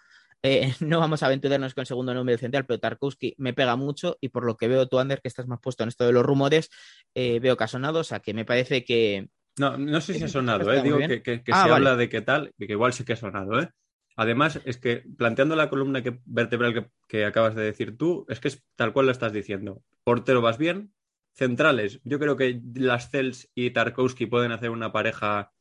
Eh, 0.43 0.73
no 0.80 0.99
vamos 0.99 1.23
a 1.23 1.27
aventurarnos 1.27 1.73
con 1.73 1.82
el 1.82 1.88
segundo 1.88 2.13
nombre 2.13 2.34
del 2.34 2.39
central, 2.39 2.65
pero 2.65 2.80
Tarkowski 2.80 3.36
me 3.38 3.54
pega 3.54 3.75
mucho 3.75 4.17
y 4.21 4.30
por 4.30 4.45
lo 4.45 4.58
que 4.58 4.67
veo 4.67 4.88
tú, 4.88 4.99
Ander, 4.99 5.21
que 5.21 5.27
estás 5.27 5.47
más 5.47 5.60
puesto 5.60 5.84
en 5.84 5.89
esto 5.89 6.06
de 6.06 6.13
los 6.13 6.25
rumores, 6.25 6.69
eh, 7.15 7.39
veo 7.39 7.58
que 7.58 7.63
ha 7.63 7.67
sonado, 7.67 7.99
o 7.99 8.04
sea, 8.04 8.19
que 8.19 8.34
me 8.34 8.45
parece 8.45 8.84
que 8.84 9.30
No, 9.58 9.77
no 9.77 10.01
sé 10.01 10.13
si 10.13 10.23
ha 10.23 10.27
sonado, 10.27 10.71
¿eh? 10.73 10.82
Digo 10.82 10.97
que, 10.99 11.21
que- 11.21 11.43
que 11.43 11.51
Ah, 11.51 11.63
se 11.63 11.69
vale. 11.69 11.88
habla 11.88 11.95
de 11.95 12.10
qué 12.10 12.21
tal, 12.21 12.51
y 12.58 12.67
que 12.67 12.73
igual 12.73 12.93
sí 12.93 13.04
que 13.04 13.13
ha 13.13 13.17
sonado, 13.17 13.60
¿eh? 13.60 13.69
Además, 14.15 14.60
es 14.65 14.77
que 14.77 15.04
planteando 15.17 15.56
la 15.56 15.69
columna 15.69 16.04
que, 16.04 16.19
vertebral 16.25 16.73
que, 16.73 16.88
que 17.08 17.25
acabas 17.25 17.56
de 17.56 17.63
decir 17.63 17.97
tú, 17.97 18.25
es 18.30 18.39
que 18.39 18.49
es 18.49 18.63
tal 18.75 18.93
cual 18.93 19.06
lo 19.08 19.12
estás 19.12 19.34
diciendo. 19.34 19.84
Portero 20.04 20.41
vas 20.41 20.58
bien, 20.58 20.93
centrales, 21.34 21.99
yo 22.04 22.19
creo 22.19 22.36
que 22.36 22.62
las 22.75 23.10
Cels 23.10 23.49
y 23.56 23.71
Tarkowski 23.71 24.25
pueden 24.25 24.51
hacer 24.51 24.69
una 24.69 24.91
pareja, 24.91 25.51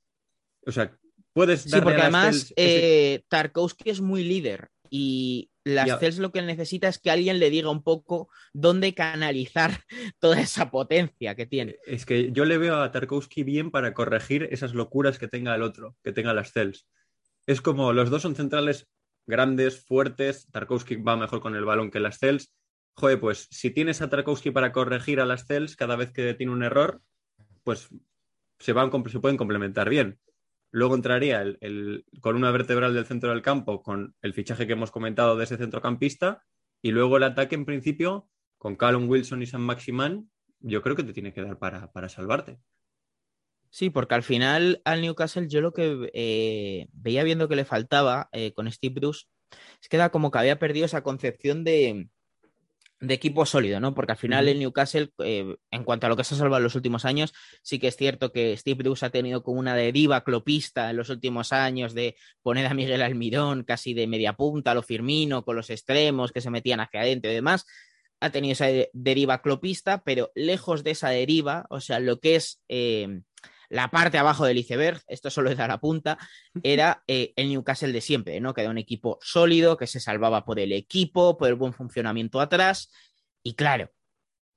o 0.67 0.73
sea, 0.73 0.97
puedes 1.33 1.63
Sí, 1.63 1.71
darle 1.71 1.85
porque 1.85 2.01
a 2.01 2.05
las 2.11 2.15
además 2.15 2.37
Cels 2.37 2.53
ese- 2.57 3.15
eh, 3.15 3.25
Tarkowski 3.29 3.91
es 3.91 4.01
muy 4.01 4.25
líder 4.25 4.69
y 4.91 5.51
las 5.65 5.87
Ya. 5.87 5.99
Cels 5.99 6.19
lo 6.19 6.33
que 6.33 6.43
necesita 6.43 6.89
es 6.89 6.99
que 6.99 7.11
alguien 7.11 7.39
le 7.39 7.51
diga 7.51 7.71
un 7.71 7.83
poco 7.83 8.29
dónde 8.53 8.95
canalizar 8.95 9.81
toda 10.19 10.41
esa 10.41 10.71
potencia 10.71 11.35
que 11.35 11.47
tiene. 11.47 11.77
Es 11.87 12.07
que 12.07 12.33
yo 12.33 12.45
le 12.45 12.59
veo 12.59 12.77
a 12.83 12.91
Tarkovsky 12.91 13.43
bien 13.45 13.71
para 13.71 13.95
corregir 13.95 14.49
esas 14.51 14.75
locuras 14.75 15.19
que 15.19 15.29
tenga 15.29 15.55
el 15.55 15.63
otro, 15.63 15.97
que 16.03 16.13
tenga 16.13 16.35
las 16.35 16.53
Cels. 16.53 16.87
Es 17.47 17.61
como 17.61 17.93
los 17.93 18.11
dos 18.11 18.23
son 18.23 18.35
centrales 18.35 18.89
grandes, 19.27 19.85
fuertes. 19.85 20.49
Tarkovsky 20.51 20.97
va 20.97 21.17
mejor 21.17 21.41
con 21.41 21.55
el 21.55 21.65
balón 21.65 21.91
que 21.91 22.01
las 22.01 22.19
Cels. 22.19 22.53
Joder, 22.95 23.21
pues 23.21 23.47
si 23.51 23.71
tienes 23.71 24.03
a 24.03 24.09
Tarkovsky 24.11 24.51
para 24.51 24.73
corregir 24.73 25.21
a 25.21 25.27
las 25.27 25.47
Cels 25.47 25.77
cada 25.77 25.95
vez 25.97 26.11
que 26.11 26.35
tiene 26.35 26.53
un 26.53 26.63
error, 26.65 27.01
pues 27.63 27.89
se, 28.59 28.73
van, 28.73 28.91
com- 28.91 29.07
se 29.07 29.21
pueden 29.21 29.37
complementar 29.37 29.89
bien. 29.89 30.19
Luego 30.71 30.95
entraría 30.95 31.43
el, 31.43 32.05
columna 32.21 32.51
vertebral 32.51 32.95
del 32.95 33.07
centro 33.07 33.31
del 33.31 33.43
campo 33.43 33.83
con 33.83 34.15
el 34.23 34.35
fichaje 34.35 34.67
que 34.67 34.75
hemos 34.75 34.91
comentado 34.91 35.37
de 35.37 35.45
ese 35.45 35.57
centrocampista 35.57 36.45
y 36.81 36.93
luego 36.93 37.17
el 37.17 37.25
ataque 37.25 37.57
en 37.57 37.65
principio 37.65 38.29
con 38.57 38.77
Callum 38.77 39.09
Wilson 39.09 39.43
y 39.43 39.47
San 39.47 39.63
Maximán, 39.63 40.31
yo 40.61 40.83
creo 40.83 40.95
que 40.95 41.03
te 41.03 41.13
tiene 41.13 41.33
que 41.33 41.43
dar 41.43 41.59
para, 41.59 41.91
para 41.93 42.09
salvarte. 42.09 42.59
Sí, 43.71 43.89
porque 43.91 44.15
al 44.15 44.23
final 44.23 44.83
al 44.85 45.01
Newcastle 45.01 45.49
yo 45.49 45.61
lo 45.61 45.73
que 45.73 46.11
eh, 46.13 46.89
veía 46.93 47.25
viendo 47.25 47.49
que 47.49 47.57
le 47.57 47.65
faltaba 47.65 48.29
eh, 48.33 48.53
con 48.53 48.71
Steve 48.71 48.95
Bruce 48.95 49.27
es 49.81 49.89
que 49.89 49.97
era 49.97 50.11
como 50.11 50.31
que 50.31 50.39
había 50.39 50.59
perdido 50.59 50.87
esa 50.87 51.03
concepción 51.03 51.65
de, 51.65 52.09
de 53.01 53.15
equipo 53.15 53.47
sólido, 53.47 53.81
¿no? 53.81 53.95
Porque 53.95 54.13
al 54.13 54.19
final 54.19 54.47
el 54.49 54.59
Newcastle, 54.59 55.11
eh, 55.25 55.57
en 55.71 55.85
cuanto 55.85 56.05
a 56.07 56.09
lo 56.11 56.17
que 56.17 56.25
se 56.25 56.35
ha 56.35 56.39
salvado 56.39 56.59
en 56.59 56.65
los 56.65 56.75
últimos 56.75 57.05
años, 57.07 57.33
sí 57.63 57.79
que 57.79 57.89
es 57.89 57.97
cierto 57.97 58.31
que 58.31 58.55
Steve 58.59 58.83
Bruce 58.83 59.07
ha 59.07 59.11
tenido 59.11 59.43
como 59.43 59.59
una 59.59 59.75
deriva 59.75 60.23
clopista 60.23 60.91
en 60.91 60.97
los 60.97 61.09
últimos 61.09 61.53
años 61.53 61.95
de 61.95 62.17
poner 62.43 62.67
a 62.67 62.75
Miguel 62.75 63.01
Almirón 63.03 63.65
casi 63.65 63.95
de 63.95 64.07
media 64.07 64.35
punta, 64.35 64.73
a 64.73 64.75
lo 64.75 64.83
Firmino, 64.83 65.45
con 65.45 65.57
los 65.57 65.71
extremos 65.71 66.31
que 66.33 66.43
se 66.43 66.51
metían 66.51 66.81
hacia 66.81 67.01
adentro 67.01 67.31
y 67.31 67.35
demás. 67.35 67.65
Ha 68.21 68.29
tenido 68.31 68.53
esa 68.53 68.67
de- 68.67 68.91
deriva 68.93 69.41
clopista, 69.41 70.03
pero 70.05 70.31
lejos 70.35 70.85
de 70.85 70.91
esa 70.91 71.09
deriva, 71.09 71.65
o 71.71 71.81
sea, 71.81 72.01
lo 72.01 72.21
que 72.21 72.37
es 72.37 72.61
eh, 72.69 73.23
la 73.71 73.89
parte 73.89 74.19
abajo 74.19 74.45
del 74.45 74.59
iceberg, 74.59 75.01
esto 75.07 75.31
solo 75.31 75.49
es 75.51 75.59
a 75.61 75.69
la 75.69 75.79
punta, 75.79 76.19
era 76.63 77.03
eh, 77.07 77.33
el 77.37 77.49
Newcastle 77.49 77.93
de 77.93 78.01
siempre, 78.01 78.41
¿no? 78.41 78.53
Que 78.53 78.63
era 78.63 78.71
un 78.71 78.79
equipo 78.79 79.19
sólido, 79.23 79.77
que 79.77 79.87
se 79.87 80.01
salvaba 80.01 80.45
por 80.45 80.59
el 80.59 80.73
equipo, 80.73 81.39
por 81.39 81.49
el 81.49 81.55
buen 81.55 81.73
funcionamiento 81.73 82.41
atrás. 82.41 82.91
Y 83.45 83.55
claro, 83.55 83.93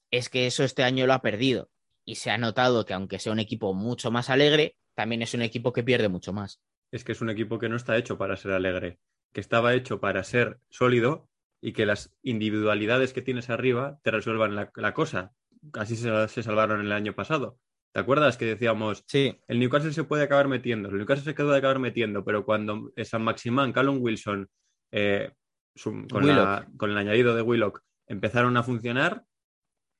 es 0.09 0.29
que 0.29 0.47
eso 0.47 0.63
este 0.63 0.83
año 0.83 1.05
lo 1.05 1.13
ha 1.13 1.21
perdido. 1.21 1.69
Y 2.03 2.15
se 2.15 2.31
ha 2.31 2.37
notado 2.39 2.85
que 2.85 2.93
aunque 2.93 3.19
sea 3.19 3.31
un 3.31 3.39
equipo 3.39 3.73
mucho 3.75 4.09
más 4.09 4.31
alegre, 4.31 4.77
también 4.95 5.21
es 5.21 5.33
un 5.35 5.43
equipo 5.43 5.73
que 5.73 5.83
pierde 5.83 6.09
mucho 6.09 6.33
más. 6.33 6.59
Es 6.91 7.03
que 7.03 7.11
es 7.11 7.21
un 7.21 7.29
equipo 7.29 7.59
que 7.59 7.69
no 7.69 7.75
está 7.75 7.95
hecho 7.97 8.17
para 8.17 8.35
ser 8.35 8.51
alegre, 8.51 8.97
que 9.31 9.41
estaba 9.41 9.75
hecho 9.75 9.99
para 9.99 10.23
ser 10.23 10.59
sólido 10.69 11.29
y 11.61 11.73
que 11.73 11.85
las 11.85 12.13
individualidades 12.23 13.13
que 13.13 13.21
tienes 13.21 13.51
arriba 13.51 13.99
te 14.01 14.09
resuelvan 14.09 14.55
la, 14.55 14.71
la 14.75 14.93
cosa. 14.95 15.33
Así 15.73 15.95
se, 15.95 16.27
se 16.27 16.43
salvaron 16.43 16.81
el 16.81 16.91
año 16.91 17.13
pasado. 17.13 17.59
¿Te 17.93 17.99
acuerdas 17.99 18.37
que 18.37 18.45
decíamos, 18.45 19.03
Sí. 19.07 19.39
el 19.47 19.59
Newcastle 19.59 19.93
se 19.93 20.03
puede 20.03 20.23
acabar 20.23 20.47
metiendo, 20.47 20.89
el 20.89 20.97
Newcastle 20.97 21.23
se 21.23 21.33
puede 21.35 21.57
acabar 21.57 21.77
metiendo, 21.79 22.25
pero 22.25 22.43
cuando 22.43 22.91
San 23.03 23.23
Maximán, 23.23 23.71
Callum 23.71 23.99
Wilson, 24.01 24.49
eh, 24.91 25.31
su- 25.75 26.07
con, 26.11 26.25
la- 26.27 26.67
con 26.77 26.89
el 26.89 26.97
añadido 26.97 27.35
de 27.35 27.41
Willock, 27.43 27.81
empezaron 28.07 28.57
a 28.57 28.63
funcionar 28.63 29.23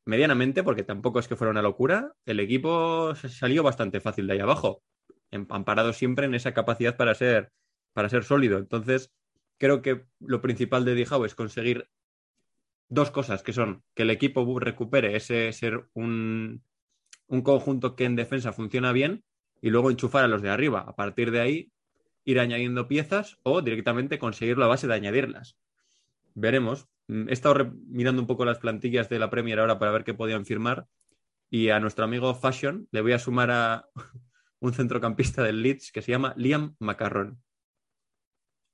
medianamente, 0.06 0.64
porque 0.64 0.84
tampoco 0.84 1.20
es 1.20 1.28
que 1.28 1.36
fuera 1.36 1.52
una 1.52 1.62
locura, 1.62 2.14
el 2.26 2.40
equipo 2.40 3.14
se 3.16 3.30
salió 3.30 3.64
bastante 3.64 4.02
fácil 4.02 4.28
de 4.28 4.34
ahí 4.34 4.40
abajo, 4.40 4.84
amparado 5.50 5.94
siempre 5.94 6.26
en 6.26 6.34
esa 6.36 6.54
capacidad 6.54 6.98
para 6.98 7.14
ser, 7.16 7.52
para 7.94 8.10
ser 8.10 8.24
sólido. 8.24 8.58
Entonces, 8.58 9.14
creo 9.60 9.82
que 9.82 10.06
lo 10.20 10.42
principal 10.42 10.84
de 10.84 10.96
Dijau 10.96 11.26
es 11.26 11.36
conseguir 11.36 11.88
dos 12.90 13.12
cosas, 13.12 13.44
que 13.44 13.54
son 13.54 13.84
que 13.96 14.04
el 14.04 14.10
equipo 14.10 14.60
recupere 14.60 15.16
ese 15.16 15.52
ser 15.54 15.88
un, 15.94 16.64
un 17.28 17.42
conjunto 17.42 17.96
que 17.96 18.06
en 18.06 18.16
defensa 18.16 18.54
funciona 18.54 18.92
bien 18.92 19.24
y 19.62 19.70
luego 19.70 19.90
enchufar 19.92 20.24
a 20.24 20.28
los 20.28 20.42
de 20.42 20.50
arriba. 20.50 20.80
A 20.88 20.96
partir 20.96 21.32
de 21.32 21.40
ahí, 21.42 21.72
ir 22.26 22.40
añadiendo 22.40 22.88
piezas 22.88 23.38
o 23.44 23.62
directamente 23.62 24.20
conseguir 24.20 24.58
la 24.58 24.68
base 24.68 24.88
de 24.88 24.94
añadirlas. 24.94 25.58
Veremos. 26.36 26.88
Mm, 27.08 27.30
He 27.30 27.34
estado 27.34 27.74
mirando 27.88 28.22
un 28.22 28.28
poco 28.28 28.46
las 28.46 28.60
plantillas 28.60 29.10
de 29.10 29.20
la 29.20 29.30
Premier 29.30 29.60
ahora 29.60 29.80
para 29.80 29.92
ver 29.92 30.04
qué 30.04 30.14
podían 30.14 30.46
firmar 30.46 30.88
y 31.50 31.70
a 31.70 31.80
nuestro 31.80 32.06
amigo 32.06 32.34
Fashion 32.36 32.88
le 32.92 33.02
voy 33.02 33.12
a 33.14 33.20
sumar 33.20 33.52
a 33.52 33.88
un 34.60 34.74
centrocampista 34.74 35.44
del 35.44 35.62
Leeds 35.62 35.92
que 35.92 36.02
se 36.02 36.12
llama 36.12 36.34
Liam 36.38 36.76
Macarrón. 36.80 37.42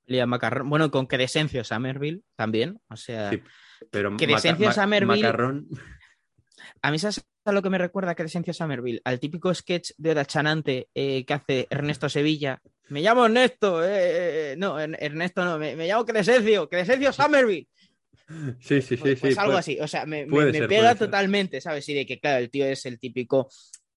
Liam 0.06 0.28
Macarrón. 0.28 0.68
Bueno, 0.70 0.90
con 0.90 1.06
Crescencio 1.06 1.62
Somerville 1.64 2.22
también. 2.36 2.80
O 2.88 2.96
sea, 2.96 3.30
Sí, 3.30 3.42
Pero 3.90 4.16
Crescencio 4.16 4.66
Maca- 4.68 4.76
Ma- 4.76 4.84
Somerville- 4.86 5.22
Macarrón, 5.22 5.68
a 6.82 6.90
mí 6.90 6.98
¿sabes 6.98 7.24
a 7.44 7.52
lo 7.52 7.62
que 7.62 7.70
me 7.70 7.78
recuerda 7.78 8.14
Crescencio 8.14 8.52
Somerville? 8.52 9.00
Al 9.04 9.18
típico 9.20 9.52
sketch 9.54 9.92
de 9.96 10.10
Hora 10.10 10.24
Chanante 10.24 10.88
eh, 10.94 11.24
que 11.24 11.34
hace 11.34 11.66
Ernesto 11.70 12.08
Sevilla. 12.08 12.60
Me 12.88 13.00
llamo 13.02 13.24
Ernesto. 13.26 13.84
eh, 13.84 14.52
eh, 14.52 14.54
no, 14.58 14.78
Er- 14.80 14.96
Ernesto 15.00 15.44
no, 15.44 15.58
me, 15.58 15.76
me 15.76 15.86
llamo 15.86 16.04
Crescencio. 16.04 16.68
Crescencio 16.68 17.12
Somerville. 17.12 17.68
sí, 18.60 18.80
sí, 18.80 18.82
sí, 18.82 18.96
Pues, 18.96 19.14
sí. 19.14 19.20
pues 19.20 19.38
algo 19.38 19.52
puede- 19.52 19.60
así, 19.60 19.78
o 19.80 19.88
sea, 19.88 20.06
me, 20.06 20.24
me- 20.26 20.30
puede 20.30 20.52
me 20.52 20.58
ser, 20.58 20.68
pega 20.68 20.88
ser. 20.90 20.98
totalmente, 20.98 21.60
¿sabes? 21.60 21.88
Y 21.88 21.94
de 21.94 22.06
que, 22.06 22.20
claro, 22.20 22.38
el 22.38 22.50
tío 22.50 22.66
es 22.66 22.84
el 22.86 22.98
típico, 22.98 23.48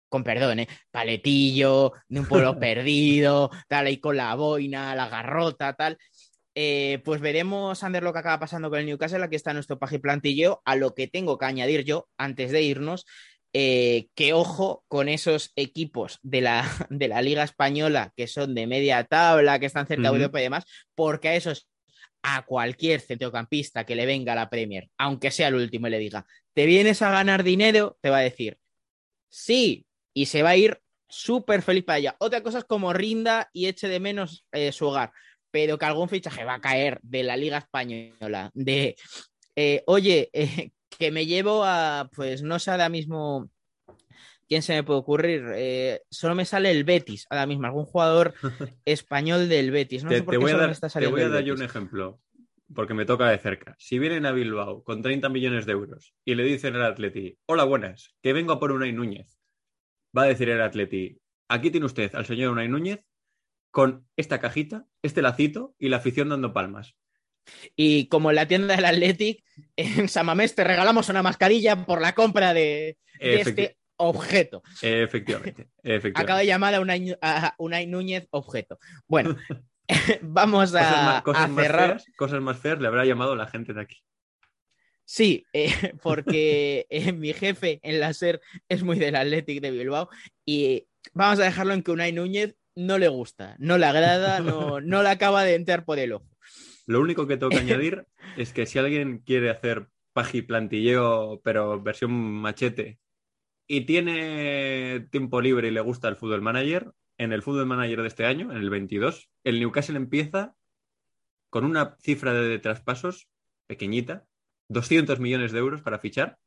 con 0.10 0.24
perdón, 0.24 0.60
¿eh? 0.60 0.68
Paletillo, 0.92 1.94
de 2.08 2.20
un 2.20 2.26
pueblo 2.28 2.58
perdido, 2.60 3.50
tal, 3.68 3.88
ahí 3.88 3.98
con 4.00 4.18
la 4.18 4.34
boina, 4.36 4.96
la 4.96 5.10
garrota, 5.10 5.74
tal. 5.74 5.98
Eh, 6.56 7.02
pues 7.04 7.20
veremos, 7.20 7.84
Ander, 7.84 8.04
lo 8.04 8.14
que 8.14 8.20
acaba 8.20 8.40
pasando 8.40 8.70
con 8.70 8.78
el 8.80 8.86
Newcastle. 8.86 9.24
Aquí 9.24 9.36
está 9.36 9.54
nuestro 9.54 9.80
paje 9.80 9.98
plantilleo. 10.00 10.62
A 10.66 10.76
lo 10.76 10.94
que 10.94 11.08
tengo 11.08 11.38
que 11.40 11.46
añadir 11.46 11.84
yo, 11.84 12.08
antes 12.18 12.52
de 12.52 12.62
irnos, 12.62 13.06
eh, 13.54 14.08
que 14.16 14.34
ojo 14.34 14.84
con 14.88 15.08
esos 15.08 15.52
equipos 15.56 16.20
de 16.24 16.42
la, 16.42 16.66
de 16.90 17.08
la 17.08 17.22
Liga 17.22 17.44
Española 17.44 18.12
que 18.18 18.28
son 18.28 18.56
de 18.56 18.68
media 18.68 19.04
tabla, 19.04 19.60
que 19.60 19.68
están 19.68 19.86
cerca 19.86 20.10
de 20.10 20.18
Europa 20.18 20.40
y 20.40 20.44
demás, 20.44 20.66
porque 20.96 21.30
a 21.30 21.36
esos 21.36 21.70
a 22.24 22.46
cualquier 22.46 23.02
centrocampista 23.02 23.86
que 23.86 23.96
le 23.96 24.06
venga 24.06 24.32
a 24.32 24.36
la 24.36 24.50
Premier, 24.50 24.90
aunque 24.98 25.30
sea 25.30 25.50
el 25.50 25.56
último 25.56 25.88
y 25.88 25.92
le 25.92 26.00
diga, 26.00 26.26
¿te 26.54 26.66
vienes 26.66 27.02
a 27.02 27.12
ganar 27.12 27.44
dinero? 27.44 27.98
Te 28.02 28.10
va 28.10 28.20
a 28.20 28.22
decir, 28.22 28.58
sí, 29.30 29.86
y 30.14 30.28
se 30.28 30.42
va 30.42 30.52
a 30.52 30.56
ir 30.56 30.82
súper 31.10 31.62
feliz 31.62 31.84
para 31.84 31.98
allá. 31.98 32.16
Otra 32.20 32.42
cosa 32.42 32.60
es 32.60 32.64
como 32.64 32.94
rinda 32.94 33.50
y 33.52 33.68
eche 33.68 33.88
de 33.90 34.00
menos 34.00 34.46
eh, 34.54 34.72
su 34.72 34.88
hogar, 34.88 35.12
pero 35.52 35.78
que 35.78 35.86
algún 35.86 36.10
fichaje 36.10 36.46
va 36.46 36.56
a 36.56 36.62
caer 36.62 37.00
de 37.04 37.24
la 37.24 37.36
Liga 37.36 37.58
Española, 37.58 38.50
de, 38.54 38.96
eh, 39.56 39.84
oye, 39.86 40.30
que 40.98 41.12
me 41.12 41.26
llevo 41.26 41.64
a, 41.64 42.10
pues 42.16 42.42
no 42.42 42.60
sé 42.60 42.72
ahora 42.72 42.90
mismo 42.90 43.50
quién 44.48 44.62
se 44.62 44.74
me 44.74 44.84
puede 44.84 45.00
ocurrir, 45.00 45.44
Eh, 45.56 46.02
solo 46.10 46.36
me 46.36 46.46
sale 46.46 46.72
el 46.72 46.84
Betis 46.84 47.26
ahora 47.30 47.46
mismo, 47.46 47.66
algún 47.66 47.86
jugador 47.86 48.34
español 48.86 49.50
del 49.50 49.72
Betis. 49.72 50.04
No 50.04 50.10
te, 50.10 50.18
sé 50.18 50.24
por 50.24 50.34
te 50.34 50.38
qué 50.38 50.44
voy 50.44 50.52
a 50.52 50.58
dar, 50.58 50.70
está 50.70 50.90
te 50.90 51.08
voy 51.08 51.22
a 51.22 51.30
dar 51.30 51.44
yo 51.44 51.54
un 51.54 51.64
ejemplo, 51.64 52.20
porque 52.74 52.94
me 52.94 53.06
toca 53.06 53.30
de 53.30 53.38
cerca. 53.38 53.76
Si 53.80 54.00
vienen 54.00 54.26
a 54.26 54.32
Bilbao 54.32 54.84
con 54.84 55.02
30 55.02 55.30
millones 55.30 55.66
de 55.66 55.72
euros 55.74 56.14
y 56.26 56.36
le 56.36 56.44
dicen 56.44 56.76
al 56.76 56.84
Atleti, 56.84 57.38
hola, 57.46 57.64
buenas, 57.64 58.16
que 58.22 58.34
vengo 58.34 58.54
a 58.54 58.60
por 58.60 58.72
Unai 58.72 58.92
Núñez, 58.92 59.40
va 60.16 60.24
a 60.24 60.28
decir 60.28 60.50
el 60.50 60.62
Atleti, 60.62 61.20
aquí 61.50 61.72
tiene 61.72 61.86
usted 61.86 62.14
al 62.16 62.26
señor 62.26 62.52
Unai 62.52 62.68
Núñez 62.68 63.04
con 63.72 64.08
esta 64.18 64.40
cajita, 64.40 64.86
este 65.02 65.24
lacito 65.24 65.74
y 65.80 65.90
la 65.90 65.98
afición 65.98 66.30
dando 66.30 66.54
palmas. 66.54 66.96
Y 67.76 68.08
como 68.08 68.30
en 68.30 68.36
la 68.36 68.48
tienda 68.48 68.76
del 68.76 68.86
Athletic, 68.86 69.44
en 69.76 70.10
Samamés 70.10 70.56
te 70.56 70.64
regalamos 70.64 71.10
una 71.10 71.24
mascarilla 71.24 71.86
por 71.86 72.02
la 72.02 72.14
compra 72.14 72.54
de, 72.54 72.98
este 73.20 73.78
objeto. 73.98 74.64
Efectivamente, 74.82 75.70
efectivamente. 75.84 76.14
Acaba 76.22 76.40
de 76.40 76.46
llamar 76.48 76.76
a 76.76 76.82
Unai, 76.82 77.18
a 77.22 77.56
Unai 77.58 77.88
Núñez 77.88 78.28
objeto. 78.32 78.80
Bueno, 79.08 79.38
vamos 80.22 80.72
Cosas, 80.72 80.94
a, 80.94 81.06
más, 81.06 81.22
cosas 81.24 81.44
a 81.44 81.48
más 81.48 81.66
cerrar. 81.66 81.90
feas, 81.90 82.06
cosas 82.16 82.42
más 82.42 82.58
feas 82.58 82.80
le 82.80 82.88
habrá 82.88 83.06
llamado 83.06 83.36
la 83.36 83.48
gente 83.48 83.74
de 83.74 83.82
aquí. 83.82 84.04
Sí, 85.06 85.46
eh, 85.52 85.94
porque 86.02 86.88
eh, 86.90 87.12
mi 87.12 87.34
jefe 87.34 87.80
en 87.84 88.00
la 88.00 88.14
SER 88.14 88.42
es 88.70 88.84
muy 88.84 88.98
del 88.98 89.16
Athletic 89.16 89.62
de 89.62 89.72
Bilbao 89.72 90.10
y 90.46 90.88
vamos 91.14 91.40
a 91.40 91.44
dejarlo 91.44 91.74
en 91.74 91.84
que 91.84 91.92
Unai 91.92 92.14
Núñez 92.14 92.56
no 92.76 92.98
le 92.98 93.10
gusta, 93.10 93.56
no 93.60 93.78
le 93.78 93.86
agrada, 93.86 94.40
no, 94.40 94.80
no 94.82 95.04
le 95.04 95.10
acaba 95.10 95.44
de 95.44 95.56
entrar 95.56 95.86
por 95.86 96.00
el 96.00 96.14
ojo. 96.14 96.26
Lo 96.86 97.00
único 97.02 97.28
que 97.28 97.38
tengo 97.38 97.50
que 97.50 97.58
añadir 97.88 98.06
es 98.38 98.54
que 98.54 98.66
si 98.66 98.80
alguien 98.80 99.20
quiere 99.20 99.50
hacer 99.50 99.88
pagi 100.14 100.42
plantilleo, 100.42 101.42
pero 101.44 101.82
versión 101.82 102.12
machete, 102.12 103.00
y 103.68 103.82
tiene 103.86 105.08
tiempo 105.12 105.42
libre 105.42 105.70
y 105.70 105.72
le 105.72 105.82
gusta 105.82 106.08
el 106.08 106.16
fútbol 106.16 106.42
manager, 106.42 106.92
en 107.18 107.32
el 107.32 107.42
fútbol 107.42 107.66
manager 107.66 108.02
de 108.02 108.08
este 108.08 108.26
año, 108.26 108.52
en 108.52 108.58
el 108.58 108.70
22, 108.70 109.30
el 109.44 109.60
Newcastle 109.60 109.98
empieza 109.98 110.56
con 111.50 111.66
una 111.66 111.96
cifra 112.02 112.34
de 112.34 112.60
traspasos 112.60 113.30
pequeñita, 113.68 114.26
200 114.70 115.20
millones 115.20 115.52
de 115.52 115.60
euros 115.60 115.82
para 115.82 116.00
fichar. 116.00 116.40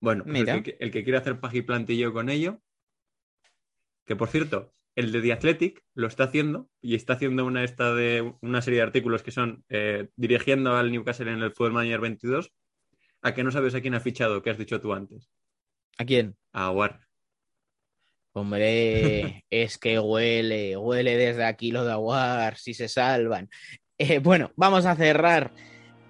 Bueno, 0.00 0.24
pues 0.24 0.48
el, 0.48 0.62
que, 0.62 0.76
el 0.80 0.90
que 0.90 1.04
quiere 1.04 1.18
hacer 1.18 1.38
pagi 1.38 1.62
plantilleo 1.62 2.12
con 2.12 2.28
ello, 2.28 2.60
que 4.04 4.16
por 4.16 4.28
cierto, 4.28 4.74
el 4.94 5.12
de 5.12 5.22
The 5.22 5.32
Athletic 5.32 5.82
lo 5.94 6.06
está 6.06 6.24
haciendo 6.24 6.68
y 6.80 6.94
está 6.94 7.14
haciendo 7.14 7.44
una, 7.46 7.64
esta 7.64 7.94
de, 7.94 8.34
una 8.40 8.62
serie 8.62 8.78
de 8.78 8.86
artículos 8.86 9.22
que 9.22 9.30
son 9.30 9.64
eh, 9.68 10.08
dirigiendo 10.16 10.76
al 10.76 10.92
Newcastle 10.92 11.30
en 11.30 11.42
el 11.42 11.52
Football 11.52 11.74
Manager 11.74 12.00
22. 12.00 12.52
¿A 13.22 13.34
que 13.34 13.44
no 13.44 13.50
sabes 13.50 13.74
a 13.74 13.80
quién 13.80 13.94
ha 13.94 14.00
fichado? 14.00 14.42
que 14.42 14.50
has 14.50 14.58
dicho 14.58 14.80
tú 14.80 14.92
antes? 14.92 15.30
¿A 15.96 16.04
quién? 16.04 16.36
A 16.52 16.66
Aguar. 16.66 17.00
Hombre, 18.32 19.44
es 19.50 19.78
que 19.78 19.98
huele, 19.98 20.76
huele 20.76 21.16
desde 21.16 21.44
aquí 21.44 21.70
lo 21.70 21.84
de 21.84 21.92
Aguar, 21.92 22.56
si 22.56 22.74
se 22.74 22.88
salvan. 22.88 23.48
Eh, 23.98 24.18
bueno, 24.18 24.50
vamos 24.56 24.84
a 24.86 24.96
cerrar 24.96 25.52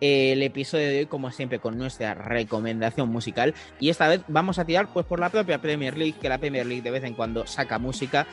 el 0.01 0.43
episodio 0.43 0.89
de 0.89 0.99
hoy, 1.01 1.07
como 1.07 1.31
siempre, 1.31 1.61
con 1.61 1.79
nuestra 1.79 2.15
recomendación 2.15 3.09
musical. 3.09 3.55
Y 3.79 3.91
esta 3.91 4.09
vez 4.09 4.23
vamos 4.27 4.59
a 4.59 4.65
tirar 4.65 4.93
pues, 4.93 5.07
por 5.07 5.21
la 5.21 5.31
propia 5.31 5.61
Premier 5.61 5.97
League, 5.97 6.17
que 6.21 6.29
la 6.29 6.39
Premier 6.39 6.67
League 6.67 6.83
de 6.83 6.91
vez 6.91 7.05
en 7.05 7.15
cuando 7.15 7.47
saca 7.47 7.79
música. 7.79 8.27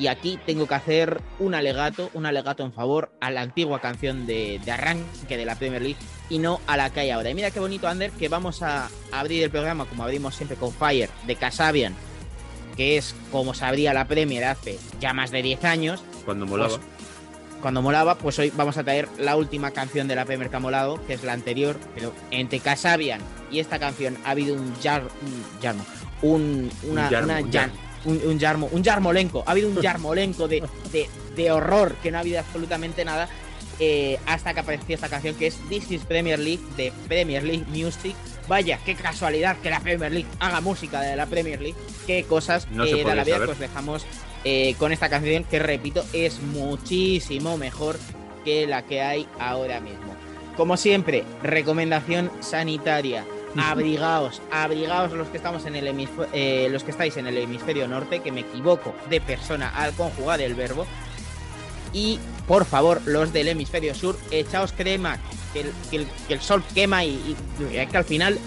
Y 0.00 0.06
aquí 0.06 0.38
tengo 0.46 0.66
que 0.66 0.74
hacer 0.74 1.20
un 1.38 1.54
alegato, 1.54 2.10
un 2.14 2.24
alegato 2.24 2.64
en 2.64 2.72
favor 2.72 3.12
a 3.20 3.30
la 3.30 3.42
antigua 3.42 3.80
canción 3.80 4.26
de, 4.26 4.58
de 4.64 4.72
arranque 4.72 5.36
de 5.36 5.44
la 5.44 5.56
Premier 5.56 5.82
League 5.82 5.98
y 6.30 6.38
no 6.38 6.58
a 6.66 6.78
la 6.78 6.88
que 6.88 7.00
hay 7.00 7.10
ahora. 7.10 7.28
Y 7.28 7.34
mira 7.34 7.50
qué 7.50 7.60
bonito, 7.60 7.86
Ander, 7.86 8.10
que 8.12 8.28
vamos 8.28 8.62
a 8.62 8.88
abrir 9.12 9.42
el 9.42 9.50
programa 9.50 9.84
como 9.84 10.02
abrimos 10.02 10.34
siempre 10.34 10.56
con 10.56 10.72
Fire 10.72 11.10
de 11.26 11.36
Casabian, 11.36 11.94
que 12.78 12.96
es 12.96 13.14
como 13.30 13.52
se 13.52 13.66
abría 13.66 13.92
la 13.92 14.08
Premier 14.08 14.44
hace 14.44 14.78
ya 15.00 15.12
más 15.12 15.30
de 15.30 15.42
10 15.42 15.64
años. 15.64 16.02
Cuando 16.24 16.46
molaba. 16.46 16.70
Pues, 16.70 16.80
cuando 17.60 17.82
molaba, 17.82 18.14
pues 18.16 18.38
hoy 18.38 18.50
vamos 18.56 18.78
a 18.78 18.84
traer 18.84 19.06
la 19.18 19.36
última 19.36 19.70
canción 19.72 20.08
de 20.08 20.16
la 20.16 20.24
Premier 20.24 20.48
que 20.48 20.56
ha 20.56 20.60
molado, 20.60 21.04
que 21.06 21.12
es 21.12 21.24
la 21.24 21.34
anterior, 21.34 21.78
pero 21.94 22.14
entre 22.30 22.58
Casabian 22.60 23.20
y 23.50 23.58
esta 23.58 23.78
canción 23.78 24.16
ha 24.24 24.30
habido 24.30 24.54
un 24.54 24.74
yar, 24.80 25.02
un 25.20 25.90
un, 26.22 26.70
una, 26.84 27.08
Un 27.08 27.24
una 27.24 27.40
un. 27.40 27.89
Un, 28.04 28.20
un 28.24 28.38
yarmo, 28.38 28.68
un 28.72 28.82
yarmolenco, 28.82 29.44
ha 29.46 29.52
habido 29.52 29.68
un 29.68 29.80
yarmolenco 29.80 30.48
de, 30.48 30.62
de, 30.92 31.08
de 31.36 31.50
horror 31.50 31.94
que 32.02 32.10
no 32.10 32.18
ha 32.18 32.20
habido 32.20 32.38
absolutamente 32.38 33.04
nada 33.04 33.28
eh, 33.82 34.18
hasta 34.26 34.52
que 34.52 34.60
apareció 34.60 34.94
esta 34.94 35.08
canción 35.08 35.34
que 35.34 35.46
es 35.46 35.56
This 35.70 35.90
is 35.90 36.04
Premier 36.04 36.38
League 36.38 36.62
de 36.76 36.92
Premier 37.08 37.42
League 37.42 37.64
Music. 37.68 38.14
Vaya, 38.46 38.78
qué 38.84 38.94
casualidad 38.94 39.56
que 39.58 39.70
la 39.70 39.80
Premier 39.80 40.12
League 40.12 40.28
haga 40.38 40.60
música 40.60 41.00
de 41.00 41.16
la 41.16 41.24
Premier 41.26 41.60
League. 41.62 41.78
Qué 42.06 42.24
cosas 42.24 42.68
No 42.70 42.84
eh, 42.84 43.02
de 43.02 43.14
la 43.14 43.24
vida 43.24 43.38
que 43.38 43.52
os 43.52 43.58
dejamos 43.58 44.04
eh, 44.44 44.74
con 44.78 44.92
esta 44.92 45.08
canción 45.08 45.44
que 45.44 45.58
repito 45.58 46.04
es 46.12 46.40
muchísimo 46.40 47.56
mejor 47.56 47.98
que 48.44 48.66
la 48.66 48.82
que 48.82 49.00
hay 49.00 49.26
ahora 49.38 49.80
mismo. 49.80 50.14
Como 50.58 50.76
siempre, 50.76 51.24
recomendación 51.42 52.30
sanitaria. 52.40 53.24
Abrigaos, 53.58 54.40
abrigaos 54.50 55.12
los 55.12 55.28
que 55.28 55.36
estamos 55.36 55.66
en 55.66 55.74
el 55.76 55.86
hemisferio, 55.88 56.68
los 56.70 56.84
que 56.84 56.90
estáis 56.92 57.16
en 57.16 57.26
el 57.26 57.36
hemisferio 57.38 57.88
norte, 57.88 58.20
que 58.20 58.30
me 58.32 58.40
equivoco 58.40 58.94
de 59.08 59.20
persona 59.20 59.70
al 59.70 59.92
conjugar 59.94 60.40
el 60.40 60.54
verbo. 60.54 60.86
Y 61.92 62.20
por 62.46 62.64
favor, 62.64 63.00
los 63.06 63.32
del 63.32 63.48
hemisferio 63.48 63.94
sur, 63.94 64.16
echaos 64.30 64.72
crema, 64.72 65.18
que 65.52 65.60
el, 65.96 66.06
que 66.28 66.34
el- 66.34 66.40
sol 66.40 66.62
quema 66.74 67.04
y, 67.04 67.08
y- 67.10 67.36
y 67.74 67.76
es 67.78 67.88
que 67.90 67.96
al 67.96 68.04
final, 68.04 68.38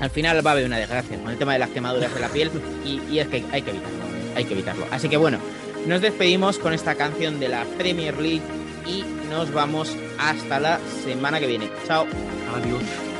al 0.00 0.10
final 0.10 0.44
va 0.46 0.50
a 0.50 0.52
haber 0.52 0.66
una 0.66 0.76
desgracia 0.76 1.18
con 1.18 1.30
el 1.30 1.38
tema 1.38 1.54
de 1.54 1.60
las 1.60 1.70
quemaduras 1.70 2.12
de 2.12 2.20
la 2.20 2.28
piel 2.28 2.50
y, 2.84 3.00
y 3.10 3.20
es 3.20 3.28
que 3.28 3.42
hay 3.52 3.62
que 3.62 3.70
evitarlo, 3.70 4.04
hay 4.36 4.44
que 4.44 4.52
evitarlo. 4.52 4.86
Así 4.90 5.08
que 5.08 5.16
bueno, 5.16 5.38
nos 5.86 6.02
despedimos 6.02 6.58
con 6.58 6.74
esta 6.74 6.94
canción 6.94 7.40
de 7.40 7.48
la 7.48 7.64
Premier 7.78 8.18
League 8.20 8.42
y 8.86 9.02
nos 9.30 9.50
vamos 9.54 9.96
hasta 10.18 10.60
la 10.60 10.78
semana 11.04 11.40
que 11.40 11.46
viene. 11.46 11.70
Chao. 11.86 12.04
Adiós. 12.54 13.13